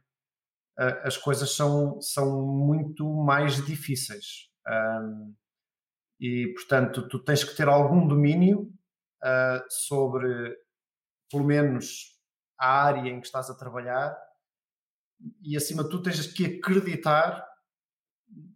as 0.77 1.17
coisas 1.17 1.55
são, 1.55 2.01
são 2.01 2.43
muito 2.47 3.07
mais 3.07 3.65
difíceis. 3.65 4.51
e, 6.21 6.53
portanto, 6.55 7.09
tu 7.09 7.19
tens 7.23 7.45
que 7.45 7.57
ter 7.57 7.69
algum 7.69 8.07
domínio 8.07 8.73
uh, 9.23 9.65
sobre, 9.69 10.57
pelo 11.31 11.45
menos, 11.45 12.13
a 12.59 12.85
área 12.85 13.11
em 13.11 13.21
que 13.21 13.27
estás 13.27 13.51
a 13.51 13.57
trabalhar 13.57 14.17
e 15.43 15.57
acima 15.57 15.83
de 15.83 15.91
tudo 15.91 16.05
tens 16.05 16.27
que 16.27 16.47
acreditar 16.47 17.47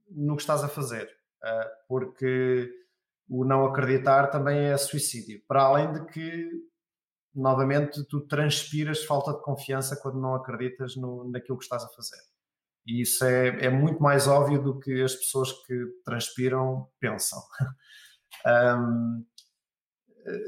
no 0.09 0.37
que 0.37 0.43
estás 0.43 0.63
a 0.63 0.69
fazer, 0.69 1.11
ah, 1.43 1.71
porque 1.89 2.71
o 3.29 3.45
não 3.45 3.67
acreditar 3.67 4.29
também 4.29 4.59
é 4.59 4.77
suicídio. 4.77 5.43
Para 5.47 5.63
além 5.63 5.93
de 5.93 6.07
que, 6.07 6.51
novamente, 7.37 8.05
tu 8.05 8.21
transpiras 8.23 9.05
falta 9.05 9.33
de 9.33 9.43
confiança 9.43 9.97
quando 10.01 10.21
não 10.21 10.35
acreditas 10.35 10.97
no, 10.97 11.31
naquilo 11.31 11.59
que 11.59 11.65
estás 11.65 11.85
a 11.85 11.89
fazer. 11.89 12.21
E 12.87 13.03
isso 13.03 13.25
é, 13.25 13.67
é 13.67 13.69
muito 13.69 14.03
mais 14.03 14.27
óbvio 14.27 14.63
do 14.63 14.79
que 14.79 15.03
as 15.03 15.15
pessoas 15.15 15.53
que 15.53 15.87
transpiram 16.05 16.89
pensam. 17.01 17.41
um, 18.79 19.25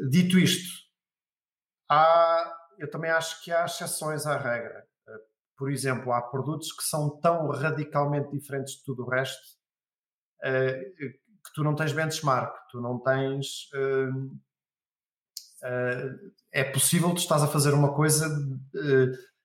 dito 0.09 0.39
isto, 0.39 0.69
há 1.91 2.55
eu 2.79 2.89
também 2.89 3.11
acho 3.11 3.43
que 3.43 3.51
há 3.51 3.65
exceções 3.65 4.25
à 4.25 4.39
regra. 4.39 4.87
Por 5.57 5.71
exemplo, 5.71 6.13
há 6.13 6.23
produtos 6.23 6.73
que 6.73 6.85
são 6.85 7.19
tão 7.19 7.49
radicalmente 7.49 8.31
diferentes 8.31 8.75
de 8.75 8.85
tudo 8.85 9.03
o 9.05 9.11
resto 9.11 9.43
eh, 10.45 10.93
que 10.97 11.53
tu 11.53 11.65
não 11.65 11.75
tens 11.75 11.93
benchmark, 11.93 12.55
tu 12.71 12.81
não 12.81 13.01
tens. 13.01 13.69
Eh, 15.63 16.11
é 16.53 16.65
possível 16.65 17.11
tu 17.15 17.19
estás 17.19 17.43
a 17.43 17.49
fazer 17.49 17.75
uma 17.75 17.95
coisa 17.95 18.27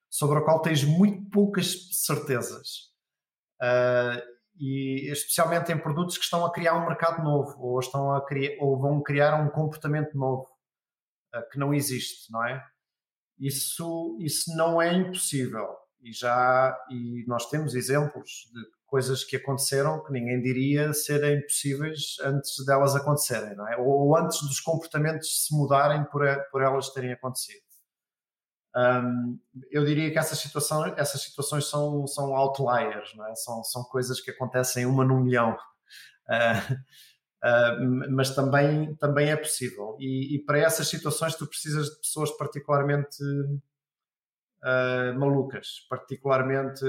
sobre 0.09 0.38
a 0.39 0.41
qual 0.41 0.61
tens 0.61 0.84
muito 0.84 1.30
poucas 1.30 1.89
certezas. 1.91 2.91
e 4.59 5.09
especialmente 5.11 5.72
em 5.72 5.78
produtos 5.78 6.18
que 6.18 6.24
estão 6.24 6.45
a 6.45 6.51
criar 6.51 6.76
um 6.76 6.86
mercado 6.88 7.24
novo 7.24 7.59
ou 7.59 7.80
estão 7.80 8.14
a 8.14 8.24
criar, 8.26 8.55
ou 8.61 8.78
vão 8.80 9.01
criar 9.01 9.36
um 9.41 9.49
comportamento 9.49 10.16
novo 10.18 10.47
que 11.51 11.57
não 11.57 11.74
existe, 11.74 12.32
não 12.32 12.45
é? 12.45 12.64
Isso, 13.39 14.18
isso 14.22 14.55
não 14.55 14.82
é 14.82 14.93
impossível. 14.93 15.68
E 16.01 16.14
já 16.14 16.78
e 16.89 17.26
nós 17.28 17.49
temos 17.49 17.74
exemplos 17.76 18.49
de 18.53 18.61
coisas 18.94 19.24
que 19.24 19.36
aconteceram 19.36 20.04
que 20.04 20.12
ninguém 20.12 20.39
diria 20.39 20.94
serem 20.94 21.41
possíveis 21.41 22.18
antes 22.22 22.64
delas 22.64 22.96
acontecerem, 22.96 23.56
não 23.56 23.68
é? 23.68 23.76
Ou 23.76 24.16
antes 24.16 24.39
dos 24.44 24.60
comportamentos 24.60 25.48
se 25.48 25.58
mudarem 25.58 26.04
por, 26.12 26.22
por 26.52 26.62
elas 26.62 26.91
terem 26.91 27.12
acontecido. 27.12 27.64
Um, 28.76 29.39
eu 29.72 29.84
diria 29.84 30.12
que 30.12 30.20
essas 30.20 30.38
situações, 30.38 30.94
essas 30.96 31.24
situações 31.24 31.66
são, 31.66 32.06
são 32.06 32.36
outliers, 32.36 33.16
não 33.16 33.26
é? 33.26 33.34
são, 33.34 33.64
são 33.64 33.84
coisas 33.86 34.22
que 34.22 34.30
acontecem 34.30 34.86
uma 34.86 35.04
num 35.04 35.24
milhão. 35.24 35.58
Uh, 36.26 36.78
Uh, 37.44 38.10
mas 38.10 38.34
também, 38.34 38.96
também 38.96 39.30
é 39.30 39.36
possível. 39.36 39.98
E, 40.00 40.38
e, 40.38 40.46
para 40.46 40.60
essas 40.60 40.88
situações 40.88 41.36
tu 41.36 41.46
precisas 41.46 41.89
de 41.89 41.98
pessoas 41.98 42.32
particularmente 42.38 43.22
uh, 44.64 45.20
malucas, 45.20 45.86
particularmente 45.89 46.86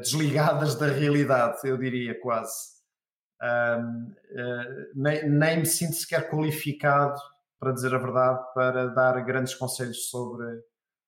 desligadas 0.00 0.74
da 0.76 0.86
realidade, 0.86 1.58
eu 1.64 1.76
diria 1.76 2.18
quase. 2.20 2.74
Nem, 4.94 5.28
nem, 5.28 5.58
me 5.58 5.66
sinto 5.66 5.94
sequer 5.94 6.30
qualificado, 6.30 7.20
para 7.58 7.72
dizer 7.72 7.94
a 7.94 7.98
verdade, 7.98 8.42
para 8.54 8.88
dar 8.88 9.24
grandes 9.24 9.54
conselhos 9.54 10.08
sobre, 10.08 10.46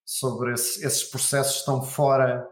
sobre 0.04 0.52
esse, 0.52 0.84
esses 0.84 1.04
processos 1.04 1.56
estão 1.56 1.82
fora 1.82 2.46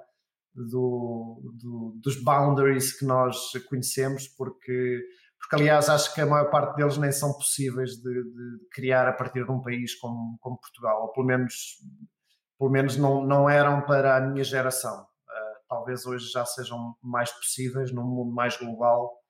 do, 0.54 1.40
do, 1.60 2.00
dos 2.02 2.22
boundaries 2.22 2.98
que 2.98 3.04
nós 3.04 3.52
conhecemos, 3.68 4.28
porque 4.28 5.02
porque 5.44 5.56
aliás 5.56 5.90
acho 5.90 6.14
que 6.14 6.22
a 6.22 6.26
maior 6.26 6.50
parte 6.50 6.76
deles 6.76 6.96
nem 6.96 7.12
são 7.12 7.32
possíveis 7.34 7.96
de, 7.96 8.02
de 8.02 8.66
criar 8.72 9.06
a 9.06 9.12
partir 9.12 9.44
de 9.44 9.50
um 9.50 9.60
país 9.60 9.94
como, 9.94 10.38
como, 10.40 10.58
Portugal, 10.58 11.02
ou 11.02 11.12
pelo 11.12 11.26
menos, 11.26 11.76
pelo 12.58 12.70
menos 12.70 12.96
não, 12.96 13.22
não 13.26 13.48
eram 13.48 13.82
para 13.82 14.16
a 14.16 14.20
minha 14.22 14.42
geração. 14.42 15.06
Talvez 15.74 16.06
hoje 16.06 16.30
já 16.30 16.44
sejam 16.44 16.96
mais 17.02 17.30
possíveis 17.32 17.92
num 17.92 18.04
mundo 18.04 18.32
mais 18.32 18.56
global, 18.56 19.20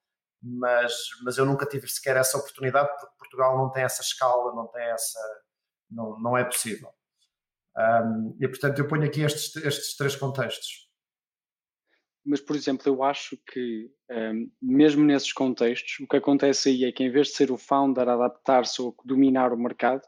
mas, 0.43 0.93
mas 1.25 1.39
eu 1.39 1.47
nunca 1.47 1.67
tive 1.67 1.89
sequer 1.89 2.17
essa 2.17 2.37
oportunidade 2.39 2.89
porque 2.89 3.17
Portugal 3.19 3.57
não 3.57 3.71
tem 3.71 3.83
essa 3.83 4.03
escala, 4.03 4.55
não 4.55 4.67
tem 4.69 4.85
essa, 4.85 5.19
não, 5.91 6.21
não 6.21 6.37
é 6.37 6.45
possível. 6.45 6.91
Um, 7.77 8.37
e 8.41 8.47
portanto 8.47 8.79
eu 8.79 8.87
ponho 8.87 9.05
aqui 9.05 9.23
estes, 9.23 9.57
estes 9.57 9.97
três 9.97 10.15
contextos 10.15 10.85
mas, 12.25 12.41
por 12.41 12.57
exemplo, 12.57 12.85
eu 12.87 13.03
acho 13.03 13.37
que, 13.47 13.91
um, 14.11 14.51
mesmo 14.61 15.05
nesses 15.05 15.33
contextos, 15.33 16.01
o 16.01 16.09
que 16.09 16.17
acontece 16.17 16.71
aí 16.71 16.85
é 16.85 16.93
que, 16.93 17.05
em 17.05 17.11
vez 17.11 17.29
de 17.29 17.35
ser 17.35 17.53
o 17.53 17.59
founder 17.59 18.09
a 18.09 18.15
adaptar-se 18.15 18.81
ou 18.81 18.97
dominar 19.05 19.53
o 19.53 19.59
mercado, 19.59 20.03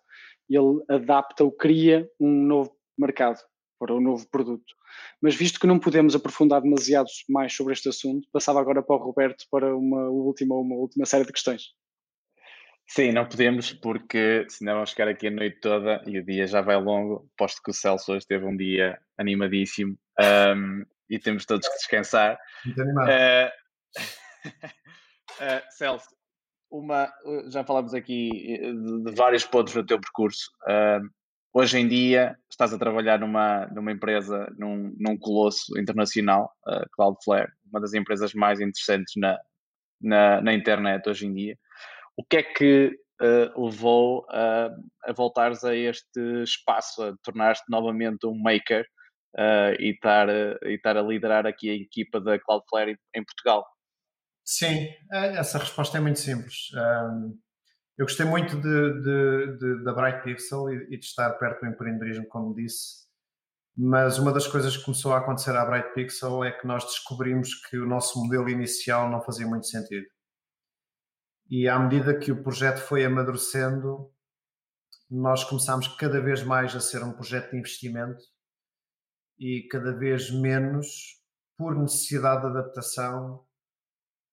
ele 0.49 0.83
adapta 0.89 1.45
ou 1.45 1.53
cria 1.53 2.11
um 2.19 2.31
novo 2.31 2.75
mercado 2.99 3.39
para 3.79 3.95
um 3.95 4.01
novo 4.01 4.29
produto. 4.31 4.75
Mas, 5.21 5.35
visto 5.35 5.61
que 5.61 5.67
não 5.67 5.79
podemos 5.79 6.15
aprofundar 6.15 6.61
demasiado 6.61 7.09
mais 7.29 7.55
sobre 7.55 7.73
este 7.73 7.89
assunto, 7.89 8.29
passava 8.33 8.61
agora 8.61 8.83
para 8.83 8.97
o 8.97 9.05
Roberto 9.05 9.45
para 9.51 9.77
uma 9.77 10.09
última, 10.09 10.55
uma 10.55 10.77
última 10.77 11.07
série 11.07 11.25
de 11.25 11.33
questões. 11.33 11.75
Sim, 12.89 13.11
não 13.11 13.29
podemos, 13.29 13.73
porque 13.73 14.47
senão 14.49 14.75
vamos 14.75 14.91
ficar 14.91 15.09
aqui 15.09 15.27
a 15.27 15.31
noite 15.31 15.59
toda 15.61 16.01
e 16.07 16.19
o 16.19 16.25
dia 16.25 16.47
já 16.47 16.61
vai 16.61 16.77
longo. 16.77 17.29
Posto 17.37 17.61
que 17.61 17.71
o 17.71 17.75
Celso 17.75 18.13
hoje 18.13 18.27
teve 18.27 18.45
um 18.45 18.57
dia 18.57 18.99
animadíssimo 19.19 19.99
um, 20.21 20.85
e 21.11 21.19
temos 21.19 21.45
todos 21.45 21.67
que 21.69 21.75
descansar. 21.75 22.39
Muito 22.65 22.81
animado. 22.81 23.09
Uh, 23.09 24.01
uh, 25.43 25.63
Celso, 25.77 26.17
uma, 26.71 27.13
já 27.49 27.65
falamos 27.65 27.93
aqui 27.93 28.31
de, 28.31 29.05
de, 29.05 29.15
vários 29.17 29.45
pontos 29.45 29.75
no 29.75 29.85
teu 29.85 30.01
percurso. 30.01 30.49
Uh, 30.63 31.11
hoje 31.57 31.79
em 31.79 31.89
dia 31.89 32.37
estás 32.51 32.75
a 32.75 32.79
trabalhar 32.79 33.19
numa, 33.19 33.67
numa 33.69 33.91
empresa, 33.91 34.47
num, 34.59 34.95
num 35.01 35.17
colosso 35.17 35.79
internacional, 35.79 36.53
uh, 36.67 36.87
Cloudflare, 36.93 37.51
uma 37.71 37.81
das 37.81 37.95
empresas 37.95 38.35
mais 38.35 38.61
interessantes 38.61 39.15
na, 39.17 39.39
na, 39.99 40.43
na 40.43 40.53
internet 40.53 41.09
hoje 41.09 41.27
em 41.27 41.33
dia. 41.33 41.59
O 42.15 42.23
que 42.23 42.37
é 42.37 42.43
que 42.43 42.99
uh, 43.23 43.65
levou 43.65 44.27
a, 44.29 44.69
a 45.05 45.13
voltares 45.15 45.65
a 45.65 45.75
este 45.75 46.21
espaço, 46.43 47.03
a 47.03 47.17
tornar-te 47.23 47.65
novamente 47.71 48.27
um 48.27 48.39
maker 48.39 48.85
uh, 49.35 49.81
e, 49.81 49.93
estar, 49.93 50.29
e 50.29 50.75
estar 50.75 50.99
a 50.99 51.03
liderar 51.03 51.47
aqui 51.47 51.71
a 51.71 51.75
equipa 51.75 52.21
da 52.21 52.39
Cloudflare 52.39 52.99
em 53.15 53.25
Portugal? 53.25 53.67
Sim, 54.45 54.91
essa 55.11 55.59
resposta 55.59 55.97
é 55.97 56.01
muito 56.03 56.19
simples. 56.19 56.69
Um, 56.75 57.37
eu 57.97 58.05
gostei 58.05 58.27
muito 58.27 58.57
de, 58.57 59.01
de, 59.01 59.59
de, 59.59 59.85
da 59.85 59.93
Bright 59.93 60.23
Pixel 60.23 60.71
e, 60.71 60.95
e, 60.95 60.99
de 60.99 61.05
estar 61.05 61.31
perto 61.39 61.61
do 61.61 61.67
empreendedorismo, 61.67 62.27
como 62.29 62.55
disse, 62.55 63.07
mas 63.77 64.19
uma 64.19 64.33
das 64.33 64.47
coisas 64.47 64.77
que 64.77 64.85
começou 64.85 65.13
a 65.13 65.19
acontecer 65.19 65.57
à 65.57 65.65
Bright 65.65 65.95
Pixel 65.95 66.45
é 66.45 66.53
que 66.53 66.67
nós 66.67 66.85
descobrimos 66.85 67.55
que 67.55 67.79
o 67.79 67.87
nosso 67.87 68.23
modelo 68.23 68.49
inicial 68.49 69.11
não 69.11 69.23
fazia 69.23 69.47
muito 69.47 69.67
sentido. 69.67 70.07
E 71.49 71.69
à 71.69 71.79
medida 71.79 72.19
que 72.19 72.33
o 72.33 72.43
projeto 72.43 72.79
foi 72.79 73.05
amadurecendo, 73.05 74.13
nós 75.11 75.45
começámos 75.45 75.89
cada 75.97 76.21
vez 76.21 76.43
mais 76.43 76.75
a 76.75 76.81
ser 76.81 77.03
um 77.03 77.13
projeto 77.13 77.51
de 77.51 77.59
investimento 77.59 78.23
e 79.39 79.69
cada 79.71 79.93
vez 79.93 80.31
menos 80.31 81.23
por 81.57 81.75
necessidade 81.77 82.43
de 82.43 82.49
adaptação 82.49 83.47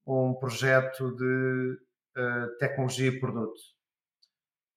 um 0.06 0.34
projeto 0.34 1.16
de 1.16 1.78
tecnologia 2.60 3.10
e 3.10 3.20
produto. 3.20 3.60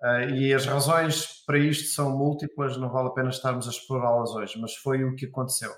Uh, 0.03 0.29
e 0.35 0.53
as 0.53 0.67
razões 0.67 1.43
para 1.47 1.59
isto 1.59 1.89
são 1.95 2.17
múltiplas, 2.17 2.77
não 2.77 2.91
vale 2.91 3.09
a 3.09 3.13
pena 3.13 3.31
estarmos 3.31 3.67
a 3.67 3.71
explorá-las 3.71 4.31
hoje, 4.31 4.61
mas 4.61 4.75
foi 4.75 5.03
o 5.05 5.15
que 5.15 5.27
aconteceu. 5.27 5.73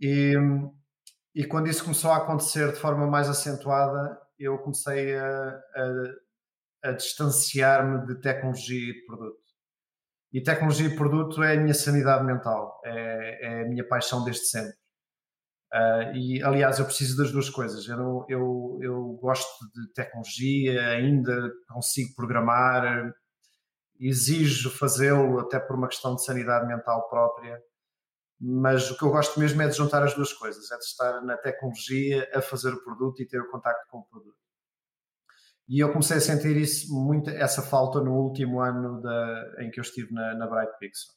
E, 0.00 0.34
e 1.34 1.44
quando 1.44 1.68
isso 1.68 1.84
começou 1.84 2.10
a 2.10 2.16
acontecer 2.16 2.72
de 2.72 2.78
forma 2.78 3.06
mais 3.06 3.28
acentuada, 3.28 4.18
eu 4.38 4.58
comecei 4.58 5.16
a, 5.16 5.48
a, 6.82 6.88
a 6.90 6.92
distanciar-me 6.92 8.06
de 8.06 8.20
tecnologia 8.20 8.90
e 8.90 9.04
produto. 9.06 9.44
E 10.32 10.42
tecnologia 10.42 10.88
e 10.88 10.96
produto 10.96 11.42
é 11.42 11.56
a 11.56 11.60
minha 11.60 11.74
sanidade 11.74 12.24
mental, 12.24 12.80
é, 12.84 13.46
é 13.46 13.62
a 13.62 13.68
minha 13.68 13.86
paixão 13.86 14.24
desde 14.24 14.46
sempre. 14.46 14.83
Uh, 15.74 16.16
e 16.16 16.42
aliás, 16.42 16.78
eu 16.78 16.84
preciso 16.84 17.16
das 17.16 17.32
duas 17.32 17.50
coisas. 17.50 17.88
Eu, 17.88 18.24
eu, 18.28 18.78
eu 18.80 19.18
gosto 19.20 19.48
de 19.74 19.92
tecnologia, 19.92 20.88
ainda 20.88 21.50
consigo 21.68 22.14
programar, 22.14 23.12
exijo 23.98 24.70
fazê-lo 24.70 25.40
até 25.40 25.58
por 25.58 25.76
uma 25.76 25.88
questão 25.88 26.14
de 26.14 26.24
sanidade 26.24 26.66
mental 26.66 27.08
própria 27.08 27.60
mas 28.46 28.90
o 28.90 28.98
que 28.98 29.02
eu 29.02 29.10
gosto 29.10 29.38
mesmo 29.38 29.62
é 29.62 29.68
de 29.68 29.76
juntar 29.76 30.02
as 30.02 30.14
duas 30.14 30.32
coisas, 30.32 30.70
é 30.70 30.76
de 30.76 30.84
estar 30.84 31.22
na 31.22 31.36
tecnologia 31.36 32.28
a 32.34 32.42
fazer 32.42 32.74
o 32.74 32.84
produto 32.84 33.22
e 33.22 33.26
ter 33.26 33.40
o 33.40 33.50
contacto 33.50 33.86
com 33.88 33.98
o 33.98 34.04
produto. 34.04 34.36
E 35.66 35.80
eu 35.82 35.90
comecei 35.90 36.18
a 36.18 36.20
sentir 36.20 36.56
isso 36.56 36.92
muito, 36.92 37.30
essa 37.30 37.62
falta 37.62 38.00
no 38.00 38.12
último 38.12 38.60
ano 38.60 39.00
da, 39.00 39.54
em 39.60 39.70
que 39.70 39.80
eu 39.80 39.82
estive 39.82 40.12
na, 40.12 40.34
na 40.34 40.46
Bright 40.46 40.72
Pixel. 40.78 41.14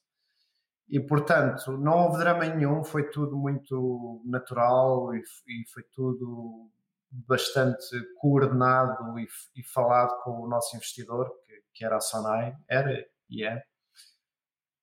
E 0.89 0.99
portanto, 0.99 1.77
não 1.77 2.05
houve 2.05 2.19
drama 2.19 2.45
nenhum, 2.45 2.83
foi 2.83 3.09
tudo 3.09 3.35
muito 3.35 4.21
natural 4.25 5.13
e, 5.13 5.19
e 5.19 5.69
foi 5.73 5.83
tudo 5.91 6.69
bastante 7.11 7.85
coordenado 8.19 9.19
e, 9.19 9.27
e, 9.55 9.63
falado 9.63 10.17
com 10.23 10.41
o 10.41 10.47
nosso 10.47 10.75
investidor, 10.75 11.29
que, 11.45 11.61
que 11.73 11.85
era 11.85 11.97
a 11.97 12.01
Sonai, 12.01 12.55
era 12.69 13.05
e 13.29 13.43
é. 13.43 13.63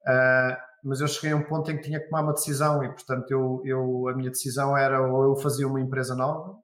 Uh, 0.07 0.57
mas 0.85 1.01
eu 1.01 1.09
cheguei 1.09 1.33
a 1.33 1.37
um 1.37 1.45
ponto 1.45 1.71
em 1.71 1.77
que 1.77 1.85
tinha 1.85 1.99
que 1.99 2.09
tomar 2.09 2.23
uma 2.23 2.35
decisão 2.35 2.85
e, 2.85 2.89
portanto, 2.89 3.31
eu, 3.31 3.63
eu, 3.65 4.09
a 4.09 4.15
minha 4.15 4.31
decisão 4.31 4.77
era 4.77 5.01
ou 5.01 5.25
eu 5.25 5.37
fazia 5.37 5.67
uma 5.67 5.81
empresa 5.81 6.15
nova, 6.15 6.59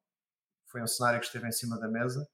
foi 0.66 0.82
um 0.82 0.86
cenário 0.86 1.20
que 1.20 1.26
esteve 1.26 1.48
em 1.48 1.52
cima 1.52 1.78
da 1.78 1.88
mesa, 1.88 2.28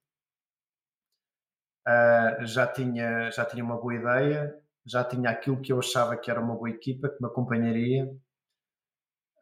uh, 1.87 2.45
já, 2.45 2.67
tinha, 2.67 3.31
já 3.31 3.45
tinha 3.45 3.63
uma 3.63 3.81
boa 3.81 3.95
ideia, 3.95 4.53
já 4.87 5.05
tinha 5.05 5.31
aquilo 5.31 5.61
que 5.61 5.73
eu 5.73 5.79
achava 5.79 6.17
que 6.17 6.31
era 6.31 6.41
uma 6.41 6.55
boa 6.55 6.71
equipa, 6.71 7.09
que 7.09 7.21
me 7.21 7.29
acompanharia, 7.29 8.07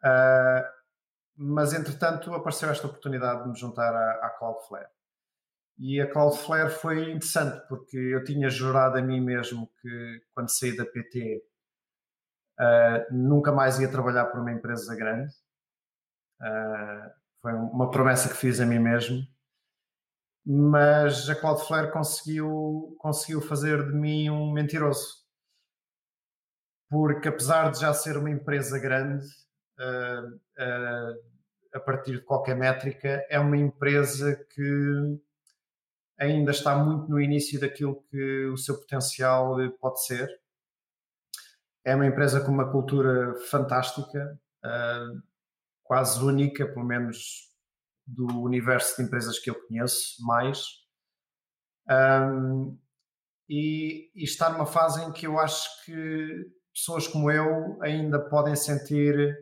uh, 0.04 0.64
mas 1.36 1.72
entretanto 1.72 2.32
apareceu 2.34 2.70
esta 2.70 2.86
oportunidade 2.86 3.42
de 3.42 3.50
me 3.50 3.58
juntar 3.58 3.94
à, 3.94 4.26
à 4.26 4.30
Cloudflare. 4.30 4.88
E 5.78 6.00
a 6.00 6.10
Cloudflare 6.10 6.70
foi 6.70 7.10
interessante 7.10 7.66
porque 7.68 7.96
eu 7.96 8.24
tinha 8.24 8.48
jurado 8.48 8.98
a 8.98 9.02
mim 9.02 9.20
mesmo 9.20 9.70
que 9.80 10.22
quando 10.32 10.48
saí 10.48 10.76
da 10.76 10.84
PT 10.84 11.42
Uh, 12.60 13.12
nunca 13.12 13.50
mais 13.50 13.80
ia 13.80 13.90
trabalhar 13.90 14.26
por 14.26 14.40
uma 14.40 14.52
empresa 14.52 14.94
grande. 14.94 15.32
Uh, 16.40 17.10
foi 17.42 17.52
uma 17.52 17.90
promessa 17.90 18.28
que 18.28 18.36
fiz 18.36 18.60
a 18.60 18.66
mim 18.66 18.78
mesmo. 18.78 19.26
Mas 20.46 21.28
a 21.28 21.34
Cloudflare 21.34 21.90
conseguiu, 21.90 22.96
conseguiu 22.98 23.40
fazer 23.40 23.84
de 23.86 23.92
mim 23.92 24.30
um 24.30 24.52
mentiroso. 24.52 25.23
Porque 26.94 27.28
apesar 27.28 27.70
de 27.70 27.80
já 27.80 27.92
ser 27.92 28.16
uma 28.16 28.30
empresa 28.30 28.78
grande, 28.78 29.26
uh, 29.80 30.38
a 31.74 31.80
partir 31.80 32.12
de 32.12 32.22
qualquer 32.22 32.54
métrica, 32.56 33.26
é 33.28 33.38
uma 33.40 33.56
empresa 33.56 34.36
que 34.54 35.20
ainda 36.18 36.52
está 36.52 36.76
muito 36.76 37.10
no 37.10 37.20
início 37.20 37.58
daquilo 37.58 38.00
que 38.08 38.46
o 38.46 38.56
seu 38.56 38.78
potencial 38.78 39.56
pode 39.80 40.04
ser 40.06 40.28
é 41.84 41.94
uma 41.94 42.06
empresa 42.06 42.40
com 42.40 42.50
uma 42.50 42.70
cultura 42.70 43.34
fantástica, 43.50 44.40
uh, 44.64 45.22
quase 45.82 46.24
única, 46.24 46.66
pelo 46.66 46.86
menos 46.86 47.52
do 48.06 48.40
universo 48.40 48.96
de 48.96 49.02
empresas 49.02 49.38
que 49.38 49.50
eu 49.50 49.66
conheço 49.66 50.24
mais. 50.24 50.64
Um, 51.90 52.78
e, 53.48 54.10
e, 54.14 54.24
está 54.24 54.48
numa 54.48 54.64
fase 54.64 55.04
em 55.04 55.12
que 55.12 55.26
eu 55.26 55.38
acho 55.38 55.84
que 55.84 56.46
pessoas 56.74 57.06
como 57.06 57.30
eu 57.30 57.78
ainda 57.82 58.18
podem 58.18 58.56
sentir, 58.56 59.36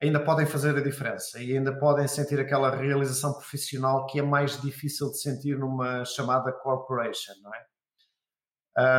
ainda 0.00 0.24
podem 0.24 0.46
fazer 0.46 0.76
a 0.76 0.82
diferença 0.82 1.42
e 1.42 1.56
ainda 1.56 1.76
podem 1.78 2.06
sentir 2.06 2.38
aquela 2.38 2.74
realização 2.74 3.32
profissional 3.32 4.06
que 4.06 4.20
é 4.20 4.22
mais 4.22 4.60
difícil 4.60 5.10
de 5.10 5.20
sentir 5.20 5.58
numa 5.58 6.04
chamada 6.04 6.52
corporation, 6.52 7.34
não 7.42 7.52
é? 7.54 7.64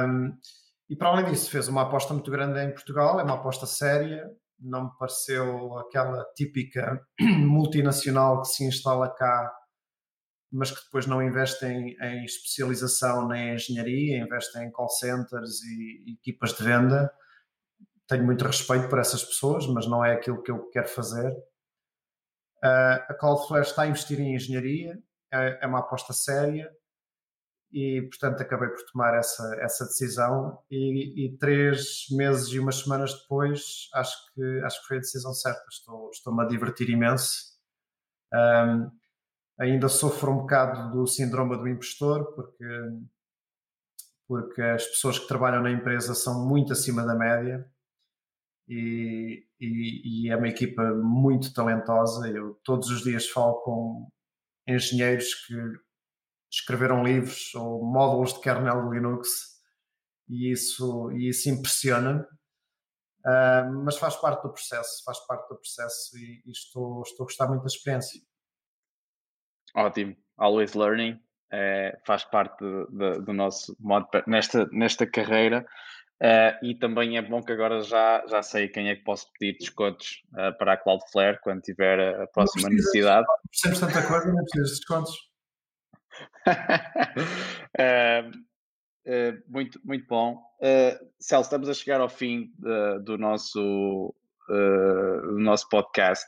Um, 0.08 0.38
e 0.90 0.96
para 0.96 1.10
além 1.10 1.26
disso, 1.26 1.50
fez 1.50 1.68
uma 1.68 1.84
aposta 1.84 2.14
muito 2.14 2.30
grande 2.30 2.60
em 2.60 2.72
Portugal, 2.72 3.20
é 3.20 3.24
uma 3.24 3.36
aposta 3.36 3.66
séria, 3.66 4.30
não 4.60 4.86
me 4.86 4.92
pareceu 4.98 5.78
aquela 5.80 6.24
típica 6.36 7.02
multinacional 7.20 8.42
que 8.42 8.50
se 8.50 8.66
instala 8.66 9.14
cá, 9.14 9.52
mas 10.52 10.72
que 10.72 10.84
depois 10.86 11.06
não 11.06 11.22
investe 11.22 11.66
em, 11.66 12.24
especialização 12.24 13.28
nem 13.28 13.50
em 13.50 13.56
engenharia, 13.56 14.20
investe 14.20 14.58
em 14.60 14.72
call 14.72 14.90
centers 14.90 15.62
e, 15.64 16.12
e 16.12 16.14
equipas 16.14 16.54
de 16.54 16.64
venda. 16.64 17.12
Tenho 18.08 18.24
muito 18.24 18.46
respeito 18.46 18.88
por 18.88 19.00
essas 19.00 19.24
pessoas, 19.24 19.66
mas 19.68 19.88
não 19.88 20.04
é 20.06 20.14
aquilo 20.14 20.42
que 20.44 20.52
eu 20.52 20.70
quero 20.70 20.88
fazer. 20.88 21.32
Uh, 22.64 23.02
a 23.10 23.14
Cloudflare 23.14 23.66
está 23.66 23.84
a 23.84 23.88
investir 23.88 24.20
em 24.20 24.36
engenharia, 24.36 24.98
é, 25.32 25.60
é 25.62 25.68
uma 25.68 25.80
aposta 25.80 26.14
séria, 26.14 26.72
e 27.72 28.02
portanto 28.04 28.42
acabei 28.42 28.70
por 28.70 28.84
tomar 28.92 29.18
essa, 29.18 29.56
essa 29.60 29.86
decisão. 29.86 30.60
E, 30.70 31.26
e, 31.26 31.38
três 31.38 32.06
meses 32.12 32.48
e 32.54 32.60
umas 32.60 32.78
semanas 32.78 33.14
depois 33.14 33.90
acho 33.94 34.16
que, 34.34 34.62
acho 34.64 34.82
que 34.82 34.88
foi 34.88 34.98
a 34.98 35.02
decisão 35.02 35.34
certa, 35.34 35.64
estou, 35.70 36.10
estou-me 36.10 36.44
a 36.44 36.48
divertir 36.48 36.90
imenso. 36.90 37.56
Um, 38.34 38.92
ainda 39.60 39.90
sofro 39.90 40.32
um 40.32 40.38
bocado 40.38 40.92
do 40.92 41.06
síndrome 41.08 41.58
do 41.58 41.68
impostor 41.68 42.34
porque, 42.34 42.66
porque 44.28 44.62
as 44.62 44.86
pessoas 44.86 45.20
que 45.20 45.28
trabalham 45.28 45.62
na 45.62 45.72
empresa 45.72 46.16
são 46.16 46.48
muito 46.48 46.72
acima 46.74 47.06
da 47.06 47.16
média 47.16 47.70
e, 48.68 49.46
e, 49.60 50.26
e 50.26 50.32
é 50.32 50.36
uma 50.36 50.48
equipa 50.48 50.84
muito 50.94 51.54
talentosa 51.54 52.28
eu 52.30 52.60
todos 52.64 52.90
os 52.90 53.04
dias 53.04 53.30
falo 53.30 53.62
com 53.62 54.10
engenheiros 54.68 55.34
que 55.46 55.54
escreveram 56.52 57.04
livros 57.04 57.54
ou 57.54 57.84
módulos 57.84 58.34
de 58.34 58.42
kernel 58.42 58.90
de 58.90 58.96
Linux 58.96 59.30
e 60.28 60.52
isso, 60.52 61.12
e 61.12 61.30
isso 61.30 61.50
impressiona-me. 61.50 62.22
Uh, 63.26 63.84
mas 63.84 63.98
faz 63.98 64.16
parte 64.18 64.44
do 64.44 64.52
processo, 64.52 65.04
faz 65.04 65.20
parte 65.26 65.50
do 65.50 65.56
processo 65.56 66.16
e, 66.16 66.44
e, 66.46 66.52
estou, 66.52 67.02
estou 67.02 67.24
a 67.24 67.28
gostar 67.28 67.48
muito 67.48 67.62
da 67.62 67.68
experiência. 67.68 68.22
Ótimo, 69.76 70.16
always 70.38 70.74
learning 70.74 71.20
é, 71.52 71.98
faz 72.06 72.24
parte 72.24 72.64
de, 72.64 72.86
de, 72.92 73.22
do 73.22 73.34
nosso 73.34 73.76
modo 73.80 74.08
nesta, 74.28 74.68
nesta 74.72 75.08
carreira. 75.08 75.66
Uh, 76.24 76.56
e 76.64 76.74
também 76.76 77.18
é 77.18 77.22
bom 77.22 77.44
que 77.44 77.52
agora 77.52 77.82
já, 77.82 78.26
já 78.28 78.42
sei 78.42 78.70
quem 78.70 78.88
é 78.90 78.96
que 78.96 79.04
posso 79.04 79.30
pedir 79.34 79.58
descontos 79.58 80.24
uh, 80.32 80.58
para 80.58 80.74
a 80.74 80.78
Cloudflare 80.78 81.42
quando 81.42 81.62
tiver 81.62 82.22
a 82.22 82.28
próxima 82.28 82.70
não 82.70 82.76
necessidade. 82.76 83.26
Precisamos 83.50 83.80
tanta 83.82 84.08
coisa, 84.08 84.32
não 84.32 84.44
precisas 84.46 84.70
de 84.70 84.76
descontos. 84.78 85.14
uh, 87.78 89.42
muito, 89.52 89.80
muito 89.84 90.08
bom. 90.08 90.42
Celso, 91.20 91.48
estamos 91.48 91.68
a 91.68 91.74
chegar 91.74 92.00
ao 92.00 92.08
fim 92.08 92.54
do, 93.04 93.18
nosso, 93.18 94.16
do 94.48 95.38
nosso 95.38 95.68
podcast. 95.68 96.26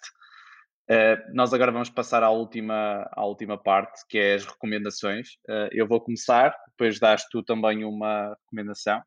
nós 1.33 1.53
agora 1.53 1.71
vamos 1.71 1.89
passar 1.89 2.21
à 2.23 2.29
última, 2.29 3.09
à 3.13 3.25
última 3.25 3.57
parte, 3.57 4.05
que 4.07 4.19
é 4.19 4.35
as 4.35 4.45
recomendações. 4.45 5.39
eu 5.71 5.87
vou 5.87 6.01
começar, 6.01 6.53
depois 6.67 6.99
dás 6.99 7.25
tu 7.29 7.41
também 7.41 7.83
uma 7.85 8.35
recomendação. 8.43 9.01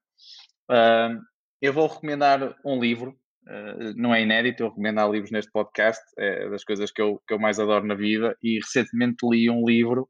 Eu 1.61 1.75
vou 1.75 1.87
recomendar 1.87 2.57
um 2.65 2.81
livro, 2.81 3.11
uh, 3.47 3.95
não 3.95 4.15
é 4.15 4.23
inédito, 4.23 4.63
eu 4.63 4.69
recomendo 4.69 5.13
livros 5.13 5.31
neste 5.31 5.53
podcast, 5.53 6.03
é 6.17 6.49
das 6.49 6.65
coisas 6.65 6.91
que 6.91 7.03
eu, 7.03 7.21
que 7.29 7.35
eu 7.35 7.39
mais 7.39 7.61
adoro 7.61 7.87
na 7.87 7.95
vida, 7.95 8.35
e 8.43 8.55
recentemente 8.55 9.27
li 9.29 9.51
um 9.51 9.67
livro 9.67 10.09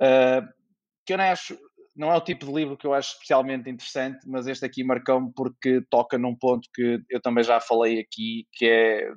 uh, 0.00 0.46
que 1.04 1.12
eu 1.12 1.18
não 1.18 1.24
acho, 1.24 1.58
não 1.96 2.12
é 2.12 2.16
o 2.16 2.20
tipo 2.20 2.46
de 2.46 2.52
livro 2.52 2.76
que 2.76 2.86
eu 2.86 2.94
acho 2.94 3.14
especialmente 3.14 3.68
interessante, 3.68 4.28
mas 4.28 4.46
este 4.46 4.64
aqui 4.64 4.84
marcou-me 4.84 5.32
porque 5.34 5.82
toca 5.90 6.16
num 6.16 6.36
ponto 6.36 6.68
que 6.72 7.00
eu 7.10 7.20
também 7.20 7.42
já 7.42 7.60
falei 7.60 7.98
aqui, 7.98 8.46
que 8.52 8.66
é 8.66 9.12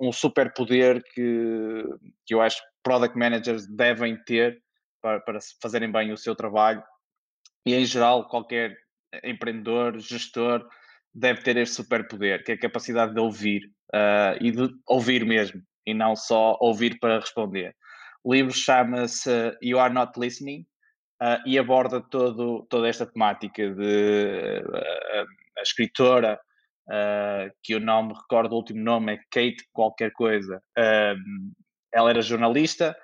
um 0.00 0.12
superpoder 0.12 1.02
que, 1.12 1.84
que 2.24 2.34
eu 2.34 2.40
acho 2.40 2.62
que 2.62 2.68
product 2.84 3.18
managers 3.18 3.66
devem 3.66 4.16
ter 4.24 4.62
para, 5.02 5.20
para 5.20 5.38
fazerem 5.60 5.90
bem 5.90 6.12
o 6.12 6.16
seu 6.16 6.36
trabalho. 6.36 6.82
E 7.66 7.74
em 7.74 7.84
geral 7.84 8.28
qualquer 8.28 8.76
empreendedor, 9.24 9.98
gestor, 9.98 10.66
deve 11.14 11.42
ter 11.42 11.56
este 11.56 11.76
superpoder, 11.76 12.44
que 12.44 12.52
é 12.52 12.54
a 12.54 12.60
capacidade 12.60 13.14
de 13.14 13.20
ouvir 13.20 13.62
uh, 13.94 14.36
e 14.40 14.50
de 14.50 14.68
ouvir 14.86 15.24
mesmo, 15.24 15.62
e 15.86 15.94
não 15.94 16.14
só 16.14 16.56
ouvir 16.60 16.98
para 16.98 17.18
responder. 17.18 17.74
O 18.22 18.34
livro 18.34 18.52
chama-se 18.52 19.56
You 19.62 19.78
Are 19.78 19.92
Not 19.92 20.18
Listening 20.18 20.66
uh, 21.22 21.40
e 21.46 21.58
aborda 21.58 22.00
todo, 22.00 22.66
toda 22.68 22.88
esta 22.88 23.06
temática 23.06 23.74
de 23.74 24.62
uh, 24.66 25.26
a 25.58 25.62
escritora, 25.62 26.38
que 27.62 27.74
o 27.74 27.80
nome, 27.80 28.14
recordo 28.14 28.52
o 28.52 28.56
último 28.56 28.82
nome, 28.82 29.12
é 29.12 29.18
Kate 29.30 29.62
qualquer 29.74 30.10
coisa. 30.12 30.58
ela 31.92 32.08
era 32.08 32.22
jornalista 32.22 32.96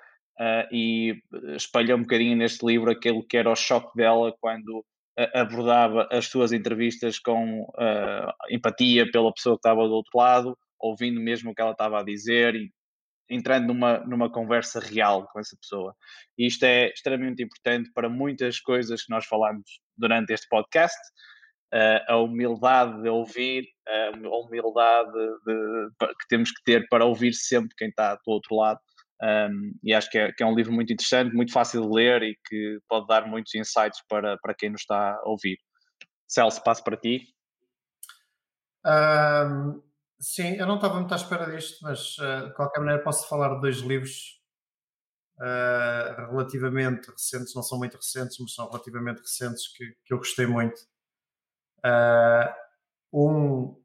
e 0.71 1.21
espalhou 1.55 1.95
um 1.95 2.01
bocadinho 2.01 2.35
neste 2.35 2.65
livro 2.65 2.89
aquele 2.89 3.21
que 3.21 3.37
era 3.37 3.51
o 3.51 3.55
choque 3.55 3.95
dela 3.95 4.35
quando 4.41 4.83
abordava 5.33 6.07
as 6.11 6.27
suas 6.27 6.51
entrevistas 6.51 7.17
com 7.19 7.61
uh, 7.61 8.33
empatia 8.49 9.09
pela 9.09 9.33
pessoa 9.33 9.55
que 9.55 9.59
estava 9.59 9.87
do 9.87 9.93
outro 9.93 10.17
lado, 10.17 10.57
ouvindo 10.79 11.21
mesmo 11.21 11.51
o 11.51 11.55
que 11.55 11.61
ela 11.61 11.71
estava 11.71 11.99
a 11.99 12.03
dizer 12.03 12.55
e 12.55 12.71
entrando 13.29 13.67
numa, 13.67 13.99
numa 13.99 14.31
conversa 14.31 14.79
real 14.79 15.27
com 15.31 15.39
essa 15.39 15.57
pessoa. 15.57 15.95
E 16.37 16.45
isto 16.45 16.63
é 16.63 16.89
extremamente 16.89 17.41
importante 17.41 17.89
para 17.93 18.09
muitas 18.09 18.59
coisas 18.59 19.03
que 19.03 19.09
nós 19.09 19.25
falamos 19.25 19.79
durante 19.97 20.33
este 20.33 20.47
podcast. 20.47 20.99
Uh, 21.73 21.99
a 22.07 22.17
humildade 22.17 23.01
de 23.01 23.09
ouvir, 23.09 23.63
uh, 23.87 24.27
a 24.27 24.45
humildade 24.45 25.11
de, 25.11 25.89
de, 25.99 26.07
que 26.07 26.27
temos 26.29 26.51
que 26.51 26.63
ter 26.63 26.87
para 26.89 27.03
ouvir 27.03 27.33
sempre 27.33 27.75
quem 27.75 27.89
está 27.89 28.15
do 28.15 28.31
outro 28.31 28.55
lado 28.55 28.79
um, 29.21 29.73
e 29.83 29.93
acho 29.93 30.09
que 30.09 30.17
é, 30.17 30.31
que 30.31 30.43
é, 30.43 30.45
um 30.45 30.55
livro 30.55 30.73
muito 30.73 30.91
interessante, 30.91 31.33
muito 31.33 31.53
fácil 31.53 31.81
de 31.81 31.95
ler 31.95 32.21
e 32.23 32.37
que 32.47 32.79
pode 32.87 33.07
dar 33.07 33.25
muitos 33.25 33.53
insights 33.55 34.01
para, 34.09 34.37
para 34.39 34.53
quem 34.53 34.69
nos 34.69 34.81
está 34.81 35.15
a 35.15 35.29
ouvir. 35.29 35.57
Celso, 36.27 36.61
passo 36.63 36.83
para 36.83 36.97
ti. 36.97 37.27
Um, 38.85 39.81
sim, 40.19 40.55
eu 40.55 40.67
não 40.67 40.75
estava 40.75 40.95
muito 40.95 41.13
à 41.13 41.15
espera 41.15 41.49
disto, 41.49 41.79
mas 41.81 42.17
uh, 42.17 42.47
de 42.47 42.53
qualquer 42.53 42.79
maneira 42.81 43.03
posso 43.03 43.27
falar 43.27 43.55
de 43.55 43.61
dois 43.61 43.77
livros 43.77 44.41
uh, 45.39 46.31
relativamente 46.31 47.09
recentes, 47.09 47.55
não 47.55 47.63
são 47.63 47.77
muito 47.77 47.95
recentes, 47.95 48.37
mas 48.39 48.53
são 48.53 48.67
relativamente 48.67 49.21
recentes 49.21 49.71
que, 49.75 49.95
que 50.03 50.13
eu 50.13 50.17
gostei 50.17 50.45
muito. 50.45 50.77
Uh, 51.85 52.53
um, 53.13 53.81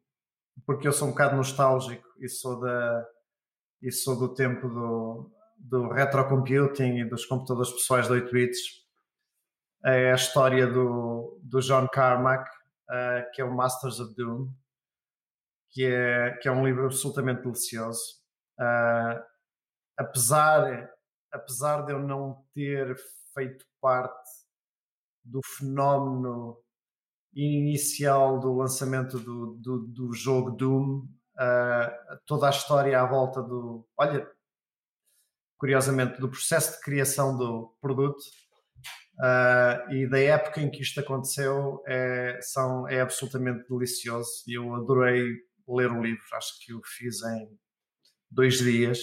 porque 0.67 0.89
eu 0.89 0.93
sou 0.93 1.09
um 1.09 1.13
bocado 1.13 1.37
nostálgico 1.37 2.07
e 2.19 2.29
sou 2.29 2.61
da 2.61 3.07
e 3.83 3.91
sou 3.91 4.19
do 4.19 4.35
tempo 4.35 4.69
do, 4.69 5.31
do 5.59 5.89
retrocomputing 5.89 6.99
e 6.99 7.05
dos 7.05 7.25
computadores 7.25 7.71
pessoais 7.71 8.07
de 8.07 8.13
8 8.13 8.33
bits. 8.33 8.61
É 9.85 10.13
a 10.13 10.15
história 10.15 10.67
do, 10.67 11.41
do 11.43 11.61
John 11.61 11.89
Carmack, 11.89 12.49
uh, 12.91 13.31
que 13.33 13.41
é 13.41 13.45
o 13.45 13.55
Masters 13.55 13.99
of 13.99 14.15
Doom, 14.15 14.53
que 15.71 15.87
é, 15.87 16.37
que 16.43 16.49
é 16.49 16.53
um 16.53 16.67
livro 16.67 16.85
absolutamente 16.85 17.43
delicioso. 17.43 18.21
Uh, 18.59 19.23
apesar, 19.97 20.91
apesar 21.33 21.83
de 21.83 21.93
eu 21.93 21.99
não 21.99 22.45
ter 22.53 22.95
feito 23.35 23.65
parte 23.81 24.29
do 25.25 25.41
fenómeno 25.57 26.59
inicial 27.33 28.41
do 28.41 28.53
lançamento 28.53 29.19
do, 29.19 29.55
do, 29.55 29.87
do 29.87 30.13
jogo 30.13 30.51
Doom, 30.51 31.07
uh, 31.37 32.19
toda 32.27 32.47
a 32.47 32.51
história 32.51 33.01
à 33.01 33.05
volta 33.07 33.43
do. 33.43 33.87
Olha, 33.97 34.29
curiosamente, 35.59 36.19
do 36.19 36.29
processo 36.29 36.77
de 36.77 36.81
criação 36.81 37.37
do 37.37 37.77
produto 37.81 38.19
uh, 39.19 39.93
e 39.93 40.09
da 40.09 40.19
época 40.19 40.61
em 40.61 40.71
que 40.71 40.81
isto 40.81 40.99
aconteceu 41.01 41.83
é, 41.87 42.39
são, 42.41 42.89
é 42.89 43.03
absolutamente 43.03 43.69
delicioso 43.69 44.43
e 44.47 44.55
eu 44.55 44.75
adorei 44.75 45.37
ler 45.69 45.93
o 45.93 46.03
livro, 46.03 46.25
acho 46.33 46.59
que 46.65 46.73
o 46.73 46.81
fiz 46.83 47.23
em 47.23 47.59
dois 48.31 48.59
dias. 48.59 48.99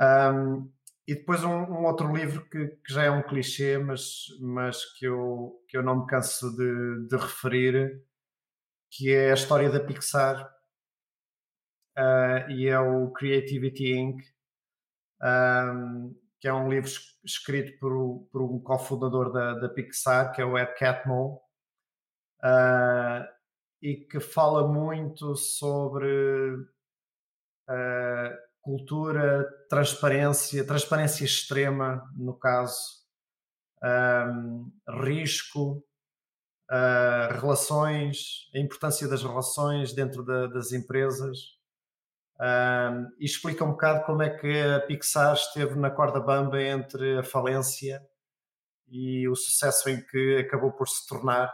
Um, 0.00 0.70
e 1.06 1.14
depois 1.14 1.44
um, 1.44 1.52
um 1.52 1.84
outro 1.84 2.14
livro 2.14 2.44
que, 2.50 2.66
que, 2.66 2.92
já 2.92 3.04
é 3.04 3.10
um 3.10 3.22
clichê, 3.22 3.78
mas, 3.78 4.24
mas 4.40 4.84
que, 4.98 5.06
eu, 5.06 5.62
que 5.68 5.76
eu 5.76 5.82
não 5.82 6.00
me 6.00 6.06
canso 6.06 6.50
de, 6.56 7.06
de 7.08 7.16
referir, 7.16 8.02
que 8.90 9.12
é 9.12 9.30
a 9.30 9.34
história 9.34 9.70
da 9.70 9.78
Pixar 9.78 10.55
uh, 11.98 12.50
e 12.50 12.68
é 12.68 12.78
o 12.78 13.10
Creativity 13.10 13.92
Inc., 13.92 14.22
um, 15.22 16.14
que 16.40 16.48
é 16.48 16.52
um 16.52 16.68
livro 16.68 16.90
escrito 17.24 17.78
por, 17.78 18.28
por 18.30 18.42
um 18.42 18.60
cofundador 18.60 19.32
da, 19.32 19.54
da, 19.54 19.68
Pixar, 19.68 20.32
que 20.32 20.42
é 20.42 20.44
o 20.44 20.58
Ed 20.58 20.74
Catmull, 20.74 21.40
uh, 22.44 23.26
e 23.82 23.96
que 23.96 24.20
fala 24.20 24.68
muito 24.68 25.34
sobre 25.34 26.54
uh, 27.68 28.36
cultura, 28.60 29.48
transparência, 29.68 30.66
transparência 30.66 31.24
extrema, 31.24 32.02
no 32.14 32.34
caso, 32.34 33.04
um, 33.82 34.70
risco, 35.02 35.82
Uh, 36.68 37.30
relações, 37.40 38.50
a 38.52 38.58
importância 38.58 39.06
das 39.06 39.22
relações 39.22 39.92
dentro 39.92 40.24
da, 40.24 40.48
das 40.48 40.72
empresas 40.72 41.55
um, 42.38 43.06
e 43.18 43.24
explica 43.24 43.64
um 43.64 43.70
bocado 43.70 44.04
como 44.04 44.22
é 44.22 44.30
que 44.30 44.60
a 44.60 44.80
Pixar 44.80 45.34
esteve 45.34 45.74
na 45.76 45.90
corda 45.90 46.20
bamba 46.20 46.60
entre 46.62 47.18
a 47.18 47.22
falência 47.22 48.00
e 48.88 49.26
o 49.28 49.34
sucesso 49.34 49.88
em 49.88 50.04
que 50.06 50.38
acabou 50.38 50.72
por 50.72 50.86
se 50.86 51.06
tornar 51.06 51.52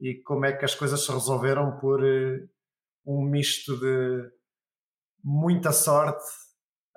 e 0.00 0.20
como 0.22 0.44
é 0.44 0.52
que 0.52 0.64
as 0.64 0.74
coisas 0.74 1.04
se 1.04 1.12
resolveram 1.12 1.78
por 1.78 2.02
uh, 2.02 2.48
um 3.06 3.24
misto 3.24 3.78
de 3.78 4.30
muita 5.22 5.72
sorte, 5.72 6.24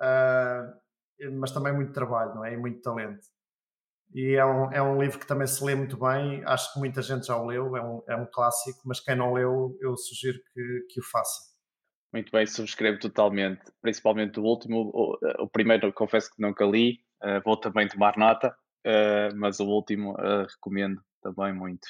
uh, 0.00 1.30
mas 1.38 1.52
também 1.52 1.72
muito 1.72 1.92
trabalho, 1.92 2.34
não 2.34 2.44
é? 2.44 2.52
E 2.52 2.56
muito 2.56 2.82
talento. 2.82 3.24
E 4.12 4.34
é 4.34 4.44
um, 4.44 4.72
é 4.72 4.82
um 4.82 5.00
livro 5.00 5.18
que 5.18 5.26
também 5.26 5.46
se 5.46 5.62
lê 5.62 5.74
muito 5.74 5.96
bem, 5.98 6.42
acho 6.44 6.72
que 6.72 6.78
muita 6.78 7.02
gente 7.02 7.26
já 7.26 7.36
o 7.36 7.46
leu, 7.46 7.76
é 7.76 7.82
um, 7.82 8.02
é 8.08 8.16
um 8.16 8.26
clássico, 8.26 8.80
mas 8.84 9.00
quem 9.00 9.14
não 9.14 9.34
leu, 9.34 9.76
eu 9.80 9.96
sugiro 9.96 10.38
que, 10.52 10.86
que 10.90 11.00
o 11.00 11.04
faça. 11.04 11.57
Muito 12.12 12.32
bem, 12.32 12.46
subscrevo 12.46 12.98
totalmente, 12.98 13.60
principalmente 13.82 14.40
o 14.40 14.42
último. 14.42 14.90
O, 14.94 15.18
o 15.42 15.48
primeiro, 15.48 15.92
confesso 15.92 16.30
que 16.34 16.40
nunca 16.40 16.64
li, 16.64 17.00
uh, 17.22 17.42
vou 17.44 17.56
também 17.56 17.86
tomar 17.86 18.16
nota, 18.16 18.56
uh, 18.86 19.36
mas 19.36 19.60
o 19.60 19.66
último 19.66 20.12
uh, 20.12 20.46
recomendo 20.48 21.02
também 21.22 21.52
muito. 21.52 21.86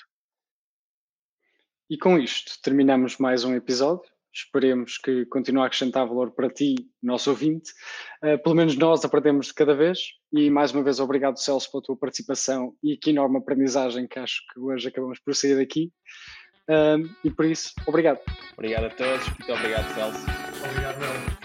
E 1.88 1.96
com 1.96 2.18
isto 2.18 2.60
terminamos 2.62 3.16
mais 3.18 3.44
um 3.44 3.54
episódio. 3.54 4.10
Esperemos 4.34 4.98
que 4.98 5.24
continue 5.26 5.62
a 5.62 5.66
acrescentar 5.66 6.06
valor 6.06 6.32
para 6.32 6.50
ti, 6.50 6.74
nosso 7.02 7.30
ouvinte. 7.30 7.72
pelo 8.44 8.54
menos 8.54 8.76
nós 8.76 9.02
aprendemos 9.04 9.46
de 9.46 9.54
cada 9.54 9.74
vez. 9.74 9.98
E 10.30 10.50
mais 10.50 10.70
uma 10.70 10.82
vez, 10.82 11.00
obrigado, 11.00 11.38
Celso, 11.38 11.70
pela 11.70 11.82
tua 11.82 11.96
participação 11.96 12.76
e 12.82 12.96
que 12.96 13.10
enorme 13.10 13.38
aprendizagem 13.38 14.06
que 14.06 14.18
acho 14.18 14.42
que 14.52 14.60
hoje 14.60 14.86
acabamos 14.88 15.18
por 15.18 15.34
sair 15.34 15.56
daqui. 15.56 15.90
Um, 16.68 17.08
e 17.24 17.30
por 17.30 17.46
isso, 17.46 17.72
obrigado. 17.86 18.20
Obrigado 18.54 18.86
a 18.86 18.90
todos. 18.90 19.26
Muito 19.26 19.52
obrigado, 19.52 19.94
Celso. 19.94 20.26
Obrigado, 20.64 20.98
meu. 20.98 21.37